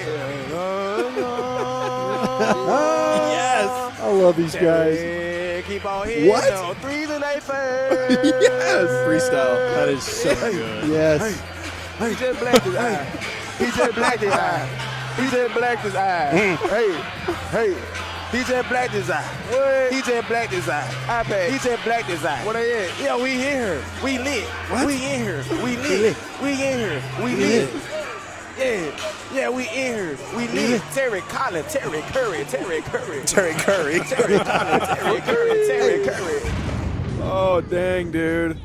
yes. 3.36 4.00
I 4.00 4.10
love 4.10 4.36
these 4.36 4.54
guys. 4.54 5.64
Keep 5.66 5.84
on 5.84 6.06
hitting. 6.08 6.28
What? 6.30 6.44
No, 6.48 6.74
threes 6.80 7.10
and 7.10 7.22
eight 7.24 7.42
first. 7.42 8.24
yes. 8.24 8.88
Freestyle. 9.06 9.74
That 9.74 9.88
is 9.88 10.02
so 10.02 10.34
good. 10.34 10.88
Yes. 10.88 11.40
He 11.98 12.14
just 12.14 12.40
blacked 12.40 12.64
his 12.64 12.76
eye. 12.76 13.04
He 13.58 13.64
just 13.66 13.94
blacked 13.94 14.20
his 14.20 14.32
eye. 14.32 14.87
Blacked 15.18 15.82
his 15.82 15.96
eye. 15.96 16.30
Mm. 16.32 16.56
hey, 17.50 17.74
hey. 17.74 18.62
Blacked 18.68 18.92
his 18.92 19.10
eye. 19.10 19.22
What? 19.50 20.28
Blacked 20.28 20.52
his 20.52 20.68
eye. 20.68 20.88
iPad. 21.08 21.84
Blacked 21.84 22.06
his 22.08 22.24
eye. 22.24 22.44
What 22.46 22.52
they 22.52 22.84
at? 22.86 23.00
Yeah, 23.00 23.16
we 23.20 23.32
in 23.32 23.38
here. 23.40 23.82
We 24.04 24.18
lit. 24.18 24.44
What? 24.44 24.86
We 24.86 24.94
in 24.94 25.22
here. 25.24 25.44
We 25.64 25.76
lit. 25.76 26.16
We 26.40 26.52
in 26.52 26.78
here. 26.78 27.02
We 27.24 27.34
lit. 27.34 27.70
Yeah, 28.56 28.90
yeah, 29.34 29.50
we 29.50 29.62
in 29.64 29.68
here. 29.70 30.18
We 30.36 30.46
lit. 30.48 30.82
Terry 30.92 31.20
Collins, 31.22 31.72
Terry 31.72 32.00
Curry, 32.02 32.44
Terry 32.44 32.80
Curry. 32.82 33.24
Terry 33.24 33.54
Curry. 33.54 34.00
Terry 34.00 34.38
Collins, 34.38 34.84
Terry 34.86 35.20
Curry, 35.20 35.66
Terry 35.66 36.04
Curry. 36.06 36.40
Oh, 37.22 37.60
dang, 37.60 38.12
dude. 38.12 38.56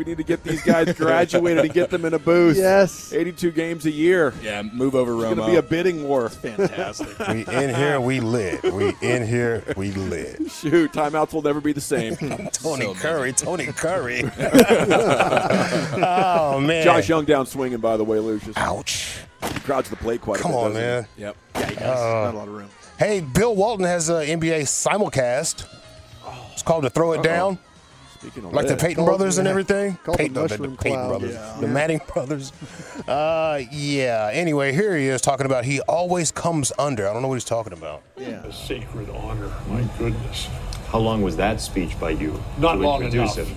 We 0.00 0.04
need 0.06 0.16
to 0.16 0.24
get 0.24 0.42
these 0.42 0.62
guys 0.62 0.94
graduated 0.94 1.62
and 1.62 1.74
get 1.74 1.90
them 1.90 2.06
in 2.06 2.14
a 2.14 2.18
booth. 2.18 2.56
Yes. 2.56 3.12
82 3.12 3.50
games 3.50 3.84
a 3.84 3.90
year. 3.90 4.32
Yeah, 4.42 4.62
move 4.62 4.94
over, 4.94 5.12
It's 5.12 5.24
going 5.24 5.36
to 5.36 5.44
be 5.46 5.56
a 5.56 5.62
bidding 5.62 6.08
war. 6.08 6.30
Fantastic. 6.30 7.18
We 7.18 7.44
in 7.46 7.74
here, 7.74 8.00
we 8.00 8.20
lit. 8.20 8.62
We 8.62 8.94
in 9.02 9.26
here, 9.26 9.62
we 9.76 9.92
lit. 9.92 10.50
Shoot, 10.50 10.92
timeouts 10.92 11.34
will 11.34 11.42
never 11.42 11.60
be 11.60 11.74
the 11.74 11.82
same. 11.82 12.16
Tony 12.52 12.94
Curry, 12.94 13.34
Tony 13.34 13.66
Curry. 13.66 14.22
oh 16.00 16.58
man, 16.60 16.82
Josh 16.82 17.06
Jung 17.06 17.26
down 17.26 17.44
swinging, 17.44 17.80
by 17.80 17.98
the 17.98 18.04
way, 18.04 18.20
Lucius. 18.20 18.56
Ouch. 18.56 19.18
He 19.52 19.60
crowds 19.60 19.90
the 19.90 19.96
plate 19.96 20.22
quite 20.22 20.40
Come 20.40 20.52
a 20.52 20.54
bit. 20.54 20.64
on, 20.64 20.72
man. 20.72 21.06
he? 21.16 21.22
Yep. 21.24 21.36
Yeah, 21.56 21.68
he 21.68 21.74
does. 21.74 21.98
Uh, 22.00 22.24
Not 22.24 22.34
a 22.34 22.38
lot 22.38 22.48
of 22.48 22.54
room. 22.54 22.70
Hey, 22.98 23.20
Bill 23.20 23.54
Walton 23.54 23.84
has 23.84 24.08
an 24.08 24.22
NBA 24.26 24.62
simulcast. 24.62 25.66
It's 26.54 26.62
called 26.62 26.84
to 26.84 26.90
throw 26.90 27.12
it 27.12 27.22
down. 27.22 27.58
Speaking 28.20 28.44
of 28.44 28.52
Like 28.52 28.66
the 28.66 28.74
that, 28.74 28.80
Peyton 28.82 29.04
brothers 29.06 29.38
and 29.38 29.48
everything. 29.48 29.96
Called 30.04 30.18
the 30.18 30.22
Peyton, 30.24 30.34
the, 30.34 30.76
Peyton 30.76 31.08
brothers, 31.08 31.32
Yeah. 31.34 31.56
the 31.58 31.66
Manning 31.66 32.00
brothers. 32.12 32.52
Uh, 33.08 33.60
yeah. 33.70 34.28
Anyway, 34.30 34.72
here 34.72 34.94
he 34.94 35.06
is 35.06 35.22
talking 35.22 35.46
about 35.46 35.64
he 35.64 35.80
always 35.82 36.30
comes 36.30 36.70
under. 36.78 37.08
I 37.08 37.14
don't 37.14 37.22
know 37.22 37.28
what 37.28 37.36
he's 37.36 37.44
talking 37.44 37.72
about. 37.72 38.02
Yeah. 38.18 38.44
A 38.44 38.52
sacred 38.52 39.08
honor, 39.08 39.50
my 39.70 39.88
goodness. 39.98 40.48
How 40.88 40.98
long 40.98 41.22
was 41.22 41.36
that 41.38 41.62
speech 41.62 41.98
by 41.98 42.10
you? 42.10 42.38
Not 42.58 42.74
to 42.74 42.80
long 42.80 43.04
enough. 43.04 43.36
him? 43.36 43.48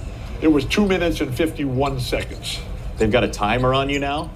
It 0.42 0.48
was 0.48 0.64
two 0.64 0.88
minutes 0.88 1.20
and 1.20 1.36
51 1.36 2.00
seconds. 2.00 2.62
They've 2.98 3.12
got 3.12 3.26
a 3.26 3.30
timer 3.30 3.74
on 3.74 3.90
you 3.90 4.00
now? 4.00 4.32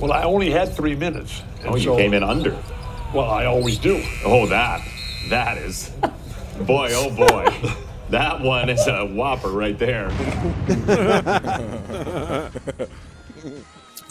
Well, 0.00 0.12
I 0.12 0.24
only 0.24 0.50
had 0.50 0.72
three 0.74 0.96
minutes. 0.96 1.42
Oh, 1.64 1.76
you 1.76 1.94
came 1.94 2.12
in 2.12 2.24
under. 2.24 2.60
Well, 3.14 3.30
I 3.30 3.44
always 3.44 3.78
do. 3.78 4.02
Oh, 4.24 4.46
that. 4.48 4.80
That 5.28 5.58
is. 5.58 5.90
Boy, 6.66 6.90
oh 6.92 7.10
boy. 7.14 7.74
That 8.10 8.40
one 8.40 8.70
is 8.70 8.86
a 8.86 9.04
whopper 9.06 9.50
right 9.50 9.78
there. 9.78 10.08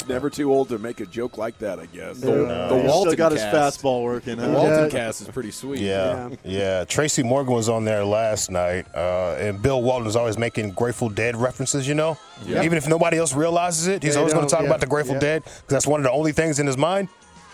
Never 0.07 0.29
too 0.29 0.53
old 0.53 0.69
to 0.69 0.77
make 0.77 1.01
a 1.01 1.05
joke 1.05 1.37
like 1.37 1.57
that, 1.59 1.79
I 1.79 1.85
guess. 1.87 2.19
The, 2.21 2.27
The 2.31 2.83
Walton 2.85 3.13
still 3.13 3.17
got 3.17 3.31
his 3.33 3.41
fastball 3.41 4.03
working. 4.03 4.37
The 4.37 4.45
huh? 4.45 4.51
Walton 4.53 4.83
Yeah. 4.85 4.89
cast 4.89 5.21
is 5.21 5.27
pretty 5.27 5.51
sweet. 5.51 5.81
Yeah, 5.81 6.29
yeah. 6.45 6.85
Tracy 6.85 7.23
Morgan 7.23 7.53
was 7.53 7.67
on 7.67 7.83
there 7.83 8.05
last 8.05 8.49
night, 8.49 8.85
uh, 8.95 9.35
and 9.37 9.61
Bill 9.61 9.81
Walton 9.81 10.07
is 10.07 10.15
always 10.15 10.37
making 10.37 10.71
Grateful 10.71 11.09
Dead 11.09 11.35
references. 11.35 11.85
You 11.87 11.95
know, 11.95 12.17
Yeah. 12.45 12.63
even 12.63 12.77
if 12.77 12.87
nobody 12.87 13.17
else 13.17 13.33
realizes 13.33 13.87
it, 13.87 14.01
he's 14.01 14.13
They 14.13 14.19
always 14.19 14.33
going 14.33 14.45
to 14.47 14.51
talk 14.51 14.61
yeah, 14.61 14.67
about 14.67 14.79
the 14.79 14.87
Grateful 14.87 15.15
yeah. 15.15 15.19
Dead 15.21 15.43
because 15.43 15.63
that's 15.67 15.87
one 15.87 15.99
of 15.99 16.05
the 16.05 16.11
only 16.11 16.31
things 16.31 16.59
in 16.59 16.67
his 16.67 16.77
mind. 16.77 17.09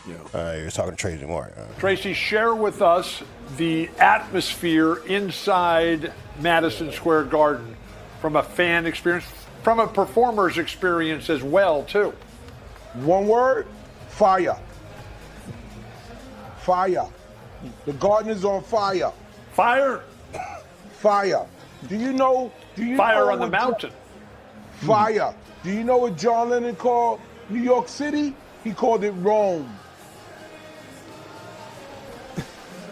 Yeah. 0.07 0.15
Uh, 0.33 0.53
you're 0.57 0.69
talking 0.71 0.91
to 0.91 0.97
Tracy 0.97 1.25
Morgan. 1.25 1.53
Uh, 1.57 1.67
Tracy, 1.79 2.13
share 2.13 2.53
with 2.53 2.81
us 2.81 3.23
the 3.57 3.89
atmosphere 3.99 4.95
inside 5.07 6.11
Madison 6.39 6.91
Square 6.91 7.25
Garden 7.25 7.75
from 8.19 8.35
a 8.35 8.43
fan 8.43 8.85
experience, 8.85 9.25
from 9.63 9.79
a 9.79 9.87
performer's 9.87 10.57
experience 10.57 11.29
as 11.29 11.41
well, 11.41 11.83
too. 11.83 12.13
One 12.95 13.27
word, 13.27 13.65
fire. 14.09 14.57
Fire. 16.59 17.07
The 17.85 17.93
garden 17.93 18.29
is 18.31 18.43
on 18.45 18.63
fire. 18.63 19.11
Fire? 19.53 20.03
Fire. 20.99 21.45
Do 21.87 21.95
you 21.97 22.13
know? 22.13 22.51
Do 22.75 22.85
you 22.85 22.97
Fire 22.97 23.25
know 23.25 23.31
on 23.31 23.37
the 23.39 23.43
what- 23.45 23.51
mountain. 23.51 23.91
Fire. 24.81 25.33
Do 25.63 25.71
you 25.71 25.83
know 25.83 25.97
what 25.97 26.17
John 26.17 26.49
Lennon 26.49 26.75
called 26.75 27.21
New 27.49 27.61
York 27.61 27.87
City? 27.87 28.35
He 28.65 28.73
called 28.73 29.03
it 29.05 29.11
Rome. 29.11 29.73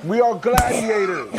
We 0.04 0.20
are 0.20 0.34
gladiators. 0.36 1.30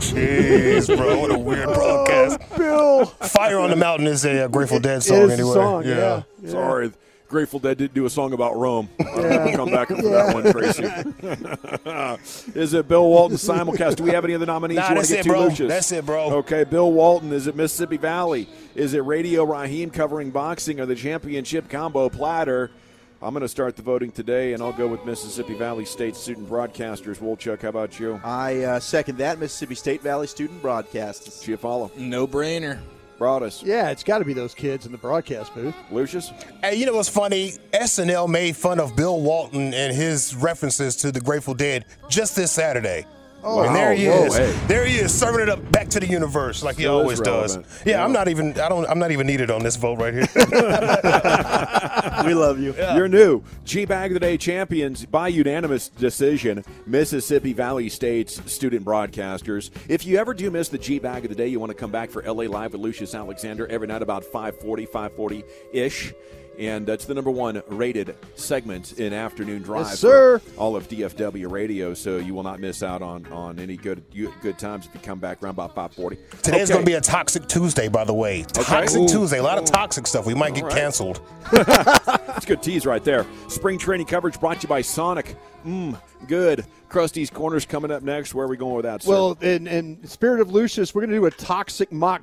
Jeez, 0.00 0.96
bro, 0.96 1.20
what 1.20 1.30
a 1.30 1.38
weird 1.38 1.66
broadcast. 1.66 2.40
Bill. 2.56 3.04
Fire 3.06 3.58
on 3.60 3.70
the 3.70 3.76
Mountain 3.76 4.08
is 4.08 4.24
a 4.24 4.44
uh, 4.44 4.48
Grateful 4.48 4.80
Dead 4.80 5.02
song, 5.02 5.18
is 5.22 5.30
a 5.30 5.34
anyway. 5.34 5.54
song, 5.54 5.84
yeah. 5.86 6.22
Sorry. 6.46 6.92
Grateful 7.28 7.60
Dead 7.60 7.78
did 7.78 7.94
do 7.94 8.04
a 8.04 8.10
song 8.10 8.32
about 8.32 8.56
Rome. 8.56 8.90
I'll 9.00 9.52
come 9.56 9.70
back 9.70 9.88
for 9.88 10.02
that 10.02 10.34
one, 10.34 10.52
Tracy. 10.52 10.84
is 12.60 12.74
it 12.74 12.88
Bill 12.88 13.08
Walton 13.08 13.38
simulcast? 13.38 13.96
Do 13.96 14.02
we 14.02 14.10
have 14.10 14.24
any 14.24 14.34
other 14.34 14.44
nominees 14.46 14.76
Nah, 14.78 14.88
you 14.90 14.94
that's 14.96 15.08
get 15.08 15.24
it, 15.24 15.28
bro. 15.28 15.44
Lucius? 15.44 15.68
That's 15.68 15.92
it, 15.92 16.04
bro. 16.04 16.30
Okay, 16.38 16.64
Bill 16.64 16.92
Walton. 16.92 17.32
Is 17.32 17.46
it 17.46 17.56
Mississippi 17.56 17.96
Valley? 17.96 18.48
Is 18.74 18.92
it 18.94 18.98
Radio 19.00 19.44
Raheem 19.44 19.90
covering 19.90 20.30
boxing 20.30 20.78
or 20.80 20.86
the 20.86 20.96
championship 20.96 21.70
combo 21.70 22.08
platter? 22.10 22.70
I'm 23.22 23.32
going 23.34 23.42
to 23.42 23.48
start 23.48 23.76
the 23.76 23.82
voting 23.82 24.10
today, 24.10 24.52
and 24.52 24.60
I'll 24.60 24.72
go 24.72 24.88
with 24.88 25.04
Mississippi 25.04 25.54
Valley 25.54 25.84
State 25.84 26.16
student 26.16 26.48
broadcasters. 26.48 27.18
Wolchuk, 27.20 27.62
how 27.62 27.68
about 27.68 28.00
you? 28.00 28.20
I 28.24 28.62
uh, 28.64 28.80
second 28.80 29.18
that. 29.18 29.38
Mississippi 29.38 29.76
State 29.76 30.02
Valley 30.02 30.26
student 30.26 30.60
broadcasters. 30.60 31.40
Chiafalo. 31.40 31.96
No 31.96 32.26
brainer. 32.26 32.80
Broadus. 33.18 33.62
Yeah, 33.62 33.90
it's 33.90 34.02
got 34.02 34.18
to 34.18 34.24
be 34.24 34.32
those 34.32 34.56
kids 34.56 34.86
in 34.86 34.90
the 34.90 34.98
broadcast 34.98 35.54
booth. 35.54 35.76
Lucius? 35.92 36.32
Hey, 36.62 36.74
you 36.74 36.84
know 36.84 36.96
what's 36.96 37.08
funny? 37.08 37.52
SNL 37.72 38.28
made 38.28 38.56
fun 38.56 38.80
of 38.80 38.96
Bill 38.96 39.20
Walton 39.20 39.72
and 39.72 39.94
his 39.94 40.34
references 40.34 40.96
to 40.96 41.12
the 41.12 41.20
Grateful 41.20 41.54
Dead 41.54 41.84
just 42.08 42.34
this 42.34 42.50
Saturday. 42.50 43.06
Oh, 43.44 43.62
and 43.62 43.74
there 43.74 43.92
he 43.94 44.06
whoa, 44.06 44.24
is. 44.24 44.36
hey. 44.36 44.66
There 44.68 44.86
he 44.86 44.96
is, 44.96 45.12
serving 45.12 45.40
it 45.42 45.48
up 45.48 45.72
back 45.72 45.88
to 45.90 46.00
the 46.00 46.06
universe 46.06 46.62
like 46.62 46.76
he 46.76 46.82
Still 46.82 46.98
always 46.98 47.20
does. 47.20 47.56
Yeah, 47.56 47.62
Yeah. 47.84 48.04
I'm 48.04 48.12
not 48.12 48.28
even. 48.28 48.58
I 48.58 48.68
don't. 48.68 48.86
I'm 48.88 48.98
not 48.98 49.10
even 49.10 49.26
needed 49.26 49.50
on 49.50 49.62
this 49.62 49.76
vote 49.76 49.98
right 49.98 50.14
here. 50.14 50.28
we 52.24 52.34
love 52.34 52.60
you. 52.60 52.74
You're 52.94 53.08
new. 53.08 53.42
G 53.64 53.84
Bag 53.84 54.10
of 54.12 54.14
the 54.14 54.20
Day 54.20 54.36
champions 54.36 55.04
by 55.06 55.28
unanimous 55.28 55.88
decision, 55.88 56.64
Mississippi 56.86 57.52
Valley 57.52 57.88
State's 57.88 58.40
student 58.52 58.84
broadcasters. 58.84 59.70
If 59.88 60.06
you 60.06 60.18
ever 60.18 60.34
do 60.34 60.50
miss 60.50 60.68
the 60.68 60.78
G 60.78 60.98
Bag 60.98 61.24
of 61.24 61.28
the 61.30 61.34
Day, 61.34 61.48
you 61.48 61.58
want 61.58 61.70
to 61.70 61.76
come 61.76 61.90
back 61.90 62.10
for 62.10 62.22
LA 62.22 62.44
Live 62.44 62.72
with 62.72 62.80
Lucius 62.80 63.14
Alexander 63.14 63.66
every 63.66 63.88
night 63.88 64.02
about 64.02 64.24
540, 64.24 64.86
540 64.86 65.44
ish. 65.72 66.12
And 66.58 66.88
it's 66.88 67.06
the 67.06 67.14
number 67.14 67.30
one 67.30 67.62
rated 67.68 68.14
segment 68.36 68.98
in 69.00 69.12
afternoon 69.12 69.62
drive. 69.62 69.86
Yes, 69.86 69.98
sir. 69.98 70.40
All 70.58 70.76
of 70.76 70.86
DFW 70.88 71.50
radio, 71.50 71.94
so 71.94 72.18
you 72.18 72.34
will 72.34 72.42
not 72.42 72.60
miss 72.60 72.82
out 72.82 73.00
on 73.02 73.26
on 73.32 73.58
any 73.58 73.76
good 73.76 74.02
good 74.42 74.58
times 74.58 74.86
if 74.86 74.94
you 74.94 75.00
come 75.00 75.18
back 75.18 75.42
around 75.42 75.52
about 75.54 75.74
540. 75.74 76.16
Today's 76.42 76.62
Okay. 76.70 76.72
going 76.74 76.84
to 76.84 76.90
be 76.90 76.94
a 76.94 77.00
toxic 77.00 77.46
Tuesday, 77.48 77.88
by 77.88 78.04
the 78.04 78.12
way. 78.12 78.42
Toxic 78.42 79.00
Ooh. 79.00 79.08
Tuesday. 79.08 79.38
A 79.38 79.42
lot 79.42 79.56
of 79.58 79.64
toxic 79.64 80.06
stuff. 80.06 80.26
We 80.26 80.34
might 80.34 80.54
get 80.54 80.64
All 80.64 80.68
right. 80.68 80.78
canceled. 80.78 81.20
That's 81.52 82.44
a 82.44 82.48
good 82.48 82.62
tease 82.62 82.84
right 82.86 83.02
there. 83.02 83.26
Spring 83.48 83.78
training 83.78 84.06
coverage 84.06 84.38
brought 84.38 84.56
to 84.60 84.64
you 84.64 84.68
by 84.68 84.82
Sonic. 84.82 85.36
Mmm, 85.66 86.00
good. 86.28 86.64
Krusty's 86.88 87.30
Corners 87.30 87.64
coming 87.64 87.90
up 87.90 88.02
next. 88.02 88.34
Where 88.34 88.44
are 88.44 88.48
we 88.48 88.56
going 88.58 88.74
with 88.74 88.84
that, 88.84 89.02
sir? 89.02 89.10
Well, 89.10 89.38
in, 89.40 89.66
in 89.66 90.06
spirit 90.06 90.40
of 90.40 90.52
Lucius, 90.52 90.94
we're 90.94 91.00
going 91.02 91.10
to 91.12 91.16
do 91.16 91.24
a 91.26 91.30
toxic 91.30 91.90
mock 91.90 92.22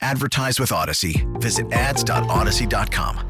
Advertise 0.00 0.60
with 0.60 0.70
Audacy. 0.70 1.24
Visit 1.40 1.72
ads.audacy.com. 1.72 3.24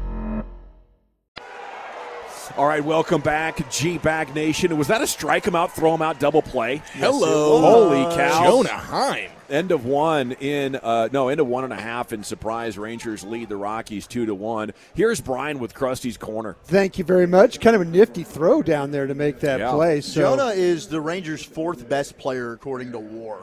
All 2.57 2.65
right, 2.65 2.83
welcome 2.83 3.21
back, 3.21 3.69
G 3.71 3.97
Bag 3.99 4.33
Nation. 4.35 4.77
Was 4.77 4.87
that 4.87 5.01
a 5.01 5.07
strike 5.07 5.45
him 5.45 5.55
out, 5.55 5.71
throw 5.73 5.93
him 5.95 6.01
out, 6.01 6.19
double 6.19 6.41
play? 6.41 6.81
Hello. 6.93 7.61
Holy 7.61 8.15
cow. 8.15 8.43
Jonah 8.43 8.69
Heim. 8.69 9.29
End 9.49 9.71
of 9.71 9.85
one 9.85 10.33
in 10.33 10.75
uh, 10.75 11.09
no 11.11 11.29
end 11.29 11.39
of 11.39 11.47
one 11.47 11.63
and 11.63 11.71
a 11.71 11.79
half 11.79 12.11
in 12.11 12.21
surprise. 12.23 12.77
Rangers 12.77 13.23
lead 13.23 13.49
the 13.49 13.55
Rockies 13.55 14.07
two 14.07 14.25
to 14.25 14.35
one. 14.35 14.73
Here's 14.93 15.21
Brian 15.21 15.59
with 15.59 15.73
Krusty's 15.73 16.17
corner. 16.17 16.57
Thank 16.65 16.97
you 16.97 17.03
very 17.03 17.27
much. 17.27 17.59
Kind 17.61 17.75
of 17.75 17.81
a 17.81 17.85
nifty 17.85 18.23
throw 18.23 18.61
down 18.61 18.91
there 18.91 19.07
to 19.07 19.15
make 19.15 19.39
that 19.39 19.59
Yeah. 19.59 19.71
play. 19.71 20.01
So 20.01 20.21
Jonah 20.21 20.49
is 20.51 20.87
the 20.87 20.99
Rangers' 21.01 21.43
fourth 21.43 21.87
best 21.87 22.17
player 22.17 22.51
according 22.51 22.91
to 22.91 22.99
WAR. 22.99 23.39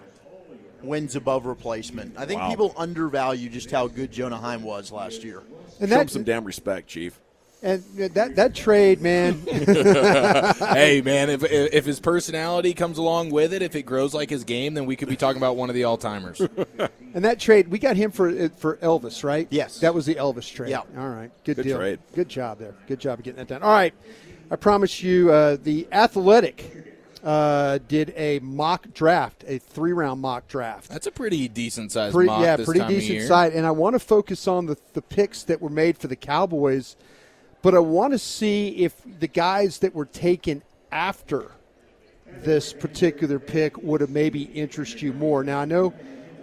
Wins 0.87 1.16
above 1.16 1.47
replacement. 1.47 2.16
I 2.18 2.24
think 2.26 2.41
Wow. 2.41 2.51
people 2.51 2.74
undervalue 2.76 3.49
just 3.49 3.70
how 3.70 3.87
good 3.89 4.11
Jonah 4.12 4.39
Heim 4.39 4.62
was 4.62 4.91
last 4.93 5.24
year. 5.24 5.43
And 5.80 5.89
Show 5.91 6.01
him 6.01 6.09
some 6.09 6.24
damn 6.24 6.45
respect, 6.45 6.89
Chief. 6.89 7.18
and 7.62 7.82
that 8.14 8.37
that 8.37 8.55
trade, 8.55 9.01
man. 9.01 9.41
hey 9.47 11.03
man, 11.05 11.30
if 11.30 11.43
if 11.45 11.84
his 11.84 12.01
personality 12.01 12.72
comes 12.74 12.99
along 12.99 13.30
with 13.30 13.53
it, 13.53 13.62
if 13.62 13.74
it 13.76 13.82
grows 13.82 14.14
like 14.14 14.30
his 14.30 14.45
game, 14.45 14.74
then 14.74 14.87
we 14.87 14.97
could 14.97 15.09
be 15.09 15.16
talking 15.16 15.39
about 15.39 15.57
one 15.57 15.68
of 15.68 15.74
the 15.74 15.84
all 15.84 15.97
timers. 15.97 16.41
And 17.14 17.24
that 17.24 17.41
trade, 17.41 17.68
we 17.68 17.78
got 17.78 17.97
him 17.97 18.11
for 18.11 18.51
for 18.51 18.76
Elvis, 18.76 19.24
right? 19.24 19.49
Yes. 19.51 19.80
That 19.80 19.95
was 19.95 20.05
the 20.05 20.16
Elvis 20.16 20.53
trade. 20.53 20.68
Yeah. 20.68 20.80
All 20.99 21.09
right. 21.09 21.30
Good, 21.45 21.57
Good 21.57 21.62
deal. 21.62 21.78
trade. 21.78 21.99
Good 22.14 22.28
job 22.28 22.59
there. 22.59 22.74
Good 22.87 23.01
job 23.01 23.18
of 23.20 23.24
getting 23.24 23.39
that 23.39 23.49
done. 23.49 23.62
All 23.62 23.72
right. 23.72 23.95
I 24.51 24.57
promise 24.57 25.03
you, 25.03 25.32
uh, 25.32 25.57
the 25.62 25.89
Athletic 25.93 26.95
uh, 27.27 27.79
did 27.89 28.14
a 28.16 28.39
mock 28.39 28.87
draft, 28.95 29.45
a 29.49 29.59
three 29.59 29.93
round 29.93 30.20
mock 30.20 30.47
draft. 30.47 30.89
That's 30.89 31.09
a 31.09 31.11
pretty 31.11 31.49
decent 31.49 31.91
sized 31.91 32.14
Pretty- 32.14 32.29
mock 32.29 32.41
yeah, 32.41 32.57
pretty 32.57 32.87
decent 32.87 33.22
side. 33.27 33.53
And 33.53 33.66
I 33.66 33.72
want 33.72 33.95
to 33.95 33.99
focus 33.99 34.47
on 34.47 34.66
the, 34.66 34.79
the 34.93 35.03
picks 35.03 35.43
that 35.43 35.61
were 35.61 35.68
made 35.68 35.99
for 35.99 36.07
the 36.07 36.14
Cowboys, 36.14 36.95
but 37.62 37.74
I 37.74 37.81
want 37.81 38.12
to 38.12 38.18
see 38.18 38.68
if 38.77 38.95
the 39.18 39.27
guys 39.27 39.81
that 39.81 39.93
were 39.93 40.07
taken 40.07 40.62
after 40.93 41.51
this 42.27 42.72
particular 42.72 43.41
pick 43.41 43.77
would 43.79 44.03
have 44.03 44.11
maybe 44.11 44.45
interest 44.45 45.03
you 45.03 45.12
more. 45.12 45.43
Now 45.43 45.59
I 45.59 45.64
know 45.64 45.93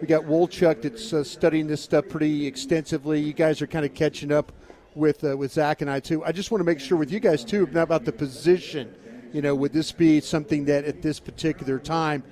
we 0.02 0.08
got 0.08 0.24
Wolchuk 0.24 0.82
that's 0.82 1.14
uh, 1.14 1.24
studying 1.24 1.68
this 1.68 1.82
stuff 1.82 2.10
pretty 2.10 2.46
extensively. 2.46 3.22
You 3.22 3.32
guys 3.32 3.62
are 3.62 3.68
kind 3.68 3.86
of 3.86 3.94
catching 3.94 4.34
up 4.34 4.52
with 4.96 5.24
uh, 5.24 5.38
with 5.38 5.54
Zach 5.54 5.80
and 5.80 5.90
I 5.90 6.02
too. 6.02 6.26
I 6.26 6.34
just 6.34 6.52
want 6.52 6.60
to 6.60 6.66
make 6.66 6.82
sure 6.82 6.98
with 6.98 7.10
you 7.10 7.22
guys 7.22 7.46
too 7.46 7.70
not 7.72 7.84
about 7.84 8.04
the 8.04 8.12
position. 8.12 8.94
You 9.34 9.42
know, 9.42 9.56
would 9.56 9.74
this 9.74 9.92
be 9.92 10.22
something 10.22 10.66
that 10.66 10.86
at 10.86 11.02
this 11.02 11.20
particular 11.20 11.80
time, 11.80 12.24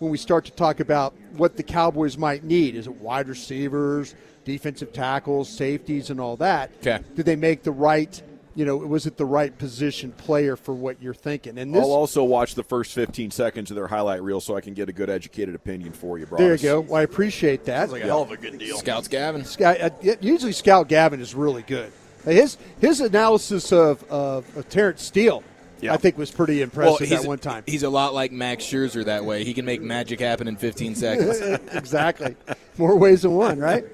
when 0.00 0.10
we 0.10 0.18
start 0.18 0.44
to 0.46 0.52
talk 0.52 0.80
about 0.80 1.14
what 1.36 1.56
the 1.56 1.62
Cowboys 1.62 2.18
might 2.18 2.44
need, 2.44 2.74
is 2.74 2.86
it 2.86 2.94
wide 2.96 3.28
receivers, 3.28 4.14
defensive 4.44 4.92
tackles, 4.92 5.48
safeties, 5.48 6.10
and 6.10 6.20
all 6.20 6.36
that? 6.36 6.70
Okay. 6.80 6.98
Did 7.14 7.26
they 7.26 7.36
make 7.36 7.62
the 7.62 7.70
right? 7.70 8.20
You 8.56 8.64
know, 8.64 8.76
was 8.76 9.06
it 9.06 9.16
the 9.16 9.24
right 9.24 9.56
position 9.56 10.10
player 10.10 10.56
for 10.56 10.74
what 10.74 11.00
you're 11.00 11.14
thinking? 11.14 11.58
And 11.58 11.72
this, 11.72 11.80
I'll 11.80 11.92
also 11.92 12.24
watch 12.24 12.56
the 12.56 12.64
first 12.64 12.92
15 12.92 13.30
seconds 13.30 13.70
of 13.70 13.76
their 13.76 13.86
highlight 13.86 14.20
reel 14.20 14.40
so 14.40 14.56
I 14.56 14.60
can 14.60 14.74
get 14.74 14.88
a 14.88 14.92
good 14.92 15.08
educated 15.08 15.54
opinion 15.54 15.92
for 15.92 16.18
you, 16.18 16.26
bro. 16.26 16.38
There 16.38 16.56
you 16.56 16.62
go. 16.62 16.80
Well, 16.80 16.96
I 16.96 17.02
appreciate 17.02 17.66
that. 17.66 17.90
Like 17.92 18.02
a 18.02 18.06
hell 18.06 18.22
of 18.22 18.32
a 18.32 18.36
good 18.36 18.58
deal. 18.58 18.76
Scouts 18.78 19.06
Gavin. 19.06 19.44
Scout, 19.44 19.80
uh, 19.80 19.90
usually 20.20 20.50
Scout 20.50 20.88
Gavin 20.88 21.20
is 21.20 21.36
really 21.36 21.62
good. 21.62 21.92
His 22.24 22.58
his 22.80 23.00
analysis 23.00 23.72
of 23.72 24.02
of, 24.10 24.56
of 24.56 24.68
Terence 24.68 25.04
Steele, 25.04 25.44
Yeah. 25.80 25.94
I 25.94 25.96
think, 25.96 26.18
was 26.18 26.30
pretty 26.30 26.56
Well, 26.56 26.64
impressive 26.64 27.08
he's, 27.08 27.20
at 27.20 27.24
one 27.26 27.38
time. 27.38 27.62
he's 27.66 27.82
a 27.82 27.90
lot 27.90 28.14
like 28.14 28.32
Max 28.32 28.64
Scherzer 28.64 29.04
that 29.04 29.24
way. 29.24 29.44
He 29.44 29.54
can 29.54 29.64
make 29.64 29.80
magic 29.80 30.20
happen 30.20 30.48
in 30.48 30.56
15 30.56 30.94
seconds. 30.96 31.40
exactly. 31.72 32.36
More 32.76 32.96
ways 32.96 33.22
than 33.22 33.32
one, 33.34 33.58
right? 33.58 33.84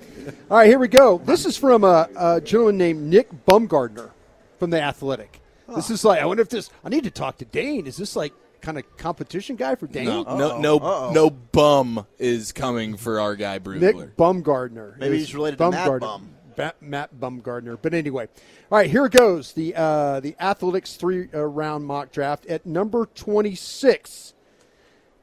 All 0.50 0.58
right, 0.58 0.66
here 0.68 0.78
we 0.78 0.88
go. 0.88 1.18
This 1.18 1.44
is 1.44 1.56
from 1.56 1.84
a, 1.84 2.08
a 2.16 2.40
gentleman 2.40 2.78
named 2.78 3.02
Nick 3.02 3.28
Baumgardner 3.46 4.10
from 4.58 4.70
the 4.70 4.80
Athletic. 4.80 5.40
This 5.74 5.90
is 5.90 6.04
like 6.04 6.20
I 6.20 6.26
wonder 6.26 6.42
if 6.42 6.50
this. 6.50 6.70
I 6.84 6.88
need 6.90 7.04
to 7.04 7.10
talk 7.10 7.38
to 7.38 7.44
Dane. 7.46 7.86
Is 7.86 7.96
this 7.96 8.14
like 8.16 8.32
kind 8.60 8.78
of 8.78 8.96
competition 8.98 9.56
guy 9.56 9.74
for 9.74 9.86
Dane? 9.86 10.04
No, 10.04 10.22
no, 10.22 10.58
no, 10.58 11.10
no 11.12 11.30
bum 11.30 12.06
is 12.18 12.52
coming 12.52 12.96
for 12.96 13.18
our 13.20 13.34
guy 13.34 13.58
Brugler. 13.58 13.80
Nick 13.80 14.16
Baumgardner. 14.16 14.98
Maybe 14.98 15.18
he's 15.18 15.34
related 15.34 15.56
to 15.58 15.70
Matt 15.70 15.88
Bumgardner. 15.88 16.00
Bum. 16.00 16.33
Ba- 16.56 16.74
Matt 16.80 17.14
Bumgardner. 17.16 17.78
But 17.80 17.94
anyway, 17.94 18.28
all 18.70 18.78
right, 18.78 18.90
here 18.90 19.06
it 19.06 19.12
goes. 19.12 19.52
The 19.52 19.74
uh, 19.76 20.20
the 20.20 20.34
Athletics 20.40 20.96
three 20.96 21.28
uh, 21.34 21.40
round 21.42 21.84
mock 21.86 22.12
draft 22.12 22.46
at 22.46 22.64
number 22.66 23.06
twenty 23.14 23.54
six. 23.54 24.34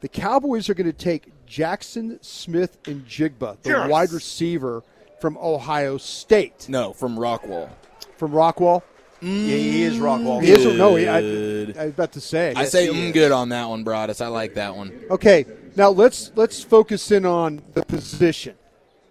The 0.02 0.08
Cowboys 0.10 0.68
are 0.70 0.74
going 0.74 0.88
to 0.92 0.98
take 0.98 1.32
Jackson 1.46 2.18
Smith 2.24 2.78
and 2.88 3.06
Jigba, 3.06 3.62
the 3.62 3.70
Yes. 3.70 3.90
wide 3.90 4.12
receiver 4.12 4.84
from 5.20 5.38
Ohio 5.38 5.98
State, 6.00 6.68
No, 6.68 6.92
from 6.94 7.16
Rockwall. 7.18 7.70
from 8.18 8.32
Rockwall. 8.32 8.82
Yeah, 9.22 9.28
he 9.30 9.84
is 9.84 9.98
Rockwall. 10.00 10.42
He 10.42 10.50
is 10.52 10.66
or 10.66 10.74
no. 10.74 10.96
He, 10.96 11.08
I, 11.08 11.22
Good. 11.22 11.78
I 11.78 11.86
was 11.86 11.94
about 11.94 12.12
to 12.14 12.22
say. 12.22 12.54
I 12.56 12.66
say 12.66 12.88
mm, 12.88 13.14
good 13.14 13.32
on 13.32 13.50
that 13.50 13.70
one, 13.70 13.84
Broadus. 13.84 14.20
I 14.20 14.28
like 14.28 14.56
that 14.56 14.76
one. 14.76 14.92
Okay, 15.12 15.46
now 15.76 15.90
let's 15.92 16.32
let's 16.34 16.64
focus 16.64 17.12
in 17.12 17.24
on 17.28 17.62
the 17.76 17.84
position, 17.86 18.56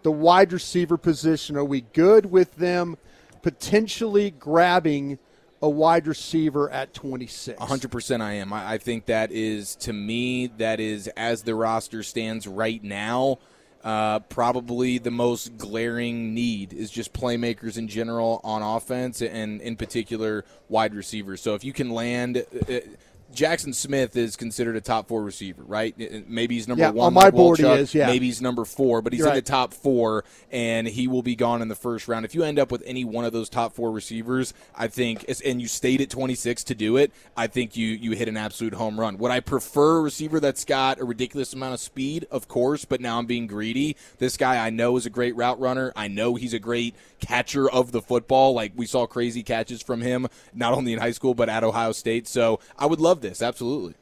the 0.03 0.11
wide 0.11 0.53
receiver 0.53 0.97
position. 0.97 1.57
Are 1.57 1.65
we 1.65 1.83
good 1.83 2.27
with 2.27 2.57
them 2.57 2.97
potentially 3.43 4.31
grabbing 4.31 5.19
a 5.63 5.69
wide 5.69 6.07
receiver 6.07 6.71
at 6.71 6.95
26? 6.95 7.59
100% 7.59 8.21
I 8.21 8.33
am. 8.35 8.53
I, 8.53 8.79
think 8.79 9.07
that 9.07 9.31
is, 9.31 9.77
to 9.77 9.93
me, 9.93 10.47
that 10.59 10.81
is, 10.81 11.09
as 11.17 11.43
the 11.43 11.55
roster 11.55 12.03
stands 12.03 12.47
right 12.47 12.83
now, 12.83 13.39
Uh, 13.83 14.19
probably 14.29 14.99
the 14.99 15.11
most 15.11 15.57
glaring 15.57 16.35
need 16.35 16.75
is 16.75 16.91
just 16.91 17.15
playmakers 17.15 17.79
in 17.79 17.89
general 17.89 18.39
on 18.45 18.61
offense, 18.61 19.23
and 19.23 19.63
in 19.63 19.75
particular 19.75 20.45
wide 20.69 20.95
receivers. 20.95 21.41
So 21.41 21.55
if 21.55 21.65
you 21.65 21.73
can 21.73 21.89
land. 21.89 22.45
Uh, 22.69 22.81
Jaxon 23.35 23.75
Smith 23.75 24.17
is 24.17 24.37
considered 24.37 24.77
a 24.77 24.81
top 24.81 25.09
four 25.09 25.23
receiver, 25.23 25.63
right? 25.63 25.95
Maybe 26.29 26.57
he's 26.57 26.69
number 26.69 26.83
Yeah, 26.85 26.91
one. 26.91 27.07
on 27.09 27.15
my 27.15 27.25
like 27.25 27.35
board 27.35 27.59
he 27.59 27.67
is, 27.67 27.95
yeah. 27.95 28.07
Maybe 28.07 28.27
he's 28.27 28.41
number 28.43 28.65
four, 28.65 29.03
but 29.03 29.13
he's 29.13 29.25
in 29.25 29.35
the 29.35 29.43
top 29.43 29.73
four, 29.73 30.25
and 30.51 30.87
he 30.87 31.09
will 31.09 31.23
be 31.23 31.37
gone 31.37 31.63
in 31.63 31.69
the 31.69 31.75
first 31.75 32.09
round. 32.09 32.25
If 32.25 32.35
you 32.35 32.43
end 32.43 32.59
up 32.59 32.71
with 32.73 32.83
any 32.87 33.05
one 33.05 33.25
of 33.25 33.33
those 33.33 33.49
top 33.49 33.75
four 33.75 33.91
receivers, 33.93 34.53
I 34.75 34.89
think, 34.89 35.25
and 35.45 35.61
you 35.61 35.69
stayed 35.69 36.01
at 36.01 36.11
26 36.11 36.65
to 36.65 36.75
do 36.75 36.97
it, 36.97 37.13
I 37.37 37.47
think 37.47 37.77
you 37.77 37.89
you 37.89 38.13
hit 38.13 38.29
an 38.29 38.37
absolute 38.37 38.75
home 38.75 38.99
run. 38.99 39.19
Would 39.19 39.31
I 39.31 39.41
prefer 39.41 39.99
a 39.99 40.01
receiver 40.01 40.41
that's 40.41 40.65
got 40.65 41.01
a 41.01 41.05
ridiculous 41.05 41.53
amount 41.53 41.75
of 41.75 41.81
speed? 41.81 42.27
Of 42.31 42.49
course, 42.49 42.85
but 42.85 43.01
now 43.01 43.19
I'm 43.19 43.27
being 43.27 43.47
greedy. 43.47 43.97
This 44.19 44.37
guy 44.37 44.65
I 44.65 44.71
know 44.71 44.97
is 44.97 45.07
a 45.07 45.11
great 45.11 45.37
route 45.37 45.61
runner. 45.61 45.93
I 45.97 46.09
know 46.09 46.35
he's 46.35 46.55
a 46.55 46.59
great 46.59 46.95
catcher 47.21 47.71
of 47.71 47.93
the 47.93 48.03
football. 48.03 48.55
Like 48.55 48.73
we 48.75 48.87
saw 48.87 49.07
crazy 49.07 49.43
catches 49.43 49.83
from 49.83 50.01
him, 50.01 50.27
not 50.55 50.73
only 50.75 50.93
in 50.93 50.99
high 50.99 51.11
school 51.13 51.35
but 51.35 51.49
at 51.49 51.65
Ohio 51.65 51.93
State. 51.93 52.27
So 52.27 52.61
I 52.79 52.87
would 52.87 53.01
love 53.01 53.20
this 53.21 53.43
absolutely. 53.43 53.95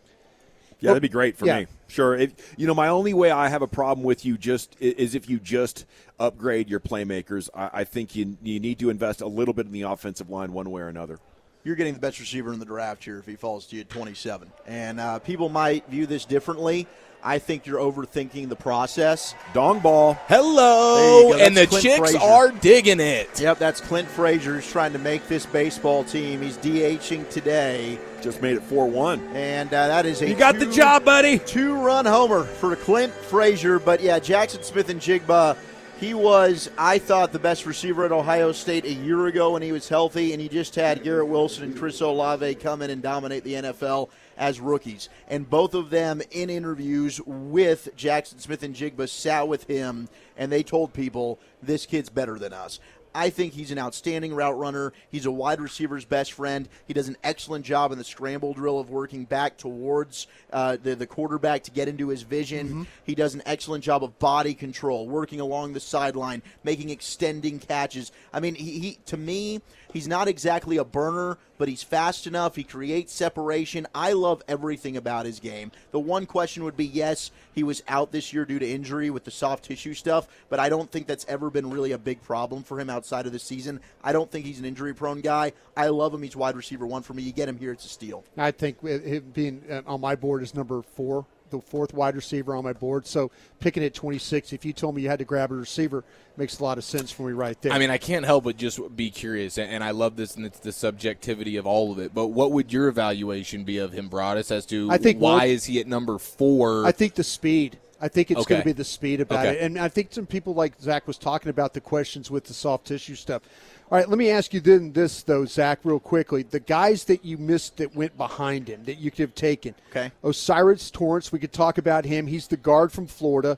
Yeah, 0.81 0.91
that'd 0.91 1.03
be 1.03 1.09
great 1.09 1.37
for 1.37 1.47
yeah. 1.47 1.61
me. 1.61 1.67
Sure. 1.89 2.15
If, 2.15 2.55
you 2.57 2.69
know, 2.69 2.75
my 2.75 2.87
only 2.89 3.13
way 3.13 3.33
I 3.33 3.49
have 3.49 3.63
a 3.63 3.67
problem 3.67 4.05
with 4.05 4.25
you 4.25 4.39
just 4.39 4.77
is 4.79 5.17
if 5.17 5.29
you 5.29 5.41
just 5.41 5.87
upgrade 6.21 6.69
your 6.69 6.81
playmakers. 6.81 7.49
I, 7.55 7.71
I 7.73 7.85
think 7.85 8.15
you 8.15 8.37
you 8.43 8.61
need 8.61 8.79
to 8.81 8.91
invest 8.91 9.21
a 9.21 9.27
little 9.27 9.55
bit 9.55 9.67
in 9.67 9.73
the 9.73 9.83
offensive 9.83 10.31
line 10.31 10.53
one 10.53 10.71
way 10.71 10.83
or 10.83 10.89
another. 10.89 11.19
You're 11.65 11.77
getting 11.77 11.95
the 11.95 12.01
best 12.01 12.21
receiver 12.21 12.53
in 12.53 12.61
the 12.61 12.65
draft 12.65 13.05
here 13.05 13.19
if 13.19 13.27
he 13.27 13.35
falls 13.35 13.67
to 13.67 13.77
you 13.77 13.83
at 13.83 13.91
27. 13.91 14.51
And 14.67 15.01
uh, 15.01 15.19
people 15.19 15.49
might 15.49 15.87
view 15.89 16.07
this 16.07 16.25
differently. 16.25 16.87
I 17.23 17.41
think 17.41 17.67
you're 17.67 17.81
overthinking 17.81 18.49
the 18.49 18.57
process. 18.57 19.35
Dong 19.53 19.81
ball. 19.81 20.15
Hello, 20.29 20.97
There 20.97 21.23
you 21.23 21.39
go. 21.39 21.45
and 21.45 21.57
the 21.57 21.67
Clint 21.67 21.83
chicks 21.83 21.99
Frazier. 21.99 22.21
are 22.21 22.53
digging 22.53 23.01
it. 23.01 23.41
Yep, 23.41 23.59
that's 23.59 23.81
Clint 23.81 24.09
Frazier 24.09 24.55
who's 24.55 24.71
trying 24.71 24.93
to 24.93 25.01
make 25.01 25.27
this 25.27 25.45
baseball 25.47 26.05
team. 26.05 26.43
He's 26.43 26.57
DHing 26.59 27.29
today. 27.29 27.99
Just 28.23 28.43
made 28.43 28.57
it 28.57 28.63
4 28.65 28.89
1. 28.89 29.21
And 29.35 29.69
uh, 29.73 29.89
that 29.89 30.05
is 30.05 30.23
a 30.23 30.29
You 30.29 30.35
got 30.35 30.59
the 30.59 30.67
job, 30.67 31.05
buddy. 31.05 31.39
Two 31.39 31.75
run 31.75 32.05
homer 32.05 32.45
for 32.45 32.75
Clint 32.75 33.13
Frazier. 33.13 33.79
But 33.79 34.01
yeah, 34.01 34.19
Jaxon 34.19 34.65
Smith-Njigba, 34.65 35.57
he 36.01 36.15
was, 36.15 36.69
I 36.77 36.99
thought, 36.99 37.33
the 37.33 37.39
best 37.39 37.65
receiver 37.65 38.05
at 38.05 38.13
Ohio 38.13 38.51
State 38.51 38.85
a 38.85 38.93
year 38.93 39.27
ago 39.27 39.53
when 39.53 39.63
he 39.63 39.71
was 39.71 39.89
healthy. 39.89 40.33
And 40.33 40.43
he 40.43 40.49
just 40.49 40.75
had 40.75 41.05
Garrett 41.05 41.29
Wilson 41.29 41.65
and 41.65 41.77
Chris 41.77 42.01
Olave 42.01 42.57
come 42.57 42.83
in 42.83 42.91
and 42.91 43.01
dominate 43.01 43.45
the 43.45 43.55
NFL 43.55 44.11
as 44.37 44.61
rookies. 44.61 45.09
And 45.29 45.49
both 45.49 45.75
of 45.75 45.91
them 45.91 46.21
in 46.33 46.51
interviews 46.51 47.21
with 47.25 47.89
Jaxon 47.97 48.41
Smith-Njigba 48.41 49.09
sat 49.09 49.47
with 49.47 49.65
him 49.65 50.09
and 50.37 50.51
they 50.51 50.63
told 50.63 50.93
people, 50.93 51.39
this 51.63 51.87
kid's 51.87 52.09
better 52.09 52.39
than 52.39 52.53
us. 52.53 52.79
I 53.19 53.31
think 53.31 53.53
he's 53.53 53.73
an 53.73 53.81
outstanding 53.81 54.33
route 54.33 54.57
runner. 54.57 54.93
He's 55.11 55.27
a 55.27 55.31
wide 55.33 55.61
receiver's 55.61 56.05
best 56.05 56.33
friend. 56.33 56.69
He 56.87 56.95
does 56.95 57.09
an 57.09 57.17
excellent 57.25 57.65
job 57.65 57.91
in 57.91 57.99
the 57.99 58.05
scramble 58.05 58.55
drill 58.55 58.79
of 58.79 58.91
working 58.91 59.25
back 59.25 59.57
towards 59.57 60.29
uh, 60.53 60.77
the, 60.81 60.95
the 60.95 61.07
quarterback 61.07 61.65
to 61.65 61.73
get 61.73 61.89
into 61.89 62.11
his 62.11 62.23
vision. 62.23 62.87
He 63.03 63.17
does 63.17 63.35
an 63.35 63.43
excellent 63.45 63.83
job 63.83 64.05
of 64.05 64.17
body 64.21 64.55
control, 64.55 65.09
working 65.09 65.41
along 65.41 65.73
the 65.73 65.81
sideline, 65.81 66.43
making 66.63 66.91
extending 66.91 67.59
catches. 67.59 68.13
I 68.33 68.39
mean, 68.39 68.55
he, 68.55 68.79
he 68.79 68.99
to 69.07 69.17
me, 69.17 69.63
he's 69.93 70.09
not 70.09 70.29
exactly 70.29 70.77
a 70.77 70.85
burner, 70.85 71.39
but 71.59 71.69
he's 71.69 71.83
fast 71.83 72.27
enough. 72.27 72.57
He 72.57 72.65
creates 72.65 73.13
separation. 73.13 73.87
I 73.95 74.13
love 74.13 74.43
everything 74.49 74.97
about 74.97 75.27
his 75.27 75.41
game. 75.41 75.73
The 75.91 75.99
one 75.99 76.27
question 76.27 76.65
would 76.65 76.77
be 76.77 76.87
yes, 76.87 77.31
he 77.53 77.63
was 77.63 77.83
out 77.89 78.13
this 78.13 78.33
year 78.33 78.45
due 78.45 78.59
to 78.59 78.69
injury 78.69 79.11
with 79.11 79.25
the 79.25 79.31
soft 79.31 79.65
tissue 79.65 79.95
stuff, 79.95 80.29
but 80.49 80.61
I 80.61 80.69
don't 80.69 80.91
think 80.91 81.07
that's 81.07 81.27
ever 81.29 81.51
been 81.51 81.71
really 81.71 81.93
a 81.93 81.99
big 81.99 82.23
problem 82.23 82.63
for 82.63 82.81
him 82.81 82.89
outside 82.89 83.27
of 83.27 83.33
the 83.33 83.39
season. 83.39 83.81
I 84.03 84.13
don't 84.13 84.31
think 84.31 84.47
he's 84.47 84.59
an 84.61 84.65
injury 84.65 84.95
prone 84.95 85.21
guy. 85.21 85.53
I 85.77 85.89
love 85.89 86.15
him. 86.15 86.23
He's 86.23 86.37
wide 86.37 86.57
receiver 86.57 86.87
one 86.87 87.03
for 87.03 87.15
me. 87.15 87.23
You 87.23 87.33
get 87.33 87.49
him 87.49 87.59
here, 87.59 87.73
it's 87.73 87.85
a 87.85 87.89
steal. 87.89 88.25
I 88.37 88.51
think 88.53 88.81
him 88.83 89.31
being 89.33 89.63
uh, 89.71 89.83
on 89.87 90.01
my 90.01 90.15
board 90.15 90.43
is 90.43 90.55
number 90.55 90.83
four, 90.83 91.27
the 91.51 91.61
fourth 91.61 91.95
wide 91.95 92.17
receiver 92.17 92.55
on 92.55 92.65
my 92.65 92.73
board. 92.73 93.07
So 93.07 93.31
picking 93.61 93.85
at 93.85 93.95
26, 93.95 94.53
if 94.53 94.65
you 94.65 94.73
told 94.73 94.95
me 94.95 95.03
you 95.03 95.09
had 95.09 95.19
to 95.19 95.25
grab 95.25 95.51
a 95.51 95.55
receiver, 95.55 96.05
makes 96.37 96.59
a 96.59 96.63
lot 96.63 96.79
of 96.79 96.85
sense 96.85 97.11
for 97.11 97.27
me 97.27 97.33
right 97.33 97.61
there. 97.63 97.73
I 97.73 97.79
mean, 97.79 97.91
I 97.91 97.99
can't 97.99 98.25
help 98.25 98.45
but 98.45 98.57
just 98.57 98.81
be 98.97 99.11
curious, 99.11 99.59
and 99.59 99.83
I 99.83 99.91
love 99.91 100.17
this, 100.17 100.37
and 100.37 100.47
it's 100.47 100.61
the 100.61 100.73
subjectivity 100.73 101.57
of 101.57 101.67
all 101.67 101.93
of 101.93 101.99
it. 101.99 102.15
But 102.15 102.29
what 102.29 102.53
would 102.53 102.73
your 102.73 102.89
evaluation 102.89 103.65
be 103.65 103.79
of 103.79 103.93
him, 103.93 104.09
Broadus, 104.09 104.51
as 104.51 104.67
to 104.67 104.91
I 104.91 104.99
think 104.99 105.21
why 105.21 105.47
is 105.47 105.65
he 105.65 105.81
at 105.81 105.87
number 105.87 106.19
four? 106.19 106.87
I 106.87 106.93
think 106.93 107.15
the 107.15 107.25
speed. 107.25 107.79
I 108.01 108.07
think 108.07 108.31
it's 108.31 108.47
going 108.47 108.61
to 108.61 108.65
be 108.65 108.73
the 108.73 108.85
speed 108.85 109.21
about 109.21 109.45
Okay. 109.45 109.57
it. 109.59 109.63
And 109.63 109.77
I 109.77 109.89
think 109.89 110.13
some 110.13 110.25
people 110.25 110.55
like 110.55 110.81
Zach 110.81 111.09
was 111.09 111.19
talking 111.19 111.51
about 111.51 111.75
the 111.75 111.81
questions 111.81 112.31
with 112.31 112.45
the 112.45 112.55
soft 112.55 112.87
tissue 112.87 113.17
stuff. 113.17 113.43
All 113.91 113.97
right, 113.99 114.09
let 114.09 114.19
me 114.19 114.29
ask 114.31 114.53
you 114.53 114.61
then 114.61 114.93
this 114.93 115.23
though, 115.23 115.47
Zach, 115.47 115.79
real 115.83 115.99
quickly. 115.99 116.43
The 116.43 116.61
guys 116.61 117.05
that 117.05 117.25
you 117.25 117.39
missed 117.39 117.79
that 117.79 117.95
went 117.97 118.17
behind 118.19 118.69
him 118.69 118.85
that 118.85 118.97
you 118.99 119.11
could 119.11 119.21
have 119.21 119.35
taken. 119.35 119.75
Okay. 119.91 120.13
O'Cyrus 120.23 120.91
Torrence, 120.91 121.33
we 121.33 121.39
could 121.39 121.53
talk 121.55 121.79
about 121.79 122.05
him. 122.05 122.27
He's 122.27 122.49
the 122.49 122.59
guard 122.59 122.93
from 122.93 123.07
Florida. 123.07 123.57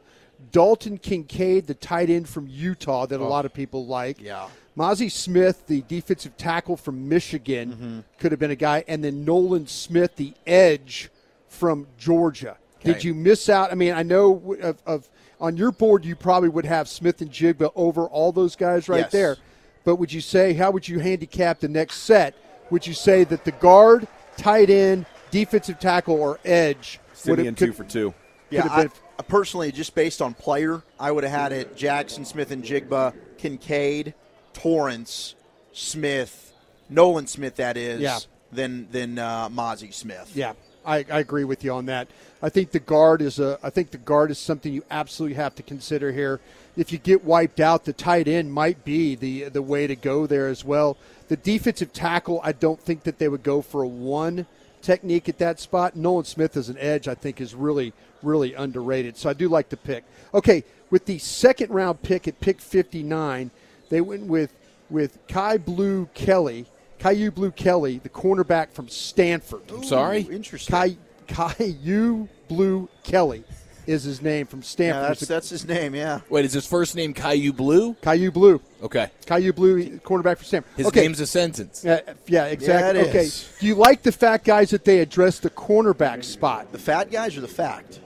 Dalton 0.52 0.98
Kincaid, 0.98 1.66
the 1.66 1.74
tight 1.74 2.08
end 2.10 2.28
from 2.28 2.46
Utah 2.48 3.06
that 3.06 3.20
a 3.20 3.24
lot 3.24 3.44
of 3.44 3.52
people 3.52 3.86
like. 3.86 4.20
Yeah. 4.20 4.48
Mazi 4.76 5.10
Smith, 5.10 5.66
the 5.66 5.82
defensive 5.82 6.36
tackle 6.36 6.76
from 6.76 7.08
Michigan, 7.08 7.72
Mm-hmm. 7.72 7.98
could 8.20 8.30
have 8.32 8.38
been 8.38 8.52
a 8.52 8.56
guy. 8.56 8.84
And 8.86 9.02
then 9.04 9.24
Nolan 9.24 9.66
Smith, 9.66 10.14
the 10.16 10.32
edge 10.46 11.10
from 11.48 11.88
Georgia. 11.98 12.56
Did 12.84 13.04
you 13.04 13.12
miss 13.14 13.48
out? 13.50 13.70
I 13.72 13.74
mean, 13.74 13.92
I 13.92 14.02
know 14.04 14.56
of, 14.62 14.78
of 14.86 15.08
on 15.40 15.56
your 15.58 15.72
board 15.72 16.04
you 16.04 16.14
probably 16.16 16.48
would 16.48 16.64
have 16.64 16.88
Smith-Njigba 16.88 17.72
over 17.74 18.04
all 18.06 18.32
those 18.32 18.56
guys 18.56 18.88
right 18.88 19.00
Yes. 19.00 19.12
there. 19.12 19.36
But 19.84 19.96
would 19.96 20.12
you 20.12 20.20
say 20.20 20.52
how 20.52 20.70
would 20.70 20.86
you 20.86 20.98
handicap 20.98 21.60
the 21.60 21.68
next 21.68 21.98
set? 22.02 22.34
Would 22.70 22.86
you 22.86 22.94
say 22.94 23.24
that 23.24 23.44
the 23.44 23.52
guard, 23.52 24.06
tight 24.36 24.70
end, 24.70 25.06
defensive 25.30 25.78
tackle, 25.78 26.14
or 26.20 26.38
edge 26.44 27.00
would 27.08 27.16
Simeon 27.16 27.46
have 27.46 27.56
two 27.56 27.66
could- 27.66 27.76
for 27.76 27.84
two. 27.84 28.14
Yeah, 28.50 28.62
could 28.62 28.72
been 28.74 28.90
I, 29.18 29.22
personally, 29.22 29.70
just 29.70 29.94
based 29.94 30.20
on 30.20 30.34
player, 30.34 30.82
I 30.98 31.12
would 31.12 31.24
have 31.24 31.32
had 31.32 31.52
it 31.52 31.76
Jaxon 31.76 32.26
Smith-Njigba, 32.26 33.14
Kincaid, 33.38 34.14
Torrence, 34.54 35.34
Smith, 35.72 36.52
Nolan 36.88 37.26
Smith. 37.26 37.56
That 37.56 37.76
is. 37.76 38.00
Yeah. 38.00 38.18
Then 38.52 38.88
then 38.90 39.18
uh, 39.18 39.48
Mazi 39.48 39.94
Smith. 39.94 40.32
Yeah, 40.34 40.54
I, 40.84 41.04
I 41.10 41.18
agree 41.20 41.44
with 41.44 41.64
you 41.64 41.72
on 41.72 41.86
that. 41.86 42.08
I 42.42 42.48
think 42.48 42.70
the 42.70 42.78
guard 42.78 43.20
is 43.22 43.38
a. 43.38 43.58
I 43.62 43.70
think 43.70 43.90
the 43.90 43.98
guard 43.98 44.30
is 44.30 44.38
something 44.38 44.72
you 44.72 44.84
absolutely 44.90 45.36
have 45.36 45.54
to 45.56 45.62
consider 45.62 46.12
here. 46.12 46.40
If 46.76 46.92
you 46.92 46.98
get 46.98 47.24
wiped 47.24 47.60
out, 47.60 47.84
the 47.84 47.92
tight 47.92 48.28
end 48.28 48.52
might 48.52 48.84
be 48.84 49.14
the 49.14 49.50
the 49.50 49.62
way 49.62 49.86
to 49.86 49.96
go 49.96 50.26
there 50.26 50.48
as 50.48 50.64
well. 50.64 50.96
The 51.28 51.36
defensive 51.36 51.92
tackle, 51.92 52.40
I 52.42 52.52
don't 52.52 52.80
think 52.80 53.04
that 53.04 53.18
they 53.18 53.28
would 53.28 53.42
go 53.42 53.60
for 53.62 53.82
a 53.82 53.88
one 53.88 54.46
technique 54.82 55.28
at 55.28 55.38
that 55.38 55.60
spot. 55.60 55.96
Nolan 55.96 56.24
Smith 56.24 56.56
as 56.56 56.68
an 56.68 56.78
edge, 56.78 57.08
I 57.08 57.14
think, 57.14 57.40
is 57.40 57.54
really 57.54 57.92
really 58.22 58.54
underrated. 58.54 59.16
So 59.16 59.28
I 59.28 59.34
do 59.34 59.48
like 59.48 59.68
the 59.68 59.76
pick. 59.76 60.04
Okay, 60.32 60.64
with 60.90 61.06
the 61.06 61.18
second 61.18 61.70
round 61.70 62.02
pick 62.02 62.26
at 62.26 62.40
pick 62.40 62.60
fifty 62.60 63.02
nine, 63.02 63.50
they 63.90 64.00
went 64.00 64.26
with 64.26 64.52
with 64.88 65.18
Kyu 65.28 65.58
Blu 65.58 66.08
Kelly. 66.14 66.66
Kyu 67.00 67.30
Blu 67.30 67.50
Kelly, 67.50 67.98
the 67.98 68.08
cornerback 68.08 68.72
from 68.72 68.88
Stanford. 68.88 69.62
I'm 69.70 69.84
sorry? 69.84 70.20
Interesting. 70.22 70.72
Kai 70.72 70.96
Kyu 71.26 72.28
Blu 72.48 72.88
Kelly 73.02 73.44
is 73.86 74.04
his 74.04 74.20
name 74.20 74.46
from 74.46 74.60
Yeah, 74.60 74.64
Stanford. 74.64 75.08
that's 75.08 75.26
that's 75.26 75.50
his 75.50 75.66
name. 75.66 75.94
Yeah. 75.94 76.20
Wait, 76.28 76.44
is 76.44 76.52
his 76.52 76.66
first 76.66 76.94
name 76.94 77.14
Kyu 77.14 77.52
Blu? 77.52 77.94
Kyu 77.94 78.30
Blu. 78.30 78.60
Okay. 78.82 79.10
Kyu 79.26 79.52
Blu, 79.52 79.98
cornerback 80.00 80.38
for 80.38 80.44
Stanford. 80.44 80.72
His 80.76 80.86
okay. 80.88 81.02
name's 81.02 81.20
a 81.20 81.26
sentence. 81.26 81.82
Yeah, 81.84 82.00
yeah, 82.26 82.46
exactly. 82.46 83.00
Yeah, 83.00 83.06
it 83.06 83.08
okay. 83.08 83.24
is. 83.24 83.50
Do 83.58 83.66
you 83.66 83.74
like 83.74 84.02
the 84.02 84.12
fat 84.12 84.44
guys, 84.44 84.70
that 84.70 84.84
they 84.84 85.00
address 85.00 85.38
the 85.38 85.50
cornerback 85.50 86.22
spot? 86.24 86.70
The 86.72 86.78
fat 86.78 87.10
guys 87.10 87.36
or 87.36 87.40
the 87.40 87.48
fact? 87.48 88.00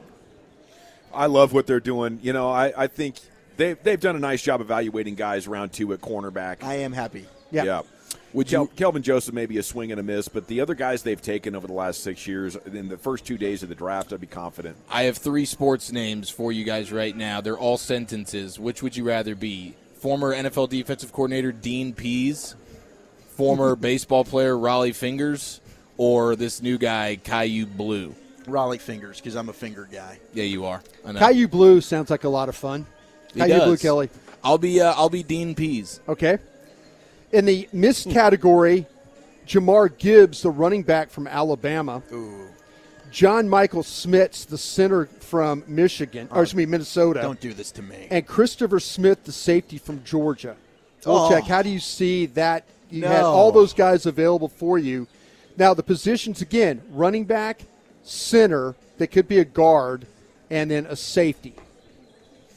I 1.12 1.26
love 1.26 1.53
what 1.53 1.66
they're 1.66 1.80
doing. 1.80 2.20
You 2.22 2.32
know, 2.32 2.51
I, 2.51 2.84
I 2.84 2.86
think 2.86 3.16
they've, 3.57 3.80
they've 3.82 4.01
done 4.01 4.16
a 4.16 4.20
nice 4.20 4.42
job 4.42 4.61
evaluating 4.61 5.14
guys 5.14 5.47
round 5.49 5.72
two 5.72 5.92
at 5.92 6.01
cornerback. 6.01 6.62
I 6.62 6.76
am 6.76 6.92
happy. 6.92 7.26
Yeah. 7.51 7.82
Would 8.35 8.51
you, 8.51 8.68
Kelvin 8.74 9.03
Joseph 9.03 9.32
may 9.32 9.47
be 9.47 9.59
a 9.59 9.62
swing 9.62 9.93
and 9.93 10.01
a 10.01 10.03
miss, 10.03 10.26
but 10.26 10.49
the 10.49 10.61
other 10.61 10.74
guys 10.74 11.05
they've 11.05 11.22
taken 11.22 11.55
over 11.55 11.68
the 11.68 11.72
last 11.72 12.03
six 12.03 12.26
years, 12.26 12.57
in 12.66 12.89
the 12.89 12.99
first 12.99 13.24
two 13.24 13.39
days 13.39 13.62
of 13.62 13.68
the 13.68 13.76
draft, 13.76 14.12
I'd 14.12 14.20
be 14.20 14.26
confident. 14.26 14.76
I 14.91 15.05
have 15.05 15.16
three 15.16 15.45
sports 15.45 15.93
names 15.93 16.30
for 16.30 16.51
you 16.51 16.64
guys 16.64 16.91
right 16.91 17.16
now. 17.16 17.41
They're 17.41 17.57
all 17.57 17.78
sentences. 17.78 18.59
Which 18.59 18.82
would 18.82 18.97
you 18.97 19.05
rather 19.05 19.37
be? 19.37 19.74
Former 19.99 20.35
NFL 20.35 20.68
defensive 20.68 21.12
coordinator 21.12 21.53
Dean 21.53 21.95
Pees, 21.95 22.57
former 23.37 23.76
baseball 23.76 24.24
player 24.24 24.55
Rollie 24.55 24.95
Fingers, 24.95 25.61
or 25.97 26.35
this 26.35 26.61
new 26.61 26.76
guy 26.76 27.16
Kyu 27.16 27.66
Blu? 27.66 28.16
Rollie 28.47 28.80
fingers 28.80 29.20
because 29.20 29.37
I'm 29.37 29.49
a 29.49 29.55
finger 29.55 29.89
guy. 29.91 30.18
Yeah, 30.35 30.45
you 30.45 30.66
are. 30.66 30.82
I 31.07 31.12
know. 31.12 31.32
Kyu 31.32 31.49
Blu 31.49 31.80
sounds 31.80 32.11
like 32.11 32.24
a 32.24 32.28
lot 32.28 32.49
of 32.49 32.57
fun. 32.57 32.85
He 33.32 33.41
Kyu 33.41 33.61
Blu. 33.61 33.76
Kelly. 33.76 34.11
I'll 34.43 34.59
be 34.59 34.80
uh, 34.80 34.93
I'll 34.95 35.09
be 35.09 35.22
Dean 35.22 35.55
Pees. 35.55 36.01
Okay. 36.09 36.39
In 37.35 37.47
the 37.47 37.68
missed 37.72 38.11
category, 38.11 38.87
Jahmyr 39.45 39.99
Gibbs, 39.99 40.43
the 40.43 40.51
running 40.51 40.85
back 40.85 41.11
from 41.11 41.26
Alabama. 41.26 42.01
John 43.11 43.49
Michael 43.49 43.82
Schmitz, 43.82 44.45
the 44.45 44.57
center 44.57 45.07
from 45.07 45.64
Michigan, 45.66 46.28
or 46.30 46.39
uh, 46.39 46.43
excuse 46.43 46.57
me, 46.57 46.66
Minnesota. 46.66 47.20
Don't 47.22 47.41
do 47.41 47.53
this 47.53 47.72
to 47.72 47.82
me. 47.82 48.07
And 48.11 48.24
Christopher 48.24 48.78
Smith, 48.78 49.24
the 49.24 49.32
safety 49.32 49.78
from 49.78 50.05
Georgia. 50.05 50.55
Oh. 51.07 51.28
Check. 51.28 51.43
How 51.43 51.62
do 51.62 51.70
you 51.70 51.80
see 51.80 52.26
that? 52.26 52.64
You 52.89 53.05
had 53.05 53.24
all 53.24 53.51
those 53.51 53.72
guys 53.72 54.07
available 54.07 54.49
for 54.49 54.78
you. 54.78 55.09
Now 55.57 55.74
the 55.74 55.82
positions 55.82 56.41
again: 56.41 56.82
running 56.91 57.24
back, 57.24 57.62
center 58.05 58.76
that 58.99 59.09
could 59.09 59.26
be 59.26 59.41
a 59.41 59.45
guard, 59.45 60.07
and 60.51 60.70
then 60.70 60.87
a 60.87 60.95
safety. 60.95 61.55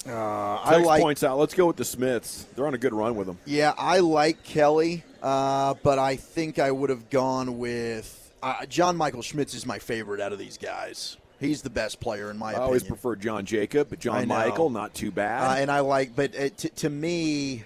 Uh, 0.08 0.56
I 0.64 0.78
like 0.78 1.02
points 1.02 1.24
out. 1.24 1.38
Let's 1.38 1.54
go 1.54 1.66
with 1.66 1.76
the 1.76 1.86
Smiths. 1.86 2.46
They're 2.56 2.68
on 2.68 2.74
a 2.74 2.78
good 2.78 2.94
run 2.94 3.16
with 3.16 3.28
them. 3.28 3.38
Yeah, 3.46 3.74
I 3.78 4.00
like 4.00 4.44
Kelly, 4.44 5.04
uh, 5.22 5.76
but 5.84 6.00
I 6.00 6.16
think 6.16 6.60
I 6.60 6.72
would 6.72 6.90
have 6.90 7.10
gone 7.10 7.58
with 7.58 8.32
uh, 8.42 8.66
John 8.66 8.96
Michael 8.96 9.22
Schmitz 9.22 9.54
is 9.54 9.66
my 9.66 9.80
favorite 9.80 10.22
out 10.22 10.32
of 10.34 10.40
these 10.40 10.58
guys. 10.58 11.18
He's 11.40 11.62
the 11.62 11.70
best 11.70 12.00
player 12.00 12.32
in 12.32 12.38
my 12.38 12.52
opinion. 12.52 12.62
I 12.62 12.66
opinion. 12.66 12.68
always 12.68 12.84
prefer 12.84 13.16
John 13.16 13.46
Jacob, 13.46 13.88
but 13.90 14.00
John. 14.00 14.28
Michael 14.28 14.70
not 14.70 14.94
too 14.94 15.12
bad. 15.12 15.44
Uh, 15.44 15.62
and 15.62 15.72
I 15.72 15.82
like, 15.82 16.16
but 16.16 16.36
uh, 16.36 16.50
t- 16.56 16.70
to 16.70 16.90
me, 16.90 17.64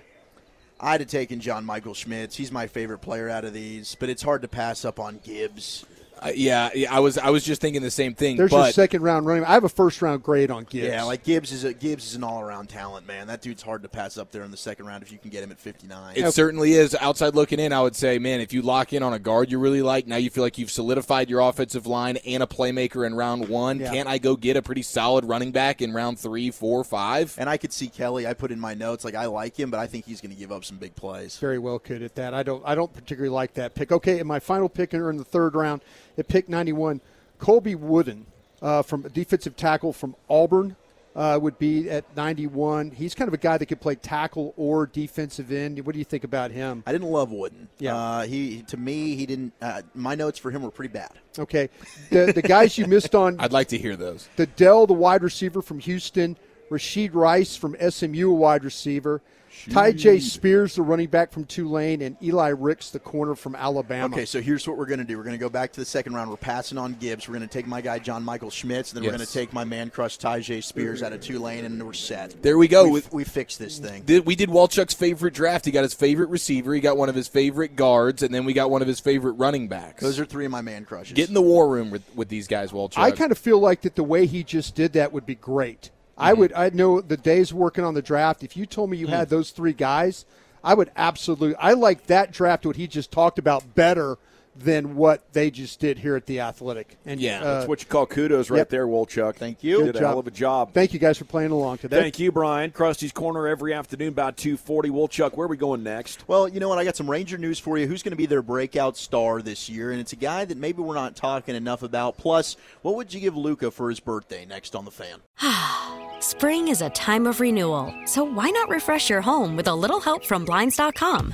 I'd 0.79 0.99
have 1.01 1.09
taken 1.09 1.39
John 1.39 1.63
Michael 1.63 1.93
Schmitz. 1.93 2.35
He's 2.35 2.51
my 2.51 2.67
favorite 2.67 2.99
player 2.99 3.29
out 3.29 3.45
of 3.45 3.53
these, 3.53 3.95
but 3.99 4.09
it's 4.09 4.23
hard 4.23 4.41
to 4.41 4.47
pass 4.47 4.83
up 4.83 4.99
on 4.99 5.19
Gibbs. 5.23 5.85
Uh, 6.21 6.31
yeah, 6.35 6.69
yeah, 6.75 6.93
I 6.93 6.99
was 6.99 7.17
I 7.17 7.31
was 7.31 7.43
just 7.43 7.61
thinking 7.61 7.81
the 7.81 7.89
same 7.89 8.13
thing. 8.13 8.37
There's 8.37 8.51
your 8.51 8.61
but 8.61 8.75
second 8.75 9.01
round 9.01 9.25
running. 9.25 9.43
I 9.43 9.53
have 9.53 9.63
a 9.63 9.69
first 9.69 10.03
round 10.03 10.21
grade 10.21 10.51
on 10.51 10.65
Gibbs. 10.65 10.87
Yeah, 10.87 11.03
like 11.03 11.23
Gibbs 11.23 11.51
is 11.51 11.63
a 11.63 11.73
Gibbs 11.73 12.05
is 12.05 12.15
an 12.15 12.23
all 12.23 12.41
around 12.41 12.69
talent, 12.69 13.07
man. 13.07 13.25
That 13.25 13.41
dude's 13.41 13.63
hard 13.63 13.81
to 13.81 13.89
pass 13.89 14.19
up 14.19 14.31
there 14.31 14.43
in 14.43 14.51
the 14.51 14.57
second 14.57 14.85
round 14.85 15.01
if 15.01 15.11
you 15.11 15.17
can 15.17 15.31
get 15.31 15.43
him 15.43 15.51
at 15.51 15.59
59. 15.59 16.13
It 16.15 16.31
certainly 16.31 16.73
is. 16.73 16.93
Outside 16.93 17.33
looking 17.33 17.59
in, 17.59 17.73
I 17.73 17.81
would 17.81 17.95
say, 17.95 18.19
man, 18.19 18.39
if 18.39 18.53
you 18.53 18.61
lock 18.61 18.93
in 18.93 19.01
on 19.01 19.13
a 19.13 19.19
guard 19.19 19.51
you 19.51 19.57
really 19.57 19.81
like, 19.81 20.05
now 20.05 20.17
you 20.17 20.29
feel 20.29 20.43
like 20.43 20.59
you've 20.59 20.69
solidified 20.69 21.27
your 21.27 21.39
offensive 21.39 21.87
line 21.87 22.17
and 22.17 22.43
a 22.43 22.47
playmaker 22.47 23.05
in 23.07 23.15
round 23.15 23.49
one. 23.49 23.79
Yeah. 23.79 23.91
Can't 23.91 24.07
I 24.07 24.19
go 24.19 24.35
get 24.35 24.55
a 24.55 24.61
pretty 24.61 24.83
solid 24.83 25.25
running 25.25 25.51
back 25.51 25.81
in 25.81 25.91
round 25.91 26.19
three, 26.19 26.51
four, 26.51 26.83
five? 26.83 27.33
And 27.39 27.49
I 27.49 27.57
could 27.57 27.73
see 27.73 27.87
Kelly. 27.87 28.27
I 28.27 28.35
put 28.35 28.51
in 28.51 28.59
my 28.59 28.75
notes 28.75 29.03
like 29.03 29.15
I 29.15 29.25
like 29.25 29.59
him, 29.59 29.71
but 29.71 29.79
I 29.79 29.87
think 29.87 30.05
he's 30.05 30.21
going 30.21 30.33
to 30.33 30.37
give 30.37 30.51
up 30.51 30.65
some 30.65 30.77
big 30.77 30.95
plays. 30.95 31.37
Very 31.39 31.57
well 31.57 31.79
could 31.79 32.03
at 32.03 32.13
that. 32.15 32.35
I 32.35 32.43
don't. 32.43 32.61
I 32.63 32.75
don't 32.75 32.93
particularly 32.93 33.33
like 33.33 33.55
that 33.55 33.73
pick. 33.73 33.91
Okay, 33.91 34.19
and 34.19 34.27
my 34.27 34.39
final 34.39 34.69
pick 34.69 34.93
in 34.93 35.17
the 35.17 35.23
third 35.23 35.55
round 35.55 35.81
at 36.17 36.27
pick 36.27 36.49
91, 36.49 37.01
Colby 37.39 37.75
Wooden 37.75 38.25
uh, 38.61 38.81
from 38.81 39.05
a 39.05 39.09
defensive 39.09 39.55
tackle 39.55 39.93
from 39.93 40.15
Auburn 40.29 40.75
uh, 41.15 41.37
would 41.41 41.59
be 41.59 41.89
at 41.89 42.05
91. 42.15 42.91
He's 42.91 43.15
kind 43.15 43.27
of 43.27 43.33
a 43.33 43.37
guy 43.37 43.57
that 43.57 43.65
could 43.65 43.81
play 43.81 43.95
tackle 43.95 44.53
or 44.55 44.85
defensive 44.85 45.51
end. 45.51 45.85
What 45.85 45.93
do 45.93 45.99
you 45.99 46.05
think 46.05 46.23
about 46.23 46.51
him? 46.51 46.83
I 46.85 46.91
didn't 46.91 47.09
love 47.09 47.31
Wooden. 47.31 47.67
Yeah. 47.79 47.95
Uh, 47.95 48.21
he 48.23 48.61
to 48.63 48.77
me 48.77 49.15
he 49.15 49.25
didn't. 49.25 49.53
Uh, 49.61 49.81
my 49.93 50.15
notes 50.15 50.39
for 50.39 50.51
him 50.51 50.61
were 50.61 50.71
pretty 50.71 50.93
bad. 50.93 51.11
Okay, 51.37 51.69
the 52.09 52.31
the 52.33 52.41
guys 52.41 52.77
you 52.77 52.87
missed 52.87 53.15
on. 53.15 53.35
I'd 53.39 53.51
like 53.51 53.67
to 53.69 53.77
hear 53.77 53.95
those. 53.95 54.29
The 54.35 54.45
Dell, 54.45 54.87
the 54.87 54.93
wide 54.93 55.23
receiver 55.23 55.61
from 55.61 55.79
Houston, 55.79 56.37
Rashee 56.71 57.13
Rice 57.13 57.55
from 57.55 57.75
SMU, 57.89 58.31
a 58.31 58.33
wide 58.33 58.63
receiver. 58.63 59.21
Tyjae 59.67 60.21
Spears, 60.21 60.75
the 60.75 60.81
running 60.81 61.09
back 61.09 61.31
from 61.31 61.43
Tulane, 61.43 62.01
and 62.01 62.15
Eli 62.23 62.49
Ricks, 62.49 62.89
the 62.89 62.99
corner 62.99 63.35
from 63.35 63.53
Alabama. 63.53 64.15
Okay, 64.15 64.25
so 64.25 64.41
here's 64.41 64.65
what 64.65 64.77
we're 64.77 64.85
going 64.85 64.99
to 64.99 65.05
do. 65.05 65.17
We're 65.17 65.25
going 65.25 65.37
to 65.37 65.39
go 65.39 65.49
back 65.49 65.73
to 65.73 65.79
the 65.81 65.85
second 65.85 66.13
round. 66.13 66.29
We're 66.29 66.37
passing 66.37 66.77
on 66.77 66.93
Gibbs. 66.93 67.27
We're 67.27 67.35
going 67.35 67.47
to 67.47 67.53
take 67.53 67.67
my 67.67 67.81
guy 67.81 67.99
John 67.99 68.23
Michael 68.23 68.49
Schmitz, 68.49 68.91
and 68.91 68.97
then 68.97 69.03
we're 69.03 69.15
going 69.17 69.27
to 69.27 69.31
take 69.31 69.51
my 69.51 69.65
man 69.65 69.89
crush 69.89 70.17
Tyjae 70.17 70.63
Spears 70.63 71.03
out 71.03 71.11
of 71.11 71.19
Tulane, 71.19 71.65
and 71.65 71.85
we're 71.85 71.91
set. 71.93 72.41
There 72.41 72.57
we 72.57 72.69
go. 72.69 72.85
We, 72.85 72.91
With- 72.91 73.13
we 73.13 73.23
fixed 73.25 73.59
this 73.59 73.77
thing. 73.77 74.03
Did, 74.03 74.25
we 74.25 74.35
did 74.35 74.49
Walchuk's 74.49 74.93
favorite 74.93 75.33
draft. 75.33 75.65
He 75.65 75.71
got 75.71 75.83
his 75.83 75.93
favorite 75.93 76.29
receiver. 76.29 76.73
He 76.73 76.79
got 76.79 76.95
one 76.97 77.09
of 77.09 77.15
his 77.15 77.27
favorite 77.27 77.75
guards, 77.75 78.23
and 78.23 78.33
then 78.33 78.45
we 78.45 78.53
got 78.53 78.71
one 78.71 78.81
of 78.81 78.87
his 78.87 79.01
favorite 79.01 79.33
running 79.33 79.67
backs. 79.67 80.01
Those 80.01 80.17
are 80.19 80.25
three 80.25 80.45
of 80.45 80.51
my 80.51 80.61
man 80.61 80.85
crushes. 80.85 81.13
Get 81.13 81.27
in 81.27 81.33
the 81.33 81.41
war 81.41 81.67
room 81.67 81.91
with, 81.91 82.03
with 82.15 82.29
these 82.29 82.47
guys, 82.47 82.71
Walchuk. 82.71 82.97
I 82.97 83.11
kind 83.11 83.31
of 83.33 83.37
feel 83.37 83.59
like 83.59 83.81
that 83.81 83.95
the 83.95 84.03
way 84.03 84.25
he 84.25 84.43
just 84.43 84.75
did 84.75 84.93
that 84.93 85.11
would 85.11 85.25
be 85.25 85.35
great. 85.35 85.91
I 86.21 86.31
mm-hmm. 86.31 86.39
would. 86.39 86.53
I 86.53 86.69
know 86.69 87.01
the 87.01 87.17
days 87.17 87.53
working 87.53 87.83
on 87.83 87.95
the 87.95 88.01
draft. 88.01 88.43
If 88.43 88.55
you 88.55 88.65
told 88.65 88.91
me 88.91 88.97
you 88.97 89.07
mm. 89.07 89.11
had 89.11 89.29
those 89.29 89.49
three 89.49 89.73
guys, 89.73 90.25
I 90.63 90.75
would 90.75 90.91
absolutely. 90.95 91.55
I 91.55 91.73
like 91.73 92.05
that 92.07 92.31
draft. 92.31 92.65
What 92.65 92.75
he 92.75 92.87
just 92.87 93.11
talked 93.11 93.39
about 93.39 93.73
better 93.73 94.17
than 94.55 94.95
what 94.95 95.31
they 95.33 95.49
just 95.49 95.79
did 95.79 95.99
here 95.99 96.15
at 96.15 96.25
the 96.25 96.39
Athletic. 96.39 96.97
And 97.05 97.19
Yeah, 97.19 97.41
uh, 97.41 97.43
that's 97.43 97.67
what 97.67 97.81
you 97.81 97.87
call 97.87 98.05
kudos 98.05 98.49
right 98.49 98.59
yep. 98.59 98.69
there, 98.69 98.87
Wolchuk. 98.87 99.35
Thank 99.35 99.63
you. 99.63 99.85
Did 99.85 99.95
a 99.95 99.99
hell 99.99 100.19
of 100.19 100.27
a 100.27 100.31
job. 100.31 100.73
Thank 100.73 100.93
you 100.93 100.99
guys 100.99 101.17
for 101.17 101.25
playing 101.25 101.51
along 101.51 101.79
today. 101.79 101.99
Thank 101.99 102.19
you, 102.19 102.31
Brian. 102.31 102.71
Krusty's 102.71 103.11
Corner 103.11 103.47
every 103.47 103.73
afternoon 103.73 104.09
about 104.09 104.37
240. 104.37 104.89
Wolchuk, 104.89 105.35
where 105.35 105.45
are 105.45 105.49
we 105.49 105.57
going 105.57 105.83
next? 105.83 106.27
Well, 106.27 106.47
you 106.47 106.59
know 106.59 106.69
what? 106.69 106.77
I 106.77 106.83
got 106.83 106.95
some 106.95 107.09
Ranger 107.09 107.37
news 107.37 107.59
for 107.59 107.77
you. 107.77 107.87
Who's 107.87 108.03
going 108.03 108.11
to 108.11 108.17
be 108.17 108.25
their 108.25 108.41
breakout 108.41 108.97
star 108.97 109.41
this 109.41 109.69
year? 109.69 109.91
And 109.91 109.99
it's 109.99 110.13
a 110.13 110.17
guy 110.17 110.45
that 110.45 110.57
maybe 110.57 110.81
we're 110.81 110.95
not 110.95 111.15
talking 111.15 111.55
enough 111.55 111.83
about. 111.83 112.17
Plus, 112.17 112.57
what 112.81 112.95
would 112.95 113.13
you 113.13 113.19
give 113.19 113.37
Luka 113.37 113.71
for 113.71 113.89
his 113.89 113.99
birthday 113.99 114.45
next 114.45 114.75
on 114.75 114.85
the 114.85 114.91
fan? 114.91 115.19
Spring 116.19 116.67
is 116.67 116.81
a 116.81 116.89
time 116.91 117.25
of 117.25 117.39
renewal, 117.39 117.93
so 118.05 118.23
why 118.23 118.49
not 118.49 118.69
refresh 118.69 119.09
your 119.09 119.21
home 119.21 119.55
with 119.55 119.67
a 119.67 119.75
little 119.75 119.99
help 119.99 120.23
from 120.25 120.45
Blinds.com? 120.45 121.33